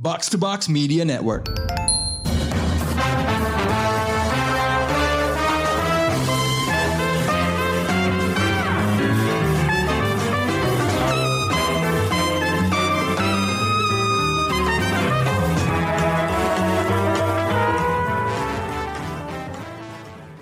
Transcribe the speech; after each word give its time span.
Box 0.00 0.28
to 0.30 0.38
Box 0.38 0.68
Media 0.68 1.04
Network. 1.04 1.50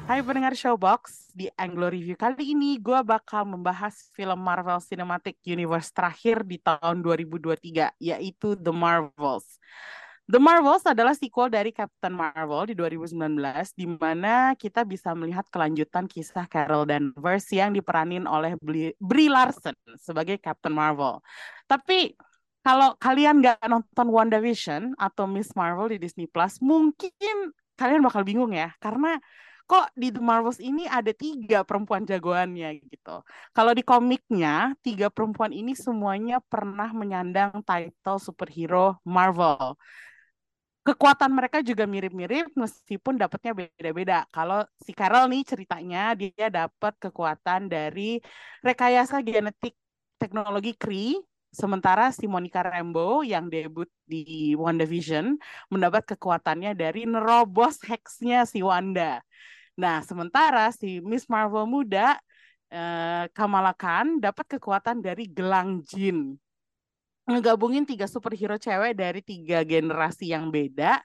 Hai 0.07 0.21
pendengar 0.21 0.53
Showbox, 0.53 1.26
di 1.37 1.53
Anglo 1.61 1.93
Review 1.93 2.17
kali 2.17 2.57
ini 2.57 2.81
gue 2.81 2.97
bakal 3.05 3.45
membahas 3.45 4.09
film 4.17 4.41
Marvel 4.41 4.81
Cinematic 4.81 5.37
Universe 5.45 5.93
terakhir 5.93 6.41
di 6.49 6.57
tahun 6.57 7.05
2023, 7.05 8.01
yaitu 8.01 8.57
The 8.57 8.73
Marvels. 8.73 9.61
The 10.27 10.41
Marvels 10.41 10.83
adalah 10.89 11.13
sequel 11.13 11.53
dari 11.53 11.77
Captain 11.77 12.11
Marvel 12.11 12.73
di 12.73 12.75
2019, 12.75 13.77
di 13.77 13.87
mana 13.87 14.57
kita 14.57 14.83
bisa 14.89 15.13
melihat 15.13 15.45
kelanjutan 15.53 16.09
kisah 16.09 16.49
Carol 16.49 16.89
Danvers 16.89 17.53
yang 17.53 17.77
diperanin 17.77 18.25
oleh 18.25 18.57
Brie 18.99 19.31
Larson 19.31 19.77
sebagai 20.01 20.41
Captain 20.41 20.73
Marvel. 20.73 21.21
Tapi 21.69 22.17
kalau 22.65 22.99
kalian 22.99 23.45
nggak 23.45 23.63
nonton 23.71 24.09
WandaVision 24.11 24.99
atau 24.99 25.29
Miss 25.31 25.55
Marvel 25.55 25.95
di 25.95 26.03
Disney 26.03 26.27
Plus, 26.27 26.59
mungkin 26.65 27.55
kalian 27.79 28.03
bakal 28.03 28.25
bingung 28.27 28.51
ya, 28.57 28.75
karena 28.83 29.21
kok 29.67 29.91
di 29.99 30.15
The 30.15 30.23
Marvels 30.23 30.63
ini 30.63 30.87
ada 30.87 31.11
tiga 31.11 31.67
perempuan 31.67 32.07
jagoannya 32.07 32.81
gitu. 32.87 33.27
Kalau 33.51 33.73
di 33.75 33.83
komiknya, 33.83 34.79
tiga 34.81 35.11
perempuan 35.11 35.51
ini 35.51 35.75
semuanya 35.75 36.39
pernah 36.39 36.91
menyandang 36.95 37.61
title 37.67 38.19
superhero 38.23 39.03
Marvel. 39.03 39.75
Kekuatan 40.87 41.35
mereka 41.35 41.67
juga 41.67 41.83
mirip-mirip 41.83 42.55
meskipun 42.55 43.19
dapatnya 43.19 43.53
beda-beda. 43.59 44.23
Kalau 44.31 44.63
si 44.79 44.95
Carol 44.95 45.27
nih 45.35 45.43
ceritanya 45.43 46.15
dia 46.15 46.47
dapat 46.47 46.95
kekuatan 47.03 47.67
dari 47.67 48.23
rekayasa 48.63 49.19
genetik 49.27 49.75
teknologi 50.23 50.79
Kree 50.79 51.19
Sementara 51.57 52.13
si 52.13 52.29
Monica 52.29 52.61
Rambeau 52.61 53.25
yang 53.25 53.49
debut 53.49 53.89
di 54.05 54.53
WandaVision 54.61 55.41
mendapat 55.73 56.05
kekuatannya 56.05 56.77
dari 56.77 57.09
nerobos 57.09 57.81
heksnya 57.81 58.45
si 58.45 58.61
Wanda. 58.61 59.25
Nah, 59.77 60.01
sementara 60.01 60.73
si 60.73 61.05
Miss 61.05 61.29
Marvel 61.29 61.69
muda 61.69 62.17
eh, 62.73 63.25
Kamala 63.37 63.77
Khan 63.77 64.19
dapat 64.19 64.57
kekuatan 64.57 65.05
dari 65.05 65.29
gelang 65.29 65.85
jin. 65.85 66.35
Ngegabungin 67.27 67.85
tiga 67.85 68.09
superhero 68.09 68.57
cewek 68.57 68.97
dari 68.97 69.21
tiga 69.21 69.61
generasi 69.67 70.33
yang 70.33 70.49
beda. 70.49 71.03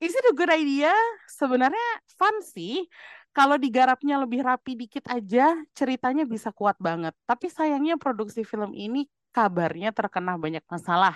Is 0.00 0.12
it 0.16 0.24
a 0.28 0.34
good 0.34 0.50
idea? 0.52 0.92
Sebenarnya 1.28 1.88
fun 2.16 2.42
sih. 2.44 2.84
Kalau 3.30 3.54
digarapnya 3.54 4.18
lebih 4.18 4.42
rapi 4.42 4.74
dikit 4.74 5.06
aja, 5.06 5.54
ceritanya 5.70 6.26
bisa 6.26 6.50
kuat 6.50 6.74
banget. 6.82 7.14
Tapi 7.24 7.46
sayangnya 7.46 7.94
produksi 7.94 8.42
film 8.42 8.74
ini 8.74 9.06
kabarnya 9.30 9.94
terkena 9.94 10.34
banyak 10.34 10.66
masalah. 10.66 11.14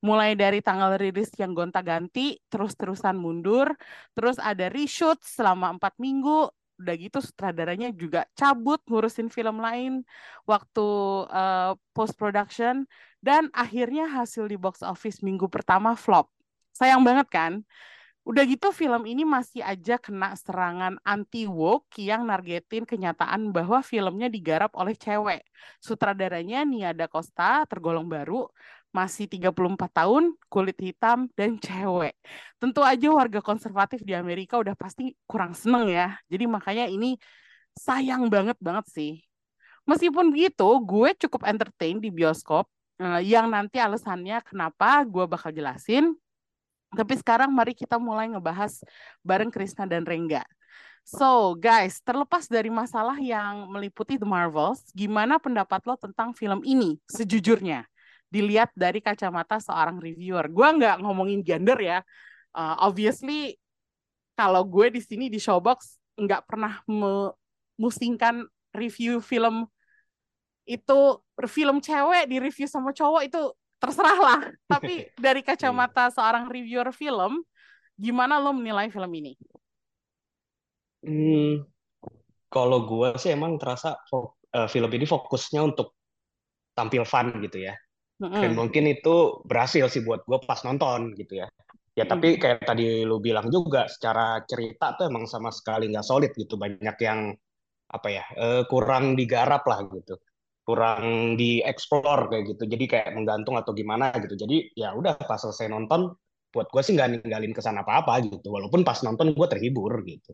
Mulai 0.00 0.32
dari 0.32 0.64
tanggal 0.64 0.96
rilis 0.96 1.28
yang 1.36 1.52
gonta-ganti, 1.52 2.40
terus-terusan 2.48 3.20
mundur, 3.20 3.76
terus 4.16 4.40
ada 4.40 4.72
reshoot 4.72 5.20
selama 5.20 5.76
empat 5.76 5.92
minggu, 6.00 6.48
udah 6.80 6.94
gitu 6.96 7.20
sutradaranya 7.20 7.92
juga 7.92 8.24
cabut 8.32 8.80
ngurusin 8.88 9.28
film 9.28 9.60
lain 9.60 10.00
waktu 10.48 10.88
uh, 11.28 11.76
post 11.92 12.16
production 12.16 12.88
dan 13.20 13.52
akhirnya 13.52 14.08
hasil 14.08 14.48
di 14.48 14.56
box 14.56 14.80
office 14.80 15.20
minggu 15.20 15.44
pertama 15.52 15.92
flop. 15.92 16.32
Sayang 16.72 17.04
banget 17.04 17.28
kan? 17.28 17.52
Udah 18.24 18.44
gitu 18.44 18.72
film 18.72 19.04
ini 19.08 19.24
masih 19.24 19.60
aja 19.64 19.96
kena 19.96 20.32
serangan 20.36 20.96
anti 21.04 21.44
woke 21.48 22.00
yang 22.00 22.28
nargetin 22.28 22.84
kenyataan 22.88 23.52
bahwa 23.52 23.80
filmnya 23.84 24.28
digarap 24.32 24.72
oleh 24.76 24.96
cewek. 24.96 25.44
Sutradaranya 25.80 26.64
Nia 26.64 26.92
Da 26.92 27.08
Costa 27.08 27.64
tergolong 27.68 28.08
baru, 28.08 28.48
masih 28.90 29.30
34 29.30 29.90
tahun, 29.90 30.34
kulit 30.50 30.78
hitam 30.78 31.30
dan 31.38 31.56
cewek. 31.62 32.14
Tentu 32.58 32.82
aja 32.82 33.08
warga 33.10 33.38
konservatif 33.38 34.02
di 34.02 34.14
Amerika 34.14 34.58
udah 34.58 34.74
pasti 34.74 35.14
kurang 35.24 35.54
seneng 35.54 35.86
ya. 35.90 36.18
Jadi 36.26 36.44
makanya 36.50 36.86
ini 36.90 37.14
sayang 37.78 38.26
banget 38.26 38.58
banget 38.58 38.86
sih. 38.90 39.12
Meskipun 39.86 40.34
begitu, 40.34 40.68
gue 40.82 41.08
cukup 41.26 41.46
entertain 41.46 41.98
di 41.98 42.10
bioskop 42.10 42.66
eh, 42.98 43.22
yang 43.26 43.48
nanti 43.48 43.78
alasannya 43.78 44.42
kenapa 44.44 45.02
gue 45.06 45.24
bakal 45.24 45.50
jelasin 45.50 46.14
tapi 46.90 47.14
sekarang 47.14 47.54
mari 47.54 47.70
kita 47.70 48.02
mulai 48.02 48.26
ngebahas 48.26 48.82
bareng 49.22 49.50
Krisna 49.54 49.86
dan 49.86 50.02
Rengga. 50.02 50.42
So, 51.06 51.54
guys, 51.58 52.02
terlepas 52.02 52.46
dari 52.46 52.68
masalah 52.68 53.16
yang 53.18 53.70
meliputi 53.70 54.18
The 54.20 54.26
Marvels, 54.26 54.84
gimana 54.94 55.40
pendapat 55.40 55.82
lo 55.86 55.96
tentang 55.96 56.36
film 56.36 56.60
ini 56.66 56.98
sejujurnya? 57.08 57.86
Dilihat 58.30 58.70
dari 58.78 59.02
kacamata 59.02 59.58
seorang 59.58 59.98
reviewer. 59.98 60.46
Gue 60.48 60.68
nggak 60.70 61.02
ngomongin 61.02 61.42
gender 61.42 61.78
ya. 61.82 61.98
Uh, 62.54 62.78
obviously, 62.86 63.58
kalau 64.38 64.62
gue 64.64 64.88
di 64.94 65.02
sini 65.02 65.26
di 65.26 65.36
Showbox 65.36 65.98
nggak 66.16 66.46
pernah 66.46 66.80
memusingkan 66.86 68.46
review 68.72 69.18
film 69.18 69.66
itu 70.68 71.18
film 71.50 71.82
cewek 71.82 72.30
di 72.30 72.38
review 72.38 72.70
sama 72.70 72.94
cowok 72.94 73.22
itu 73.26 73.42
terserah 73.82 74.18
lah. 74.18 74.40
Tapi 74.72 75.10
dari 75.18 75.42
kacamata 75.42 76.12
seorang 76.14 76.46
reviewer 76.46 76.94
film, 76.94 77.42
gimana 77.98 78.38
lo 78.38 78.54
menilai 78.54 78.86
film 78.92 79.10
ini? 79.10 79.34
Hmm, 81.00 81.64
kalau 82.52 82.84
gue 82.84 83.16
sih 83.16 83.32
emang 83.32 83.56
terasa 83.56 83.96
uh, 84.12 84.68
film 84.68 84.90
ini 84.92 85.08
fokusnya 85.08 85.64
untuk 85.64 85.96
tampil 86.76 87.08
fun 87.08 87.40
gitu 87.40 87.66
ya. 87.66 87.74
Mm-hmm. 88.20 88.42
Dan 88.44 88.52
mungkin 88.52 88.84
itu 88.86 89.40
berhasil 89.48 89.88
sih 89.88 90.04
buat 90.04 90.22
gue 90.28 90.38
pas 90.44 90.60
nonton 90.62 91.16
gitu 91.16 91.40
ya. 91.40 91.48
Ya 91.98 92.06
tapi 92.06 92.38
kayak 92.38 92.64
tadi 92.64 93.02
lu 93.02 93.18
bilang 93.18 93.50
juga, 93.50 93.90
secara 93.90 94.40
cerita 94.46 94.94
tuh 94.94 95.10
emang 95.10 95.26
sama 95.26 95.50
sekali 95.50 95.90
nggak 95.90 96.06
solid 96.06 96.32
gitu. 96.36 96.54
Banyak 96.54 96.96
yang 97.02 97.34
apa 97.90 98.08
ya 98.08 98.24
uh, 98.38 98.62
kurang 98.70 99.18
digarap 99.18 99.66
lah 99.66 99.82
gitu 99.90 100.14
kurang 100.62 101.34
dieksplor 101.34 102.30
kayak 102.30 102.54
gitu 102.54 102.62
jadi 102.70 102.84
kayak 102.86 103.10
menggantung 103.18 103.58
atau 103.58 103.74
gimana 103.74 104.14
gitu 104.22 104.38
jadi 104.38 104.70
ya 104.78 104.94
udah 104.94 105.18
pas 105.18 105.42
selesai 105.42 105.66
nonton 105.66 106.14
buat 106.54 106.70
gue 106.70 106.82
sih 106.82 106.94
nggak 106.94 107.26
ninggalin 107.26 107.50
kesan 107.50 107.78
apa-apa 107.82 108.22
gitu 108.22 108.54
walaupun 108.54 108.86
pas 108.86 108.98
nonton 109.02 109.34
gue 109.34 109.46
terhibur 109.50 109.90
gitu 110.06 110.30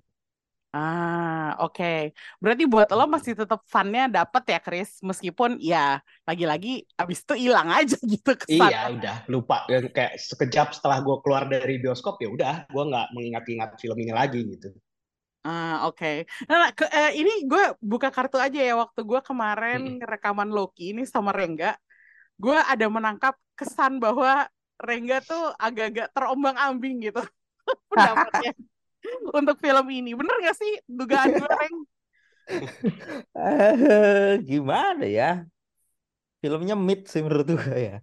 Ah, 0.75 1.57
oke. 1.63 1.79
Okay. 1.79 2.01
Berarti 2.43 2.65
buat 2.69 2.89
lo 2.93 3.09
masih 3.09 3.33
tetap 3.33 3.65
funnya 3.65 4.11
dapet 4.11 4.45
ya, 4.51 4.59
Chris? 4.61 5.01
Meskipun 5.01 5.57
ya 5.63 6.05
lagi-lagi 6.29 6.85
abis 7.01 7.25
itu 7.25 7.49
hilang 7.49 7.73
aja 7.73 7.97
gitu 8.13 8.37
kesan. 8.37 8.69
Iya, 8.69 8.81
udah 8.93 9.17
lupa. 9.31 9.65
Ya, 9.73 9.81
kayak 9.81 10.21
sekejap 10.21 10.77
setelah 10.77 11.01
gue 11.01 11.17
keluar 11.25 11.49
dari 11.49 11.81
bioskop 11.81 12.21
ya 12.21 12.29
udah, 12.29 12.55
gue 12.69 12.83
nggak 12.93 13.07
mengingat-ingat 13.17 13.71
film 13.81 13.97
ini 14.03 14.13
lagi 14.13 14.41
gitu. 14.45 14.69
Ah, 15.47 15.87
oke. 15.87 15.97
Okay. 15.97 16.17
Nah, 16.51 16.75
ke, 16.75 16.85
eh, 16.91 17.23
ini 17.23 17.47
gue 17.47 17.79
buka 17.79 18.11
kartu 18.11 18.37
aja 18.37 18.59
ya 18.59 18.75
waktu 18.75 19.01
gue 19.07 19.21
kemarin 19.23 19.97
hmm. 19.97 20.05
rekaman 20.05 20.51
Loki 20.51 20.93
ini 20.93 21.07
sama 21.07 21.31
Rengga. 21.31 21.79
Gue 22.37 22.59
ada 22.59 22.85
menangkap 22.91 23.39
kesan 23.57 24.03
bahwa 24.03 24.45
Rengga 24.77 25.25
tuh 25.25 25.57
agak-agak 25.57 26.13
terombang-ambing 26.13 27.09
gitu 27.09 27.23
pendapatnya 27.89 28.53
untuk 29.33 29.57
film 29.61 29.87
ini. 29.91 30.13
Bener 30.13 30.37
gak 30.43 30.57
sih 30.57 30.73
dugaan 30.87 31.31
gue, 31.35 31.51
Reng? 31.51 31.77
uh, 33.35 34.33
gimana 34.51 35.05
ya? 35.07 35.31
Filmnya 36.39 36.79
mid 36.79 37.11
sih 37.11 37.25
menurut 37.25 37.47
gue 37.47 37.79
ya. 37.79 37.97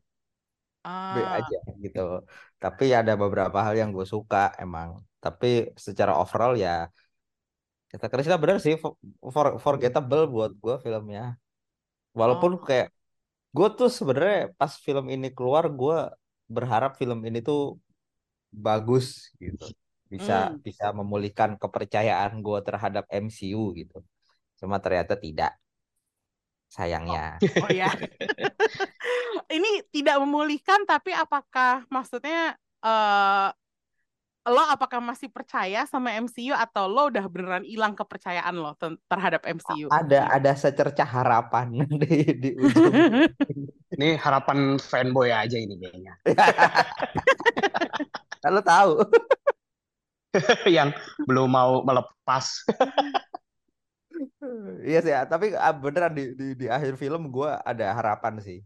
Ah. 0.83 1.15
B 1.15 1.17
aja 1.23 1.57
gitu. 1.79 2.27
Tapi 2.59 2.91
ada 2.91 3.15
beberapa 3.15 3.55
hal 3.63 3.75
yang 3.79 3.95
gue 3.95 4.03
suka 4.03 4.51
emang. 4.59 4.99
Tapi 5.23 5.71
secara 5.79 6.19
overall 6.19 6.59
ya 6.59 6.91
Kata 7.93 8.09
Krisna 8.09 8.41
bener 8.41 8.57
sih 8.57 8.73
for, 9.21 9.61
forgettable 9.61 10.25
buat 10.25 10.51
gue 10.57 10.75
filmnya. 10.81 11.37
Walaupun 12.17 12.57
oh. 12.57 12.65
kayak 12.65 12.89
gue 13.53 13.67
tuh 13.77 13.85
sebenarnya 13.85 14.49
pas 14.57 14.73
film 14.81 15.13
ini 15.13 15.29
keluar 15.29 15.69
gue 15.69 16.09
berharap 16.49 16.97
film 16.97 17.21
ini 17.21 17.45
tuh 17.45 17.77
bagus 18.49 19.29
gitu. 19.37 19.69
Bisa 20.13 20.53
hmm. 20.53 20.61
bisa 20.61 20.93
memulihkan 20.93 21.57
kepercayaan 21.57 22.37
gue 22.45 22.59
terhadap 22.61 23.09
MCU 23.09 23.73
gitu. 23.73 24.05
Cuma 24.61 24.77
ternyata 24.77 25.17
tidak. 25.17 25.57
Sayangnya. 26.69 27.41
Oh, 27.41 27.65
oh 27.65 27.69
ya. 27.73 27.89
ini 29.57 29.81
tidak 29.89 30.21
memulihkan 30.21 30.85
tapi 30.85 31.13
apakah 31.17 31.85
maksudnya 31.89 32.53
uh, 32.85 33.49
lo 34.43 34.59
apakah 34.67 34.99
masih 34.99 35.31
percaya 35.31 35.87
sama 35.87 36.11
MCU 36.19 36.51
atau 36.51 36.91
lo 36.91 37.07
udah 37.07 37.23
beneran 37.31 37.63
hilang 37.63 37.95
kepercayaan 37.95 38.53
lo 38.53 38.75
terhadap 39.07 39.41
MCU? 39.47 39.87
Ada 39.87 40.29
ada 40.29 40.51
secercah 40.51 41.07
harapan 41.07 41.71
di 42.03 42.27
di 42.37 42.49
ujung. 42.59 42.93
ini 43.97 44.19
harapan 44.19 44.75
fanboy 44.77 45.31
aja 45.31 45.55
ini 45.55 45.79
kayaknya. 45.79 46.13
Lo 48.51 48.59
tahu. 48.59 48.93
yang 50.77 50.89
belum 51.27 51.47
mau 51.49 51.81
melepas. 51.85 52.45
Iya 54.87 54.97
sih, 55.03 55.11
ya. 55.15 55.19
tapi 55.31 55.45
ah, 55.65 55.73
beneran 55.83 56.11
di, 56.17 56.21
di 56.39 56.43
di 56.61 56.65
akhir 56.75 56.93
film 57.01 57.21
gue 57.35 57.49
ada 57.69 57.83
harapan 57.97 58.33
sih. 58.45 58.57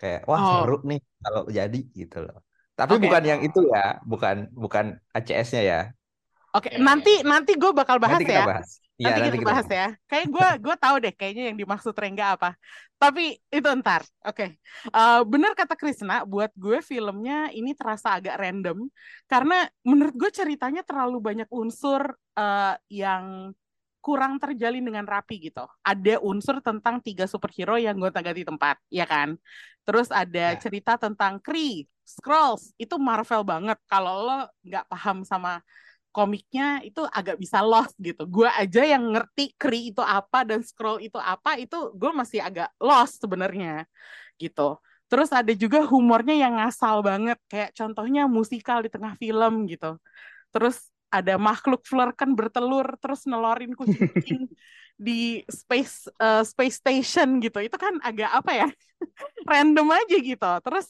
Kayak 0.00 0.20
wah 0.30 0.42
Oh. 0.42 0.50
seru 0.50 0.74
nih 0.90 0.98
kalau 1.24 1.40
jadi 1.58 1.78
gitu 2.00 2.16
loh. 2.26 2.36
Tapi 2.78 2.94
Oke. 2.94 3.04
bukan 3.04 3.22
yang 3.30 3.40
itu 3.46 3.58
ya, 3.72 3.78
bukan 4.10 4.36
bukan 4.62 4.84
ACS-nya 5.16 5.60
ya. 5.72 5.76
Oke, 6.56 6.70
Ya, 6.72 6.78
nanti 6.86 7.10
nanti 7.30 7.52
gue 7.60 7.70
bakal 7.78 7.96
bahas 8.04 8.20
Nanti 8.20 8.24
kita 8.28 8.40
ya. 8.40 8.46
bahas. 8.48 8.80
Iya, 8.96 9.12
Nanti, 9.12 9.20
nanti 9.20 9.36
kita 9.36 9.44
kita 9.44 9.52
bahas 9.52 9.66
ya. 9.68 9.86
Kayak 10.08 10.26
gue 10.32 10.46
gue 10.64 10.74
tahu 10.80 10.94
deh 11.04 11.12
kayaknya 11.12 11.42
yang 11.52 11.58
dimaksud 11.60 11.92
Rengga 11.92 12.24
apa. 12.36 12.50
Tapi 12.96 13.36
itu 13.52 13.68
ntar. 13.80 14.02
Oke. 14.24 14.56
Eh, 14.88 15.20
bener 15.28 15.52
kata 15.52 15.74
Krisna, 15.76 16.24
buat 16.24 16.48
gue 16.56 16.80
filmnya 16.80 17.52
ini 17.52 17.76
terasa 17.76 18.16
agak 18.16 18.40
random 18.40 18.88
karena 19.28 19.68
menurut 19.84 20.14
gue 20.16 20.30
ceritanya 20.32 20.80
terlalu 20.80 21.20
banyak 21.20 21.48
unsur 21.52 22.02
eh, 22.40 22.74
yang 22.88 23.52
kurang 24.00 24.38
terjalin 24.40 24.80
dengan 24.86 25.04
rapi 25.04 25.50
gitu. 25.50 25.66
Ada 25.82 26.22
unsur 26.22 26.62
tentang 26.62 27.02
tiga 27.02 27.26
superhero 27.28 27.74
yang 27.76 27.98
gonta-ganti 27.98 28.46
tempat, 28.46 28.78
ya 28.88 29.04
kan? 29.04 29.34
Terus 29.84 30.08
ada 30.14 30.54
Ya. 30.54 30.60
cerita 30.62 30.94
tentang 30.96 31.42
Kree, 31.42 31.84
Skrulls, 32.06 32.70
itu 32.78 32.94
Marvel 33.02 33.42
banget. 33.42 33.76
Kalau 33.90 34.14
lo 34.24 34.38
nggak 34.62 34.84
paham 34.88 35.26
sama 35.26 35.58
komiknya 36.16 36.80
itu 36.80 37.04
agak 37.12 37.36
bisa 37.36 37.60
lost 37.60 37.92
gitu. 38.00 38.24
Gue 38.24 38.48
aja 38.48 38.80
yang 38.88 39.12
ngerti 39.12 39.52
Kree 39.60 39.92
itu 39.92 40.00
apa 40.00 40.48
dan 40.48 40.64
Skrull 40.64 41.04
itu 41.04 41.20
apa 41.20 41.60
itu 41.60 41.92
gue 41.92 42.10
masih 42.16 42.40
agak 42.40 42.72
lost 42.80 43.20
sebenarnya 43.20 43.84
gitu. 44.40 44.80
Terus 45.12 45.28
ada 45.30 45.52
juga 45.52 45.84
humornya 45.84 46.32
yang 46.32 46.56
ngasal 46.56 47.04
banget 47.04 47.36
kayak 47.52 47.76
contohnya 47.76 48.24
musikal 48.24 48.80
di 48.80 48.88
tengah 48.88 49.12
film 49.20 49.68
gitu. 49.68 50.00
Terus 50.56 50.88
ada 51.12 51.36
makhluk 51.36 51.84
flurken 51.84 52.32
bertelur 52.32 52.96
terus 52.96 53.28
nelorin 53.28 53.76
kucing-kucing 53.76 54.48
di 55.06 55.44
space 55.52 56.08
eh, 56.16 56.42
space 56.48 56.80
station 56.80 57.44
gitu. 57.44 57.60
Itu 57.60 57.76
kan 57.76 58.00
agak 58.00 58.32
apa 58.32 58.52
ya? 58.64 58.68
random 59.52 59.92
aja 59.92 60.16
gitu. 60.16 60.50
Terus 60.64 60.86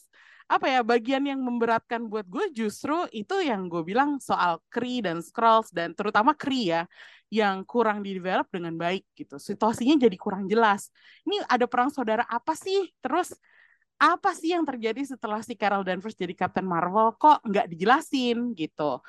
apa 0.47 0.67
ya 0.71 0.81
bagian 0.87 1.27
yang 1.27 1.43
memberatkan 1.43 2.07
buat 2.07 2.23
gue 2.31 2.55
justru 2.55 2.95
itu 3.11 3.35
yang 3.43 3.67
gue 3.67 3.83
bilang 3.83 4.23
soal 4.23 4.63
Kree 4.71 5.03
dan 5.03 5.19
Skrulls 5.19 5.75
dan 5.75 5.91
terutama 5.91 6.39
Kree 6.39 6.71
ya 6.71 6.87
yang 7.27 7.67
kurang 7.67 8.07
di 8.07 8.15
develop 8.15 8.47
dengan 8.55 8.79
baik 8.79 9.03
gitu. 9.19 9.43
Situasinya 9.43 9.99
jadi 10.07 10.15
kurang 10.15 10.47
jelas. 10.47 10.95
Ini 11.27 11.43
ada 11.51 11.67
perang 11.67 11.91
saudara 11.91 12.23
apa 12.31 12.55
sih? 12.55 12.95
Terus 13.03 13.35
apa 13.99 14.31
sih 14.39 14.55
yang 14.55 14.63
terjadi 14.63 15.03
setelah 15.03 15.43
si 15.43 15.59
Carol 15.59 15.83
Danvers 15.83 16.15
jadi 16.15 16.35
Captain 16.39 16.63
Marvel? 16.63 17.19
Kok 17.19 17.43
nggak 17.43 17.67
dijelasin 17.67 18.55
gitu? 18.55 19.03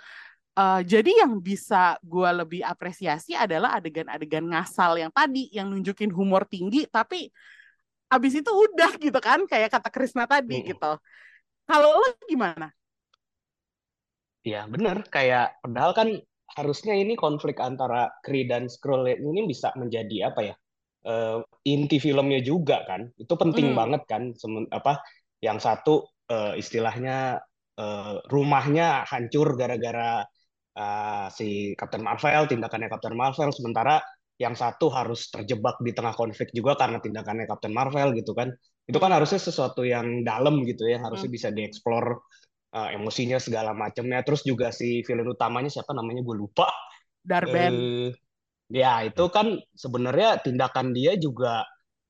Eh, 0.57 0.81
jadi 0.89 1.21
yang 1.21 1.37
bisa 1.37 2.01
gue 2.01 2.29
lebih 2.33 2.65
apresiasi 2.65 3.37
adalah 3.37 3.77
adegan-adegan 3.77 4.41
ngasal 4.41 4.97
yang 4.97 5.13
tadi 5.13 5.53
yang 5.53 5.69
nunjukin 5.69 6.09
humor 6.09 6.49
tinggi 6.49 6.89
tapi 6.89 7.29
abis 8.13 8.33
itu 8.39 8.51
udah 8.65 8.91
gitu 9.03 9.19
kan 9.27 9.39
kayak 9.51 9.69
kata 9.75 9.89
Krisna 9.95 10.23
tadi 10.31 10.53
Mm-mm. 10.53 10.69
gitu 10.69 10.85
kalau 11.69 11.89
lo 12.01 12.07
gimana? 12.31 12.67
Ya 14.47 14.63
bener, 14.73 15.03
kayak 15.11 15.59
padahal 15.63 15.91
kan 15.91 16.07
harusnya 16.55 16.93
ini 16.95 17.13
konflik 17.19 17.59
antara 17.59 18.07
Kree 18.23 18.47
dan 18.47 18.71
Skrull 18.71 19.03
ini 19.11 19.43
bisa 19.51 19.75
menjadi 19.75 20.31
apa 20.31 20.41
ya? 20.53 20.55
eh, 21.07 21.39
inti 21.71 21.97
filmnya 22.03 22.39
juga 22.43 22.83
kan. 22.89 23.07
Itu 23.15 23.33
penting 23.39 23.71
Hmm. 23.71 23.79
banget 23.79 24.03
kan. 24.11 24.35
Semen- 24.35 24.67
apa 24.71 24.99
yang 25.43 25.59
satu 25.63 26.03
eh, 26.31 26.53
istilahnya 26.61 27.39
eh, 27.79 28.15
rumahnya 28.33 29.07
hancur 29.11 29.55
gara-gara 29.59 30.23
eh, 30.77 31.27
si 31.37 31.47
Captain 31.79 32.03
Marvel, 32.07 32.43
tindakannya 32.51 32.89
Captain 32.93 33.15
Marvel, 33.17 33.49
sementara 33.55 33.99
yang 34.37 34.53
satu 34.53 34.89
harus 34.93 35.33
terjebak 35.33 35.81
di 35.81 35.91
tengah 35.97 36.13
konflik 36.13 36.53
juga 36.53 36.77
karena 36.77 37.01
tindakannya 37.01 37.45
Captain 37.49 37.73
Marvel 37.73 38.13
gitu 38.17 38.33
kan. 38.37 38.49
Itu 38.85 38.97
kan 39.01 39.11
Hmm. 39.11 39.17
harusnya 39.17 39.41
sesuatu 39.41 39.81
yang 39.83 40.21
dalam 40.23 40.61
gitu 40.63 40.85
ya, 40.87 41.01
harusnya 41.01 41.29
Hmm. 41.29 41.37
bisa 41.37 41.49
dieksplor 41.53 42.05
uh, 42.77 42.89
emosinya 42.93 43.37
segala 43.41 43.73
macamnya. 43.73 44.21
Terus 44.25 44.45
juga 44.45 44.69
si 44.69 45.01
villain 45.05 45.27
utamanya 45.29 45.69
siapa 45.73 45.91
namanya 45.97 46.21
gue 46.25 46.35
lupa. 46.37 46.69
Darben. 47.23 47.75
Eh, 47.75 48.09
ya 48.71 49.03
itu 49.07 49.25
kan 49.31 49.47
sebenarnya 49.75 50.43
tindakan 50.43 50.91
dia 50.91 51.15
juga 51.15 51.63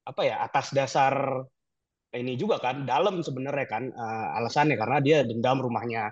apa 0.08 0.22
ya 0.26 0.42
atas 0.46 0.74
dasar 0.74 1.44
ini 2.16 2.34
juga 2.40 2.58
kan 2.58 2.88
dalam 2.88 3.22
sebenarnya 3.22 3.68
kan 3.70 3.84
uh, 3.92 4.38
alasannya 4.40 4.76
karena 4.80 4.98
dia 5.04 5.18
dendam 5.28 5.60
rumahnya 5.62 6.10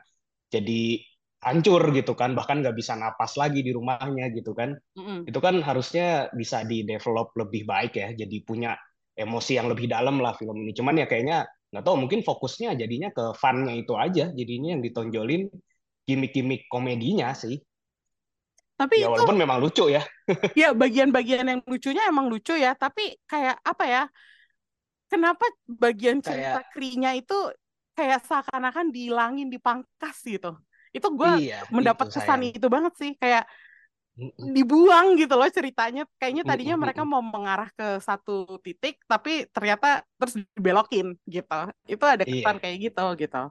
jadi 0.53 1.01
hancur 1.45 1.81
gitu 1.93 2.17
kan 2.17 2.33
bahkan 2.33 2.59
nggak 2.65 2.73
bisa 2.73 2.97
napas 2.97 3.37
lagi 3.37 3.61
di 3.61 3.69
rumahnya 3.69 4.33
gitu 4.33 4.51
kan 4.57 4.73
Mm-mm. 4.97 5.29
itu 5.29 5.39
kan 5.45 5.61
harusnya 5.61 6.33
bisa 6.33 6.65
di 6.65 6.81
develop 6.81 7.31
lebih 7.37 7.69
baik 7.69 7.93
ya 8.01 8.07
jadi 8.17 8.37
punya 8.41 8.73
emosi 9.13 9.61
yang 9.61 9.69
lebih 9.69 9.85
dalam 9.85 10.17
lah 10.19 10.33
film 10.35 10.57
ini 10.65 10.73
cuman 10.73 10.97
ya 11.01 11.05
kayaknya 11.05 11.45
nggak 11.69 11.83
tahu 11.85 11.95
mungkin 12.01 12.25
fokusnya 12.25 12.73
jadinya 12.81 13.09
ke 13.13 13.23
funnya 13.37 13.73
itu 13.77 13.93
aja 13.95 14.33
jadinya 14.33 14.73
yang 14.73 14.81
ditonjolin 14.81 15.47
gimmick-gimmick 16.09 16.65
komedinya 16.67 17.31
sih 17.37 17.61
Tapi 18.75 18.99
ya 18.99 19.07
itu 19.07 19.11
walaupun 19.15 19.37
memang 19.39 19.57
lucu 19.63 19.87
ya 19.87 20.03
ya 20.59 20.75
bagian-bagian 20.75 21.47
yang 21.47 21.61
lucunya 21.63 22.03
emang 22.11 22.27
lucu 22.27 22.53
ya. 22.59 22.75
Tapi 22.75 23.15
kayak 23.23 23.63
apa 23.63 23.83
ya? 23.87 24.03
Kenapa 25.07 25.45
bagian 25.69 26.19
cerita 26.19 26.59
Kayak- 26.59 26.71
Kree-nya 26.75 27.11
itu 27.15 27.37
kayak 27.95 28.19
seakan-akan 28.27 28.91
dihilangin, 28.91 29.47
dipangkas 29.47 30.17
gitu? 30.27 30.59
Itu 30.95 31.07
gue 31.11 31.31
iya 31.51 31.59
mendapat 31.75 32.07
itu 32.07 32.15
kesan 32.15 32.39
sayang. 32.39 32.55
itu 32.55 32.67
banget 32.71 32.93
sih. 32.95 33.11
Kayak 33.19 33.43
dibuang 34.55 35.19
gitu 35.19 35.35
loh 35.35 35.49
ceritanya. 35.51 36.07
Kayaknya 36.15 36.43
tadinya 36.47 36.75
mereka 36.79 37.03
mau 37.03 37.19
mengarah 37.19 37.67
ke 37.75 37.99
satu 37.99 38.47
titik, 38.63 39.03
tapi 39.11 39.43
ternyata 39.51 40.07
terus 40.15 40.39
dibelokin 40.55 41.19
gitu. 41.27 41.59
Itu 41.83 42.05
ada 42.07 42.23
kesan 42.23 42.55
Iya. 42.57 42.61
kayak 42.63 42.77
gitu 42.91 43.05
gitu. 43.19 43.43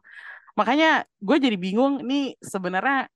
Makanya 0.56 1.04
gue 1.20 1.36
jadi 1.36 1.56
bingung 1.60 2.00
nih 2.06 2.38
sebenarnya 2.40 3.12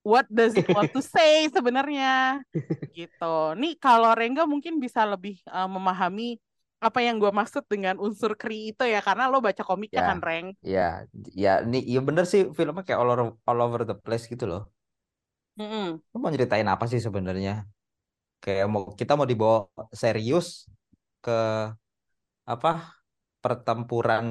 what 0.00 0.24
does 0.32 0.56
it 0.56 0.64
want 0.72 0.88
to 0.96 1.04
say 1.14 1.44
sebenarnya 1.52 2.40
gitu. 2.96 3.36
Nih 3.60 3.76
kalau 3.76 4.16
Rengga 4.16 4.48
mungkin 4.48 4.80
bisa 4.80 5.04
lebih 5.04 5.36
uh, 5.52 5.68
memahami 5.68 6.40
apa 6.86 6.98
yang 7.06 7.16
gue 7.22 7.32
maksud 7.40 7.62
dengan 7.72 7.96
unsur 8.04 8.32
Kree 8.40 8.72
itu 8.72 8.84
ya 8.94 9.00
karena 9.06 9.24
lo 9.32 9.38
baca 9.46 9.62
komiknya 9.70 10.02
Ya. 10.02 10.08
kan 10.08 10.18
Reng. 10.26 10.46
Ya, 10.74 10.80
ya, 11.42 11.50
nih, 11.70 11.80
iya 11.90 12.00
bener 12.08 12.24
sih 12.32 12.40
filmnya 12.56 12.82
kayak 12.86 13.00
all 13.02 13.10
over, 13.12 13.26
all 13.48 13.60
over 13.64 13.80
the 13.88 13.94
place 14.04 14.24
gitu 14.32 14.44
loh. 14.50 14.60
Mm-mm. 15.58 16.00
Lu 16.12 16.16
mau 16.22 16.30
nyeritain 16.32 16.68
apa 16.74 16.84
sih 16.90 17.00
sebenarnya? 17.06 17.52
Kayak 18.44 18.66
mau 18.72 18.84
kita 19.00 19.12
mau 19.18 19.28
dibawa 19.32 19.58
serius 20.02 20.46
ke 21.24 21.32
apa 22.54 22.72
pertempuran 23.44 24.26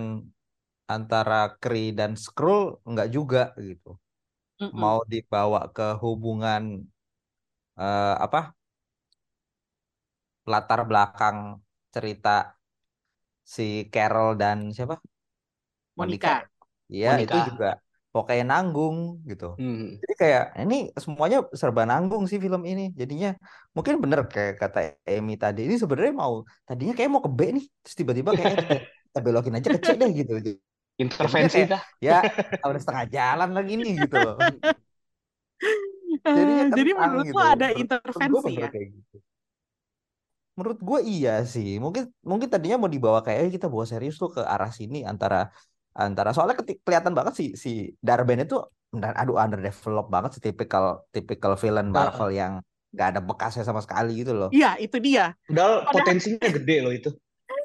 antara 0.95 1.35
Kree 1.62 1.89
dan 2.00 2.12
Skrull 2.23 2.63
nggak 2.89 3.09
juga 3.15 3.41
gitu. 3.69 3.89
Mm-mm. 4.62 4.71
Mau 4.81 5.00
dibawa 5.13 5.59
ke 5.75 5.83
hubungan 6.03 6.63
eh, 7.77 8.13
apa 8.25 8.53
latar 10.51 10.79
belakang 10.89 11.38
cerita 11.93 12.29
si 13.55 13.89
Carol 13.93 14.29
dan 14.41 14.58
siapa? 14.75 14.96
Monica. 15.98 16.46
Iya, 16.89 17.10
itu 17.22 17.38
juga 17.53 17.77
pokoknya 18.13 18.43
nanggung 18.51 18.98
gitu. 19.29 19.46
Hmm. 19.62 20.00
Jadi 20.01 20.13
kayak 20.22 20.43
ini 20.63 20.75
semuanya 21.03 21.38
serba 21.53 21.84
nanggung 21.86 22.24
sih 22.29 22.39
film 22.41 22.62
ini. 22.65 22.84
Jadinya 23.00 23.29
mungkin 23.75 24.01
bener 24.03 24.19
kayak 24.34 24.53
kata 24.62 24.79
Emi 25.05 25.34
tadi. 25.38 25.60
Ini 25.67 25.75
sebenarnya 25.81 26.13
mau 26.15 26.34
tadinya 26.65 26.93
kayak 26.98 27.10
mau 27.13 27.22
ke 27.25 27.29
B 27.38 27.39
nih, 27.58 27.65
terus 27.84 27.96
tiba-tiba 28.00 28.29
kayak 28.34 28.50
kita, 28.58 28.63
kita 29.10 29.19
belokin 29.25 29.53
aja 29.58 29.67
ke 29.75 29.79
C 29.86 29.88
deh 30.01 30.10
gitu. 30.19 30.34
Intervensi 31.00 31.60
kayak- 31.63 31.69
dah. 31.74 31.81
Ya 32.01 32.17
udah 32.65 32.81
setengah 32.81 33.05
jalan 33.15 33.50
lagi 33.58 33.74
nih 33.77 33.93
gitu 34.08 34.15
loh. 34.25 34.36
Eh, 36.25 36.67
jadi 36.74 36.89
kentang 36.96 37.12
menurut 37.13 37.25
gitu. 37.29 37.38
lo 37.38 37.43
ada 37.46 37.67
intervensi 37.75 38.51
ya? 38.58 38.67
kayak 38.74 38.88
gitu. 38.98 39.15
Menurut 40.59 40.79
gue 40.83 40.99
iya 41.07 41.39
sih. 41.47 41.79
Mungkin 41.79 42.11
mungkin 42.19 42.51
tadinya 42.51 42.75
mau 42.75 42.91
dibawa 42.91 43.23
kayak 43.23 43.39
"Eh, 43.47 43.51
kita 43.55 43.71
bawa 43.71 43.87
serius 43.87 44.19
tuh 44.19 44.35
ke 44.35 44.43
arah 44.43 44.67
sini 44.69 45.07
antara 45.07 45.47
antara 45.95 46.35
soalnya 46.35 46.59
keti- 46.59 46.83
kelihatan 46.83 47.15
banget 47.15 47.33
sih 47.39 47.49
si 47.55 47.95
Darben 47.97 48.43
itu 48.43 48.59
benar 48.91 49.15
aduh 49.15 49.39
underdeveloped 49.39 50.11
banget 50.11 50.29
sih 50.35 50.41
tipikal 50.43 51.07
tipikal 51.09 51.55
villain 51.55 51.87
Marvel 51.87 52.29
yang 52.33 52.53
nggak 52.89 53.07
ada 53.15 53.21
bekasnya 53.23 53.63
sama 53.63 53.79
sekali 53.79 54.19
gitu 54.19 54.35
loh. 54.35 54.49
Iya 54.51 54.75
itu 54.77 54.99
dia. 54.99 55.31
Padahal 55.47 55.87
Padahal- 55.87 55.95
potensinya 55.95 56.47
gede 56.59 56.75
loh 56.83 56.91
itu. 56.91 57.09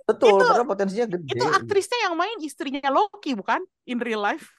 Betul, 0.05 0.37
Itu- 0.37 0.47
padahal 0.47 0.69
potensinya 0.69 1.07
gede. 1.11 1.33
Itu 1.35 1.47
aktrisnya 1.49 1.99
yang 2.07 2.15
main 2.15 2.37
istrinya 2.39 2.89
Loki 2.93 3.33
bukan? 3.35 3.65
In 3.89 3.99
real 3.99 4.21
life. 4.21 4.53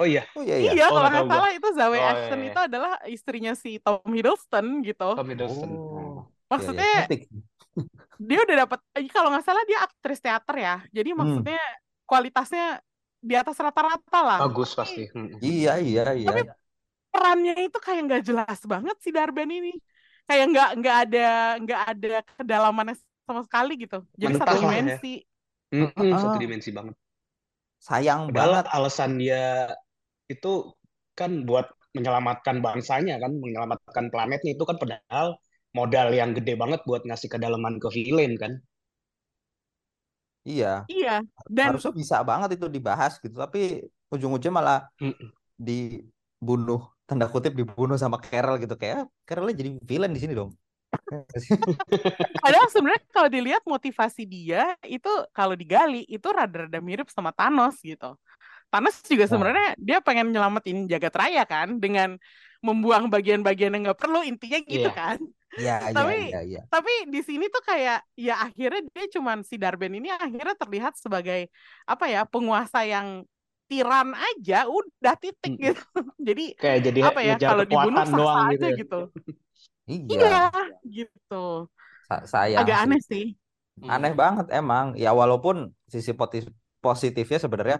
Oh 0.00 0.08
iya, 0.08 0.24
Oh 0.32 0.40
iya 0.40 0.56
Iya, 0.56 0.70
iya. 0.72 0.84
Oh, 0.88 0.96
kalau 0.96 1.10
nggak 1.12 1.26
salah 1.28 1.50
itu 1.52 1.68
Zawe 1.76 1.90
Oh, 1.90 1.92
iya, 1.92 2.08
Ashton 2.16 2.40
iya. 2.40 2.48
itu 2.48 2.60
adalah 2.62 2.92
istrinya 3.04 3.52
si 3.52 3.70
Tom 3.82 4.00
Hiddleston 4.08 4.66
gitu. 4.80 5.08
Tom 5.12 5.28
Hiddleston. 5.28 5.70
Oh. 5.76 5.89
Maksudnya 6.50 6.92
Cantik. 7.06 7.22
dia 8.28 8.38
udah 8.44 8.56
dapat 8.66 8.78
kalau 9.14 9.28
nggak 9.32 9.44
salah 9.46 9.62
dia 9.64 9.78
aktris 9.86 10.20
teater 10.20 10.56
ya. 10.58 10.74
Jadi 10.92 11.08
Hmm. 11.14 11.18
maksudnya 11.22 11.60
kualitasnya 12.04 12.66
di 13.20 13.34
atas 13.36 13.56
rata-rata 13.60 14.18
lah. 14.24 14.38
Bagus 14.48 14.70
pasti. 14.74 15.06
Hmm. 15.12 15.38
Iya 15.40 15.78
iya 15.80 16.02
iya. 16.16 16.28
Tapi 16.28 16.42
perannya 17.10 17.54
itu 17.58 17.78
kayak 17.78 18.00
nggak 18.06 18.22
jelas 18.26 18.60
banget 18.66 18.96
si 19.00 19.10
Darben 19.14 19.50
ini. 19.50 19.72
Kayak 20.28 20.44
nggak 20.52 20.68
nggak 20.78 20.96
ada 21.08 21.26
nggak 21.62 21.80
ada 21.96 22.14
kedalamannya 22.38 22.96
sama 23.26 23.40
sekali 23.46 23.72
gitu. 23.78 23.98
Jadi 24.18 24.32
Mentah 24.34 24.46
satu 24.46 24.56
ya. 24.56 24.62
dimensi. 24.66 25.12
Mm-mm, 25.70 25.90
Heeh. 25.94 26.18
satu 26.18 26.36
dimensi 26.38 26.70
banget. 26.74 26.94
Sayang 27.80 28.28
Padahal 28.30 28.52
banget. 28.60 28.66
alasan 28.76 29.10
dia 29.16 29.70
itu 30.28 30.74
kan 31.16 31.30
buat 31.48 31.66
menyelamatkan 31.96 32.62
bangsanya 32.62 33.18
kan, 33.18 33.32
menyelamatkan 33.34 34.04
planetnya 34.14 34.50
itu 34.54 34.64
kan 34.68 34.76
padahal 34.78 35.34
modal 35.78 36.08
yang 36.20 36.30
gede 36.36 36.54
banget 36.62 36.80
buat 36.88 37.02
ngasih 37.08 37.28
kedalaman 37.34 37.74
ke 37.82 37.88
villain 37.96 38.32
kan. 38.42 38.52
Iya. 40.48 40.66
Iya. 40.88 41.10
Dan 41.56 41.66
Harusnya 41.68 41.92
bisa 42.00 42.16
banget 42.30 42.48
itu 42.56 42.66
dibahas 42.76 43.12
gitu. 43.20 43.36
Tapi 43.36 43.58
ujung-ujungnya 44.12 44.54
malah 44.58 44.78
Mm-mm. 45.02 45.28
dibunuh 45.60 46.80
tanda 47.06 47.26
kutip 47.32 47.52
dibunuh 47.58 47.96
sama 48.00 48.16
Carol 48.22 48.56
gitu 48.62 48.74
kayak 48.80 48.94
"Ah, 49.02 49.06
Carolnya 49.26 49.54
jadi 49.60 49.70
villain 49.88 50.12
di 50.16 50.20
sini 50.22 50.32
dong. 50.38 50.50
Padahal 52.42 52.66
sebenarnya 52.70 53.02
kalau 53.14 53.28
dilihat 53.30 53.62
motivasi 53.66 54.22
dia 54.26 54.74
itu 54.86 55.08
kalau 55.36 55.54
digali 55.54 56.02
itu 56.06 56.26
rada-rada 56.30 56.78
mirip 56.82 57.06
sama 57.12 57.30
Thanos 57.34 57.78
gitu. 57.82 58.16
Thanos 58.70 59.02
juga 59.06 59.26
Nah. 59.26 59.30
sebenarnya 59.30 59.68
dia 59.78 59.98
pengen 60.02 60.30
nyelamatin 60.34 60.86
jagat 60.90 61.14
raya 61.14 61.42
kan 61.46 61.78
dengan 61.82 62.18
membuang 62.60 63.08
bagian-bagian 63.08 63.72
yang 63.72 63.82
nggak 63.90 64.00
perlu 64.00 64.20
intinya 64.24 64.60
gitu 64.64 64.88
Iya. 64.88 64.92
kan. 64.92 65.18
Iya 65.56 65.74
iya 65.90 65.96
Tapi- 65.96 66.28
iya 66.30 66.40
iya. 66.44 66.60
Tapi 66.68 66.92
di 67.08 67.20
sini 67.24 67.44
tuh 67.48 67.62
kayak 67.64 67.98
ya 68.14 68.34
akhirnya 68.46 68.80
dia 68.92 69.06
cuman 69.16 69.38
si 69.42 69.56
Darben 69.56 69.92
ini 69.96 70.12
akhirnya 70.12 70.54
terlihat 70.54 70.94
sebagai 71.00 71.48
apa 71.88 72.04
ya 72.06 72.22
penguasa 72.28 72.84
yang 72.84 73.24
tiran 73.70 74.12
aja 74.18 74.66
udah 74.66 75.14
titik 75.16 75.54
Mm-mm. 75.56 75.62
gitu. 75.72 75.82
Jadi 76.28 76.44
Kayak 76.58 76.78
jadi 76.90 77.00
apa 77.06 77.20
ya 77.22 77.34
kalau 77.38 77.64
dibunuh 77.64 78.02
doang 78.02 78.10
sah-sah 78.10 78.50
gitu 78.52 78.64
aja 78.64 78.68
ya. 78.68 78.78
gitu. 78.78 79.00
Iya. 79.90 80.06
Iya 80.06 80.42
gitu. 80.86 81.44
Sa- 82.06 82.26
sayang 82.28 82.62
Agak 82.62 82.76
sih. 82.78 82.84
aneh 82.86 83.00
sih. 83.02 83.24
Aneh 83.86 84.12
banget 84.14 84.46
emang. 84.54 84.94
Ya 84.94 85.10
walaupun 85.10 85.74
sisi 85.90 86.12
positifnya 86.80 87.38
sebenarnya 87.42 87.78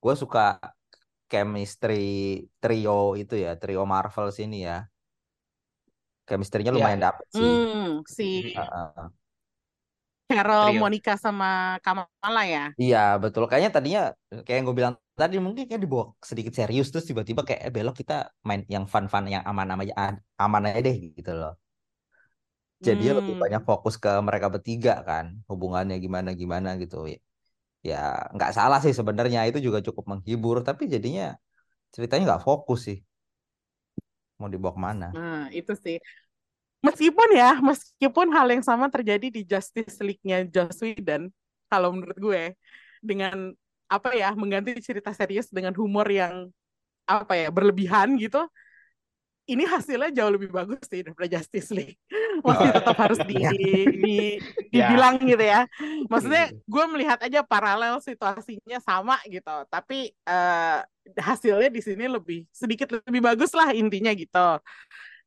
gue 0.00 0.14
suka 0.16 0.56
chemistry 1.30 1.94
trio 2.60 2.92
itu 3.20 3.34
ya, 3.44 3.50
trio 3.60 3.82
Marvel 3.94 4.26
sini 4.38 4.56
ya. 4.68 4.74
Chemistry-nya 6.28 6.72
Iya, 6.72 6.76
lumayan 6.76 7.00
iya. 7.00 7.06
dapet 7.06 7.26
sih. 7.38 7.54
Hmm, 7.74 8.02
si 8.14 8.24
Heeh. 8.56 9.10
Carol, 10.30 10.68
Trio. 10.68 10.80
Monica 10.80 11.14
sama 11.24 11.78
Kamala 11.84 12.42
ya. 12.54 12.64
Iya 12.82 12.98
betul. 13.22 13.42
Kayaknya 13.48 13.70
tadinya 13.76 14.00
kayak 14.44 14.56
yang 14.58 14.66
gue 14.68 14.76
bilang 14.80 14.94
tadi 15.20 15.34
mungkin 15.44 15.64
kayak 15.68 15.82
dibawa 15.84 16.04
sedikit 16.30 16.52
serius 16.58 16.86
terus 16.90 17.06
tiba-tiba 17.10 17.40
kayak 17.48 17.60
eh, 17.66 17.72
belok 17.76 17.94
kita 18.00 18.14
main 18.48 18.62
yang 18.74 18.84
fun-fun 18.92 19.24
yang 19.34 19.42
aman-aman 19.50 19.84
aja 19.84 19.94
aman 20.42 20.62
aja 20.68 20.80
deh 20.86 20.96
gitu 21.18 21.30
loh. 21.40 21.52
Jadi 22.86 23.04
lebih 23.18 23.34
Hmm. 23.34 23.42
banyak 23.42 23.62
fokus 23.68 23.94
ke 24.04 24.08
mereka 24.26 24.46
bertiga 24.54 24.92
kan 25.08 25.26
hubungannya 25.50 25.96
gimana 26.04 26.30
gimana 26.40 26.68
gitu. 26.82 26.96
Ya 27.80 28.28
nggak 28.36 28.52
salah 28.52 28.78
sih 28.84 28.92
sebenarnya 28.92 29.48
itu 29.48 29.56
juga 29.56 29.80
cukup 29.80 30.04
menghibur 30.16 30.60
tapi 30.60 30.84
jadinya 30.84 31.32
ceritanya 31.94 32.36
nggak 32.36 32.44
fokus 32.44 32.80
sih. 32.88 32.98
Mau 34.40 34.48
dibawa 34.48 34.72
ke 34.72 34.80
mana? 34.80 35.06
Nah, 35.12 35.48
itu 35.52 35.72
sih. 35.76 35.96
Meskipun 36.80 37.28
ya, 37.36 37.60
meskipun 37.60 38.32
hal 38.32 38.48
yang 38.48 38.64
sama 38.64 38.88
terjadi 38.88 39.28
di 39.28 39.44
Justice 39.44 40.00
League-nya 40.00 40.48
Joss 40.48 40.80
Whedon, 40.80 41.28
kalau 41.68 41.92
menurut 41.92 42.16
gue, 42.16 42.42
dengan 43.04 43.52
apa 43.84 44.16
ya, 44.16 44.32
mengganti 44.32 44.72
cerita 44.80 45.12
serius 45.12 45.52
dengan 45.52 45.76
humor 45.76 46.08
yang 46.08 46.48
apa 47.04 47.36
ya, 47.36 47.52
berlebihan 47.52 48.16
gitu, 48.16 48.48
ini 49.50 49.66
hasilnya 49.66 50.14
jauh 50.14 50.32
lebih 50.32 50.50
bagus 50.54 50.78
sih 50.86 51.02
daripada 51.02 51.26
Justice 51.26 51.70
League. 51.74 51.98
Masih 52.46 52.70
tetap 52.70 52.96
harus 52.96 53.18
di, 53.26 53.36
di- 53.50 54.38
Ya. 54.70 54.86
dibilang 54.86 55.18
gitu 55.18 55.42
ya. 55.42 55.66
Maksudnya 56.06 56.54
gue 56.54 56.84
melihat 56.94 57.18
aja 57.26 57.42
paralel 57.42 57.98
situasinya 57.98 58.78
sama 58.78 59.18
gitu, 59.26 59.66
tapi 59.66 60.14
eh, 60.14 60.78
hasilnya 61.18 61.66
di 61.74 61.82
sini 61.82 62.06
lebih 62.06 62.46
sedikit 62.54 62.94
lebih 63.02 63.18
bagus 63.18 63.50
lah 63.50 63.74
intinya 63.74 64.14
gitu 64.14 64.62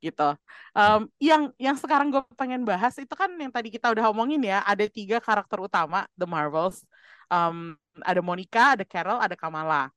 gitu. 0.04 0.36
Em, 0.76 1.08
yang 1.24 1.52
yang 1.56 1.80
sekarang 1.80 2.12
gue 2.12 2.20
pengen 2.36 2.68
bahas 2.68 2.92
itu 3.00 3.16
kan 3.16 3.32
yang 3.40 3.52
tadi 3.52 3.72
kita 3.72 3.88
udah 3.96 4.12
omongin 4.12 4.44
ya, 4.44 4.60
ada 4.68 4.84
tiga 4.88 5.24
karakter 5.24 5.60
utama 5.64 6.04
The 6.20 6.28
Marvels, 6.28 6.84
Em, 7.32 7.80
ada 8.04 8.22
Monica, 8.22 8.76
ada 8.76 8.84
Carol, 8.84 9.18
ada 9.24 9.34
Kamala. 9.40 9.90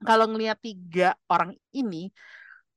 Kalau 0.00 0.24
ngelihat 0.32 0.56
tiga 0.64 1.12
orang 1.28 1.52
ini, 1.76 2.08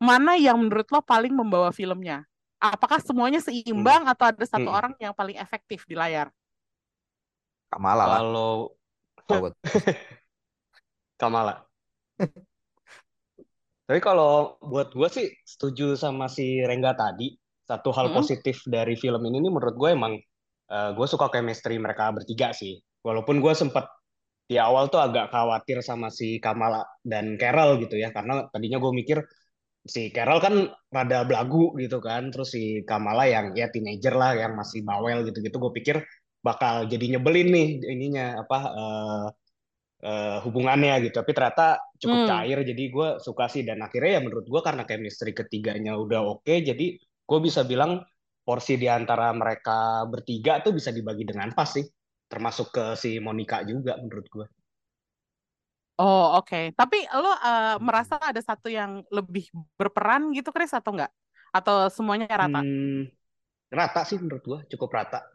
mana 0.10 0.31
yang 0.45 0.57
menurut 0.62 0.88
lo 0.93 1.00
paling 1.12 1.33
membawa 1.39 1.69
filmnya? 1.79 2.17
Apakah 2.63 3.00
semuanya 3.07 3.39
seimbang 3.43 4.03
atau 4.07 4.25
ada 4.31 4.45
satu 4.48 4.67
Hmm. 4.67 4.77
orang 4.77 4.93
yang 5.03 5.13
paling 5.19 5.36
efektif 5.45 5.79
di 5.89 5.95
layar? 6.01 6.27
Kamala 7.72 8.05
lah. 8.12 8.24
Kalau. 9.27 9.51
Kamala. 11.17 11.67
Tapi 13.83 14.00
kalau 14.00 14.55
buat 14.63 14.95
gue 14.95 15.10
sih 15.12 15.27
setuju 15.43 15.95
sama 16.00 16.25
si 16.31 16.63
Rengga 16.63 16.95
tadi. 16.95 17.36
Satu 17.63 17.89
hal 17.95 18.07
Mm-mm. 18.07 18.15
positif 18.15 18.60
dari 18.67 18.95
film 19.00 19.24
ini 19.24 19.39
nih 19.43 19.51
menurut 19.51 19.75
gue 19.79 19.89
emang 19.95 20.13
gue 20.98 21.07
suka 21.07 21.27
chemistry 21.33 21.75
mereka 21.79 22.12
bertiga 22.15 22.51
sih. 22.55 22.79
Walaupun 23.03 23.39
gue 23.43 23.53
sempat 23.55 23.86
di 24.50 24.57
awal 24.60 24.88
tuh 24.93 25.00
agak 25.03 25.31
khawatir 25.33 25.79
sama 25.83 26.10
si 26.12 26.39
Kamala 26.43 26.83
dan 27.03 27.36
Carol 27.41 27.79
gitu 27.83 27.95
ya. 28.00 28.10
Karena 28.15 28.48
tadinya 28.51 28.79
gue 28.83 28.91
mikir 28.95 29.19
si 29.84 30.10
Carol 30.16 30.40
kan 30.44 30.54
rada 30.96 31.28
belagu 31.28 31.75
gitu 31.80 32.00
kan. 32.00 32.32
Terus 32.32 32.56
si 32.56 32.84
Kamala 32.88 33.28
yang 33.28 33.52
ya 33.56 33.68
teenager 33.74 34.13
lah 34.16 34.32
yang 34.36 34.56
masih 34.60 34.82
bawel 34.88 35.28
gitu-gitu. 35.28 35.56
Gue 35.60 35.74
pikir 35.75 35.98
bakal 36.44 36.92
jadi 36.92 37.18
nyebelin 37.18 37.48
nih 37.56 37.68
ininya 37.88 38.44
apa 38.44 38.58
eh, 38.75 39.25
eh, 40.04 40.38
hubungannya 40.46 40.94
gitu 41.08 41.16
tapi 41.24 41.32
ternyata 41.32 41.80
cukup 42.02 42.20
Hmm. 42.24 42.30
cair 42.30 42.60
jadi 42.68 42.84
gue 42.96 43.08
suka 43.24 43.46
sih 43.48 43.63
dan 43.63 43.80
akhirnya 43.80 44.20
ya 44.20 44.22
menurut 44.25 44.46
gue 44.48 44.62
karena 44.68 44.84
chemistry 44.84 45.32
ketiganya 45.32 45.96
udah 45.96 46.22
oke 46.40 46.52
jadi 46.52 46.86
gue 47.00 47.40
bisa 47.40 47.63
bilang 47.63 48.04
porsi 48.44 48.75
di 48.75 48.92
antara 48.92 49.32
mereka 49.32 50.04
bertiga 50.12 50.60
tuh 50.60 50.75
bisa 50.75 50.92
dibagi 50.92 51.24
dengan 51.24 51.56
pas 51.56 51.70
sih 51.72 51.86
termasuk 52.28 52.75
ke 52.75 52.84
si 53.00 53.16
Monica 53.24 53.63
juga 53.63 53.96
menurut 54.04 54.28
gue 54.28 54.46
Oh, 56.02 56.42
oke. 56.42 56.74
Tapi 56.74 57.06
lo 57.14 57.32
eh, 57.38 57.76
merasa 57.82 58.18
ada 58.18 58.42
satu 58.42 58.72
yang 58.72 59.06
lebih 59.14 59.50
berperan 59.78 60.34
gitu, 60.34 60.50
Chris, 60.50 60.74
atau 60.74 60.96
enggak? 60.96 61.14
Atau 61.54 61.92
semuanya 61.94 62.26
rata? 62.30 62.66
Hmm, 62.66 63.14
rata 63.74 64.06
sih 64.06 64.22
menurut 64.22 64.44
gue 64.46 64.60
cukup 64.78 64.94
rata 64.94 65.26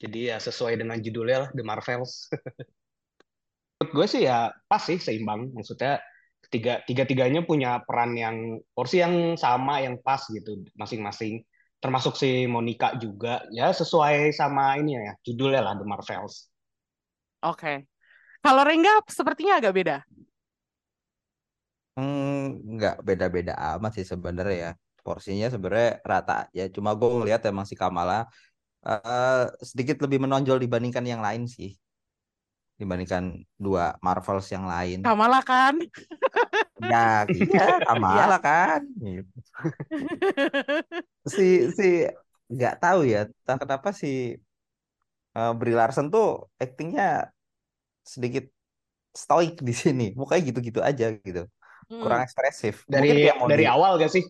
jadi 0.00 0.34
ya 0.34 0.36
sesuai 0.40 0.80
dengan 0.80 0.96
judulnya 0.98 1.38
lah 1.46 1.50
The 1.52 1.62
Marvels 1.62 2.32
menurut 3.78 3.90
gue 3.92 4.06
sih 4.08 4.22
ya 4.24 4.48
pas 4.64 4.80
sih 4.80 4.96
seimbang 4.96 5.52
maksudnya 5.52 6.00
tiga 6.48 6.80
tiga 6.88 7.04
tiganya 7.04 7.44
punya 7.44 7.84
peran 7.84 8.16
yang 8.16 8.36
porsi 8.72 9.04
yang 9.04 9.36
sama 9.36 9.84
yang 9.84 10.00
pas 10.00 10.24
gitu 10.32 10.64
masing-masing 10.80 11.44
termasuk 11.80 12.16
si 12.16 12.48
Monica 12.48 12.96
juga 12.96 13.44
ya 13.52 13.68
sesuai 13.76 14.32
sama 14.32 14.80
ini 14.80 14.96
ya 14.96 15.12
judulnya 15.20 15.60
lah 15.60 15.74
The 15.76 15.84
Marvels 15.84 16.48
Oke. 17.44 17.84
Kalau 18.44 18.60
Rengga 18.60 19.00
sepertinya 19.08 19.56
agak 19.56 19.72
beda. 19.72 19.96
Hmm, 21.96 22.60
nggak 22.76 23.06
beda-beda 23.06 23.54
amat 23.78 23.96
sih 23.96 24.06
sebenarnya 24.06 24.56
ya. 24.56 24.70
Porsinya 25.04 25.48
sebenarnya 25.48 25.90
rata 26.04 26.32
ya. 26.52 26.68
Cuma 26.68 26.92
gue 26.92 27.08
ngeliat 27.08 27.40
emang 27.48 27.64
si 27.64 27.72
Kamala 27.72 28.28
eh, 28.84 29.44
sedikit 29.64 29.96
lebih 30.04 30.20
menonjol 30.24 30.60
dibandingkan 30.60 31.04
yang 31.08 31.24
lain 31.24 31.48
sih. 31.48 31.72
Dibandingkan 32.76 33.46
dua 33.56 33.96
Marvels 34.04 34.50
yang 34.52 34.66
lain. 34.68 35.00
Kamala 35.06 35.40
kan? 35.40 35.78
Ya, 36.82 37.24
iya, 37.30 37.64
Kamala 37.88 38.36
kan. 38.42 38.84
Gitu. 39.00 39.30
Si 41.24 41.72
si 41.72 41.88
nggak 42.52 42.74
tahu 42.82 43.08
ya, 43.08 43.24
entah 43.24 43.56
kenapa 43.56 43.88
si 43.96 44.36
eh, 45.38 45.52
Brie 45.58 45.76
Larson 45.78 46.06
tuh 46.10 46.50
actingnya 46.58 47.30
sedikit 48.04 48.44
stoik 49.16 49.64
di 49.64 49.72
sini. 49.72 50.06
Mukanya 50.18 50.42
gitu-gitu 50.52 50.80
aja 50.84 51.10
gitu. 51.16 51.48
Kurang 51.84 52.24
Hmm. 52.24 52.26
ekspresif. 52.28 52.74
Mungkin 52.88 52.96
dari 52.96 53.08
kayak 53.28 53.36
mau 53.36 53.48
dari 53.48 53.64
di- 53.64 53.68
awal 53.68 53.92
gak 54.00 54.08
sih 54.08 54.24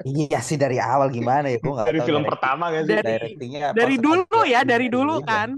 Iya 0.00 0.38
sih 0.40 0.56
dari 0.56 0.80
awal 0.80 1.12
gimana 1.12 1.52
ya 1.52 1.60
gue 1.60 1.68
nggak 1.68 1.88
dari 1.92 2.00
tahu 2.00 2.08
film 2.08 2.22
pertama 2.24 2.64
gak 2.72 2.82
sih 2.88 2.94
Dari- 2.96 3.04
directingnya 3.20 3.60
apa 3.68 3.76
Dari 3.76 3.96
dulu 4.00 4.38
ya, 4.48 4.60
dari 4.64 4.86
dulu 4.88 5.14
kan. 5.20 5.48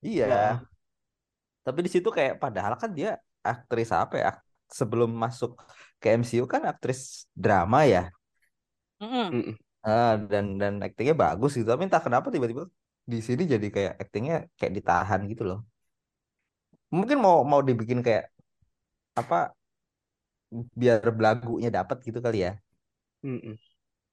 Iya. 0.00 0.24
Wah. 0.24 0.56
Tapi 1.66 1.78
di 1.84 1.90
situ 1.92 2.08
kayak 2.08 2.40
padahal 2.40 2.80
kan 2.80 2.90
dia 2.96 3.20
aktris 3.44 3.92
apa 3.92 4.16
ya? 4.16 4.30
Sebelum 4.72 5.12
masuk 5.12 5.60
ke 6.00 6.16
MCU 6.16 6.48
kan 6.48 6.64
aktris 6.64 7.28
drama 7.36 7.84
ya. 7.84 8.08
Mm-mm. 8.96 9.52
Eh, 9.86 10.14
dan 10.32 10.56
dan 10.56 10.80
aktingnya 10.80 11.12
bagus 11.14 11.54
gitu. 11.60 11.68
Tapi 11.68 11.86
entah 11.86 12.00
kenapa 12.00 12.32
tiba-tiba 12.32 12.66
di 13.04 13.18
sini 13.20 13.44
jadi 13.46 13.66
kayak 13.70 13.92
aktingnya 14.02 14.48
kayak 14.56 14.72
ditahan 14.80 15.20
gitu 15.30 15.44
loh. 15.44 15.60
Mungkin 16.96 17.18
mau 17.20 17.44
mau 17.44 17.60
dibikin 17.60 18.00
kayak 18.00 18.32
apa 19.16 19.52
biar 20.52 21.04
belagunya 21.12 21.68
dapat 21.68 22.00
gitu 22.00 22.18
kali 22.24 22.48
ya. 22.48 22.52
Mm-mm. 23.20 23.54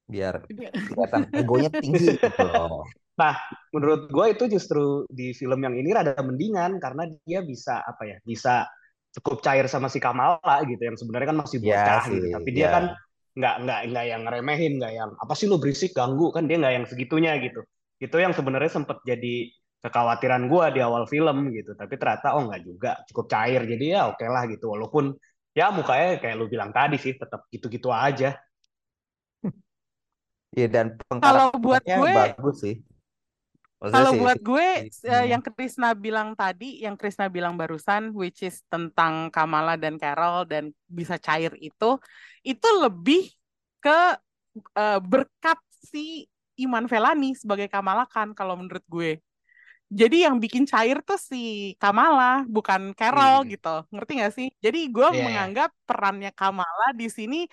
Biar 0.04 0.44
kelihatan 0.92 1.22
egonya 1.40 1.70
tinggi 1.72 2.20
gitu 2.20 2.42
loh. 2.44 2.84
Nah, 3.14 3.38
menurut 3.70 4.10
gue 4.10 4.26
itu 4.34 4.44
justru 4.58 5.06
di 5.06 5.30
film 5.32 5.62
yang 5.62 5.74
ini 5.78 5.94
rada 5.94 6.18
mendingan 6.18 6.82
karena 6.82 7.06
dia 7.22 7.40
bisa 7.46 7.80
apa 7.86 8.02
ya, 8.10 8.16
bisa 8.26 8.66
cukup 9.14 9.38
cair 9.46 9.70
sama 9.70 9.86
si 9.86 10.02
Kamala 10.02 10.66
gitu 10.66 10.82
yang 10.82 10.98
sebenarnya 10.98 11.30
kan 11.30 11.38
masih 11.46 11.62
iya 11.62 11.70
bocah 11.70 12.02
ya, 12.02 12.10
gitu, 12.10 12.26
tapi 12.34 12.48
dia 12.50 12.66
ya. 12.66 12.70
kan 12.74 12.84
nggak 13.34 13.54
nggak 13.66 13.80
nggak 13.94 14.04
yang 14.10 14.22
remehin, 14.26 14.72
nggak 14.82 14.92
yang 14.98 15.10
apa 15.14 15.32
sih 15.38 15.46
lu 15.46 15.62
berisik 15.62 15.94
ganggu 15.94 16.34
kan 16.34 16.50
dia 16.50 16.58
nggak 16.58 16.74
yang 16.74 16.86
segitunya 16.90 17.32
gitu. 17.38 17.62
Itu 18.02 18.16
yang 18.18 18.34
sebenarnya 18.34 18.70
sempat 18.74 18.98
jadi 19.06 19.54
kekhawatiran 19.84 20.48
gue 20.48 20.64
di 20.72 20.80
awal 20.80 21.04
film 21.04 21.52
gitu, 21.52 21.76
tapi 21.76 22.00
ternyata 22.00 22.40
oh 22.40 22.48
nggak 22.48 22.62
juga, 22.64 23.04
cukup 23.04 23.26
cair 23.28 23.60
jadi 23.68 23.84
ya 23.84 24.00
oke 24.08 24.16
okay 24.16 24.28
lah 24.32 24.48
gitu, 24.48 24.72
walaupun 24.72 25.12
ya 25.52 25.68
mukanya 25.68 26.16
kayak 26.16 26.40
lu 26.40 26.48
bilang 26.48 26.72
tadi 26.72 26.96
sih 26.96 27.12
tetap 27.12 27.44
gitu-gitu 27.52 27.92
aja. 27.92 28.32
Iya 30.54 30.70
dan 30.70 30.86
kalau 31.18 31.50
buat 31.58 31.82
gue 31.82 32.10
bagus 32.14 32.62
sih. 32.62 32.78
Kalau 33.82 34.16
buat 34.16 34.40
gue 34.40 34.88
uh, 34.88 35.26
yang 35.28 35.42
Krisna 35.44 35.92
bilang 35.92 36.32
tadi, 36.32 36.80
yang 36.80 36.96
Krisna 36.96 37.28
bilang 37.28 37.58
barusan, 37.58 38.16
which 38.16 38.40
is 38.40 38.64
tentang 38.70 39.28
Kamala 39.28 39.76
dan 39.76 40.00
Carol 40.00 40.48
dan 40.48 40.72
bisa 40.88 41.20
cair 41.20 41.52
itu, 41.60 42.00
itu 42.46 42.68
lebih 42.80 43.28
ke 43.82 44.00
uh, 44.78 45.00
berkat 45.02 45.58
si 45.68 46.24
Iman 46.56 46.88
Velani 46.88 47.34
sebagai 47.36 47.68
Kamala 47.68 48.08
kan 48.08 48.32
kalau 48.32 48.56
menurut 48.56 48.86
gue. 48.88 49.20
Jadi 49.92 50.24
yang 50.24 50.40
bikin 50.40 50.64
cair 50.64 51.04
tuh 51.04 51.20
si 51.20 51.74
Kamala, 51.76 52.42
bukan 52.48 52.96
Carol 52.96 53.44
hmm. 53.44 53.48
gitu. 53.52 53.76
Ngerti 53.92 54.12
gak 54.20 54.34
sih? 54.34 54.48
Jadi 54.58 54.88
gue 54.88 55.08
yeah. 55.12 55.22
menganggap 55.22 55.70
perannya 55.84 56.32
Kamala 56.32 56.96
di 56.96 57.06
sini 57.12 57.44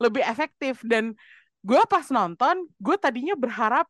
lebih 0.00 0.24
efektif 0.24 0.80
dan 0.86 1.12
gue 1.60 1.82
pas 1.90 2.06
nonton, 2.08 2.64
gue 2.80 2.96
tadinya 2.96 3.36
berharap 3.36 3.84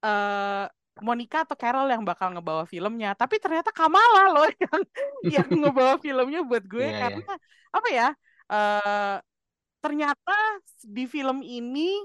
uh, 0.00 0.64
Monica 1.04 1.44
atau 1.44 1.56
Carol 1.56 1.88
yang 1.92 2.04
bakal 2.04 2.32
ngebawa 2.32 2.64
filmnya, 2.64 3.12
tapi 3.12 3.36
ternyata 3.36 3.72
Kamala 3.72 4.32
loh 4.32 4.48
yang 4.64 4.80
yang 5.24 5.48
ngebawa 5.48 6.00
filmnya 6.04 6.40
buat 6.44 6.64
gue 6.64 6.80
yeah, 6.80 6.92
iya. 6.92 7.00
karena 7.02 7.24
yeah. 7.28 7.76
apa 7.76 7.88
ya? 7.92 8.08
Uh, 8.50 9.16
ternyata 9.80 10.36
di 10.84 11.04
film 11.08 11.40
ini 11.40 12.02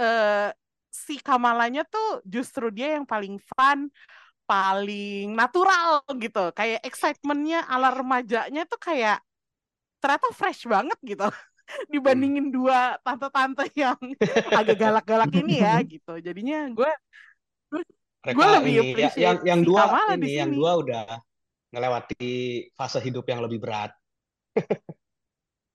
uh, 0.00 0.52
si 0.88 1.20
Kamalanya 1.20 1.84
tuh 1.84 2.24
justru 2.24 2.72
dia 2.72 2.96
yang 2.96 3.04
paling 3.04 3.36
fun, 3.54 3.92
paling 4.48 5.36
natural 5.36 6.00
gitu, 6.16 6.48
kayak 6.56 6.80
excitementnya 6.80 7.68
ala 7.68 7.92
remajanya 7.92 8.64
tuh 8.64 8.80
kayak 8.80 9.20
ternyata 10.00 10.32
fresh 10.32 10.64
banget 10.64 10.96
gitu 11.04 11.28
dibandingin 11.92 12.48
dua 12.48 12.96
tante-tante 13.04 13.68
yang 13.76 14.00
agak 14.56 14.76
galak-galak 14.80 15.28
ini 15.36 15.60
ya 15.60 15.76
gitu. 15.92 16.16
Jadinya 16.24 16.64
gue 16.72 16.90
gue 18.28 18.46
lebih 18.58 18.72
ini, 18.96 19.04
ya, 19.04 19.10
yang 19.14 19.36
yang 19.44 19.60
dua 19.60 19.84
ini 20.16 20.40
yang 20.40 20.50
dua 20.50 20.80
udah 20.80 21.04
ngelewati 21.68 22.26
fase 22.72 22.98
hidup 23.04 23.28
yang 23.28 23.44
lebih 23.44 23.60
berat. 23.60 23.92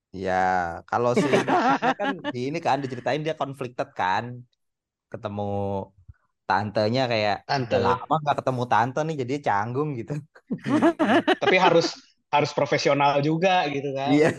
ya, 0.09 0.81
kalau 0.89 1.13
sih 1.13 1.29
kan 1.29 2.17
di 2.33 2.49
ini 2.49 2.57
kan 2.57 2.81
diceritain 2.81 3.21
dia 3.21 3.37
conflicted 3.37 3.93
kan. 3.93 4.41
Ketemu 5.13 5.93
tantenya 6.43 7.07
kayak 7.07 7.47
tante 7.47 7.77
lama 7.79 8.15
nggak 8.19 8.37
ketemu 8.43 8.63
tante 8.67 8.99
nih 9.03 9.15
jadi 9.23 9.33
canggung 9.41 9.89
gitu. 9.95 10.13
Tapi 11.43 11.55
harus 11.55 11.95
harus 12.33 12.51
profesional 12.51 13.21
juga 13.21 13.69
gitu 13.69 13.93
kan. 13.93 14.09
Iya. 14.09 14.29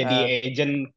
jadi 0.00 0.18
agent. 0.48 0.90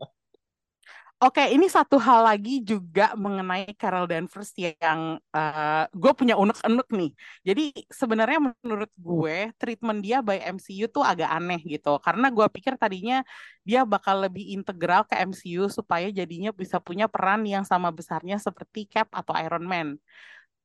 Oke, 1.15 1.41
ini 1.47 1.71
satu 1.71 1.95
hal 1.95 2.27
lagi 2.27 2.59
juga 2.59 3.15
mengenai 3.15 3.71
Carol 3.79 4.03
Danvers 4.03 4.51
yang 4.59 5.15
uh, 5.31 5.83
gue 5.95 6.11
punya 6.11 6.35
unek-unek 6.35 6.87
nih. 6.91 7.11
Jadi 7.39 7.63
sebenarnya 7.87 8.39
menurut 8.59 8.91
gue 8.99 9.49
treatment 9.55 10.03
dia 10.03 10.19
by 10.19 10.43
MCU 10.59 10.91
tuh 10.91 11.07
agak 11.07 11.31
aneh 11.31 11.63
gitu. 11.63 11.95
Karena 12.03 12.27
gue 12.27 12.43
pikir 12.51 12.75
tadinya 12.75 13.23
dia 13.63 13.87
bakal 13.87 14.27
lebih 14.27 14.43
integral 14.59 15.07
ke 15.07 15.15
MCU 15.23 15.71
supaya 15.71 16.11
jadinya 16.11 16.51
bisa 16.51 16.83
punya 16.83 17.07
peran 17.07 17.47
yang 17.47 17.63
sama 17.63 17.95
besarnya 17.95 18.35
seperti 18.35 18.83
Cap 18.83 19.07
atau 19.15 19.31
Iron 19.39 19.63
Man. 19.63 19.95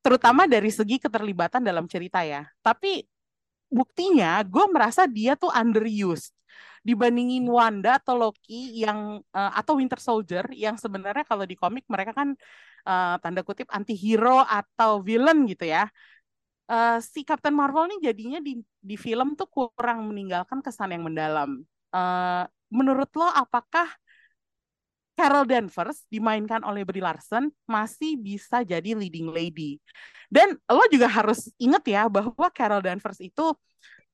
Terutama 0.01 0.49
dari 0.49 0.73
segi 0.73 0.97
keterlibatan 0.97 1.61
dalam 1.61 1.85
cerita 1.85 2.25
ya. 2.25 2.45
Tapi 2.65 3.05
buktinya 3.71 4.41
gue 4.43 4.65
merasa 4.67 5.07
dia 5.07 5.39
tuh 5.39 5.53
underused 5.53 6.35
dibandingin 6.81 7.45
Wanda 7.45 8.01
atau 8.01 8.17
Loki 8.17 8.81
yang 8.81 9.21
uh, 9.21 9.51
atau 9.53 9.77
Winter 9.77 10.01
Soldier 10.01 10.49
yang 10.51 10.75
sebenarnya 10.81 11.23
kalau 11.23 11.45
di 11.45 11.53
komik 11.53 11.85
mereka 11.85 12.11
kan 12.11 12.33
uh, 12.89 13.15
tanda 13.21 13.45
kutip 13.45 13.69
anti-hero 13.69 14.41
atau 14.43 14.99
villain 15.05 15.45
gitu 15.45 15.69
ya. 15.69 15.87
Uh, 16.65 16.97
si 17.03 17.21
Captain 17.21 17.53
Marvel 17.53 17.85
nih 17.91 18.11
jadinya 18.11 18.39
di 18.41 18.57
di 18.81 18.95
film 18.97 19.37
tuh 19.37 19.45
kurang 19.45 20.09
meninggalkan 20.09 20.59
kesan 20.65 20.97
yang 20.97 21.05
mendalam. 21.05 21.61
Uh, 21.93 22.49
menurut 22.73 23.11
lo 23.13 23.29
apakah 23.29 23.85
Carol 25.15 25.45
Danvers 25.45 26.07
dimainkan 26.07 26.63
oleh 26.63 26.81
Brie 26.87 27.03
Larson 27.03 27.51
masih 27.67 28.17
bisa 28.17 28.63
jadi 28.63 28.95
leading 28.95 29.29
lady. 29.29 29.77
Dan 30.31 30.55
lo 30.71 30.83
juga 30.87 31.11
harus 31.11 31.51
inget 31.59 31.83
ya 31.91 32.07
bahwa 32.07 32.47
Carol 32.55 32.79
Danvers 32.79 33.19
itu 33.19 33.51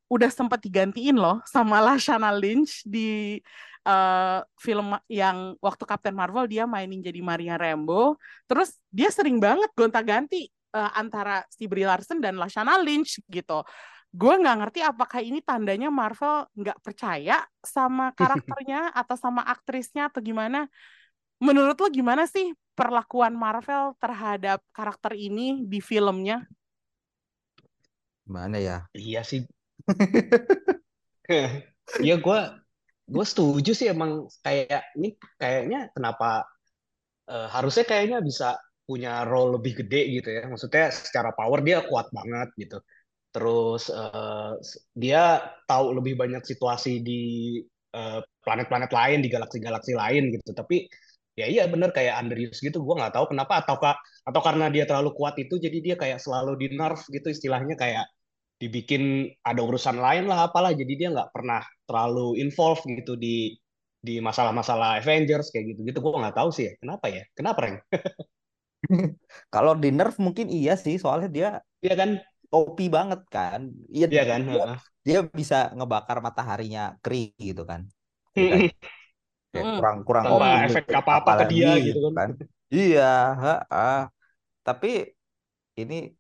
udah 0.08 0.32
sempat 0.32 0.64
digantiin 0.64 1.16
loh 1.20 1.44
sama 1.46 1.80
Lashana 1.86 2.32
Lynch 2.34 2.82
di 2.88 3.40
uh, 3.88 4.40
film 4.60 4.96
yang 5.08 5.56
waktu 5.62 5.84
Captain 5.88 6.16
Marvel 6.16 6.48
dia 6.50 6.66
mainin 6.66 7.00
jadi 7.00 7.22
Maria 7.22 7.56
Rambo. 7.56 8.18
Terus 8.50 8.76
dia 8.92 9.14
sering 9.14 9.38
banget 9.40 9.70
gonta-ganti 9.78 10.50
uh, 10.76 10.92
antara 10.98 11.46
si 11.54 11.70
Brie 11.70 11.88
Larson 11.88 12.20
dan 12.20 12.36
Lashana 12.36 12.76
Lynch 12.82 13.22
gitu. 13.30 13.64
Gue 14.14 14.34
nggak 14.40 14.58
ngerti 14.64 14.80
apakah 14.84 15.20
ini 15.24 15.40
tandanya 15.44 15.92
Marvel 15.92 16.48
nggak 16.56 16.80
percaya 16.84 17.44
sama 17.64 18.12
karakternya 18.20 18.92
atau 18.92 19.16
sama 19.20 19.44
aktrisnya 19.44 20.08
atau 20.08 20.24
gimana. 20.24 20.68
Menurut 21.38 21.78
lo 21.78 21.88
gimana 21.94 22.26
sih 22.26 22.54
perlakuan 22.74 23.38
Marvel 23.38 23.94
terhadap 24.02 24.62
karakter 24.74 25.14
ini 25.14 25.66
di 25.66 25.78
filmnya? 25.82 26.46
Mana 28.28 28.60
ya? 28.60 28.78
Iya 28.92 29.22
sih, 29.24 29.46
Iya 32.04 32.16
gue 32.20 32.40
gue 33.08 33.26
setuju 33.26 33.72
sih 33.72 33.88
emang 33.88 34.28
kayak 34.44 34.92
ini 35.00 35.16
kayaknya 35.40 35.88
kenapa 35.96 36.44
uh, 37.32 37.48
harusnya 37.48 37.88
kayaknya 37.88 38.20
bisa 38.20 38.60
punya 38.84 39.24
role 39.24 39.60
lebih 39.60 39.84
gede 39.84 40.20
gitu 40.20 40.30
ya 40.32 40.44
maksudnya 40.52 40.92
secara 40.92 41.32
power 41.32 41.64
dia 41.64 41.84
kuat 41.88 42.12
banget 42.12 42.52
gitu 42.60 42.84
terus 43.38 43.94
uh, 43.94 44.58
dia 44.98 45.38
tahu 45.70 45.94
lebih 46.02 46.18
banyak 46.18 46.42
situasi 46.42 47.06
di 47.06 47.22
eh, 47.94 48.20
planet-planet 48.42 48.90
lain 48.90 49.22
di 49.22 49.30
galaksi-galaksi 49.30 49.94
lain 49.94 50.34
gitu. 50.34 50.58
Tapi 50.58 50.90
ya 51.38 51.46
iya 51.46 51.64
bener 51.70 51.94
kayak 51.94 52.18
underuse 52.26 52.58
gitu 52.66 52.82
gue 52.82 52.96
nggak 52.98 53.14
tahu 53.14 53.26
kenapa. 53.30 53.62
Atau 53.62 53.78
atau 54.26 54.42
karena 54.42 54.74
dia 54.74 54.90
terlalu 54.90 55.14
kuat 55.14 55.38
itu 55.38 55.62
jadi 55.62 55.78
dia 55.86 55.96
kayak 56.02 56.18
selalu 56.18 56.58
di 56.62 56.68
nerf 56.74 57.06
gitu 57.14 57.30
istilahnya 57.30 57.78
kayak 57.78 58.10
dibikin 58.58 59.30
ada 59.46 59.62
urusan 59.62 60.02
lain 60.02 60.26
lah 60.26 60.50
apalah. 60.50 60.74
Jadi 60.74 60.94
dia 60.98 61.08
nggak 61.14 61.30
pernah 61.36 61.62
terlalu 61.86 62.42
involved 62.42 62.82
gitu 62.90 63.14
di 63.22 63.54
di 64.02 64.18
masalah-masalah 64.18 64.98
Avengers 64.98 65.54
kayak 65.54 65.78
gitu. 65.78 65.82
Gitu 65.94 65.98
gue 66.02 66.14
nggak 66.26 66.38
tahu 66.42 66.50
sih 66.50 66.66
ya. 66.70 66.74
Kenapa 66.82 67.06
ya? 67.14 67.22
Kenapa 67.38 67.60
Reng? 67.62 67.78
Kalau 69.54 69.74
di 69.78 69.90
nerf 69.94 70.16
mungkin 70.22 70.48
iya 70.50 70.74
sih 70.78 70.96
soalnya 71.02 71.30
dia 71.30 71.48
iya 71.84 71.94
kan 72.02 72.10
OP 72.52 72.80
banget 72.88 73.22
kan. 73.28 73.68
Iya, 73.92 74.08
iya 74.08 74.24
kan? 74.24 74.42
dia, 74.48 74.66
dia 75.04 75.20
bisa 75.28 75.72
ngebakar 75.76 76.24
mataharinya 76.24 76.96
Kree 77.04 77.36
gitu 77.36 77.68
kan. 77.68 77.88
Kayak 79.52 79.66
kurang 79.80 79.98
kurang 80.04 80.24
OP 80.28 80.44
efek 80.44 80.84
apa 80.92 81.12
apa 81.24 81.32
ke 81.44 81.46
dia 81.56 81.72
gitu 81.80 82.12
kan, 82.12 82.14
kan. 82.16 82.30
iya 82.68 83.32
ha, 83.32 83.56
ha. 83.72 84.12
tapi 84.60 85.16
ini 85.80 86.12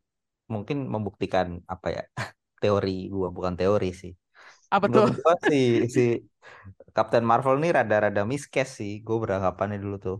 mungkin 0.47 0.87
membuktikan 0.87 1.59
apa 1.67 1.87
ya? 1.91 2.03
Teori 2.63 3.11
gua 3.13 3.29
bukan 3.29 3.53
teori 3.53 3.91
sih. 3.93 4.13
Apa 4.73 4.89
tuh? 4.89 5.11
gua 5.11 5.35
si 5.45 5.85
si 5.91 6.17
Captain 6.95 7.21
Marvel 7.21 7.61
nih 7.61 7.77
rada-rada 7.77 8.25
miscast 8.25 8.81
sih. 8.81 9.05
Gue 9.05 9.21
beranggapannya 9.21 9.77
dulu 9.77 9.97
tuh. 10.01 10.17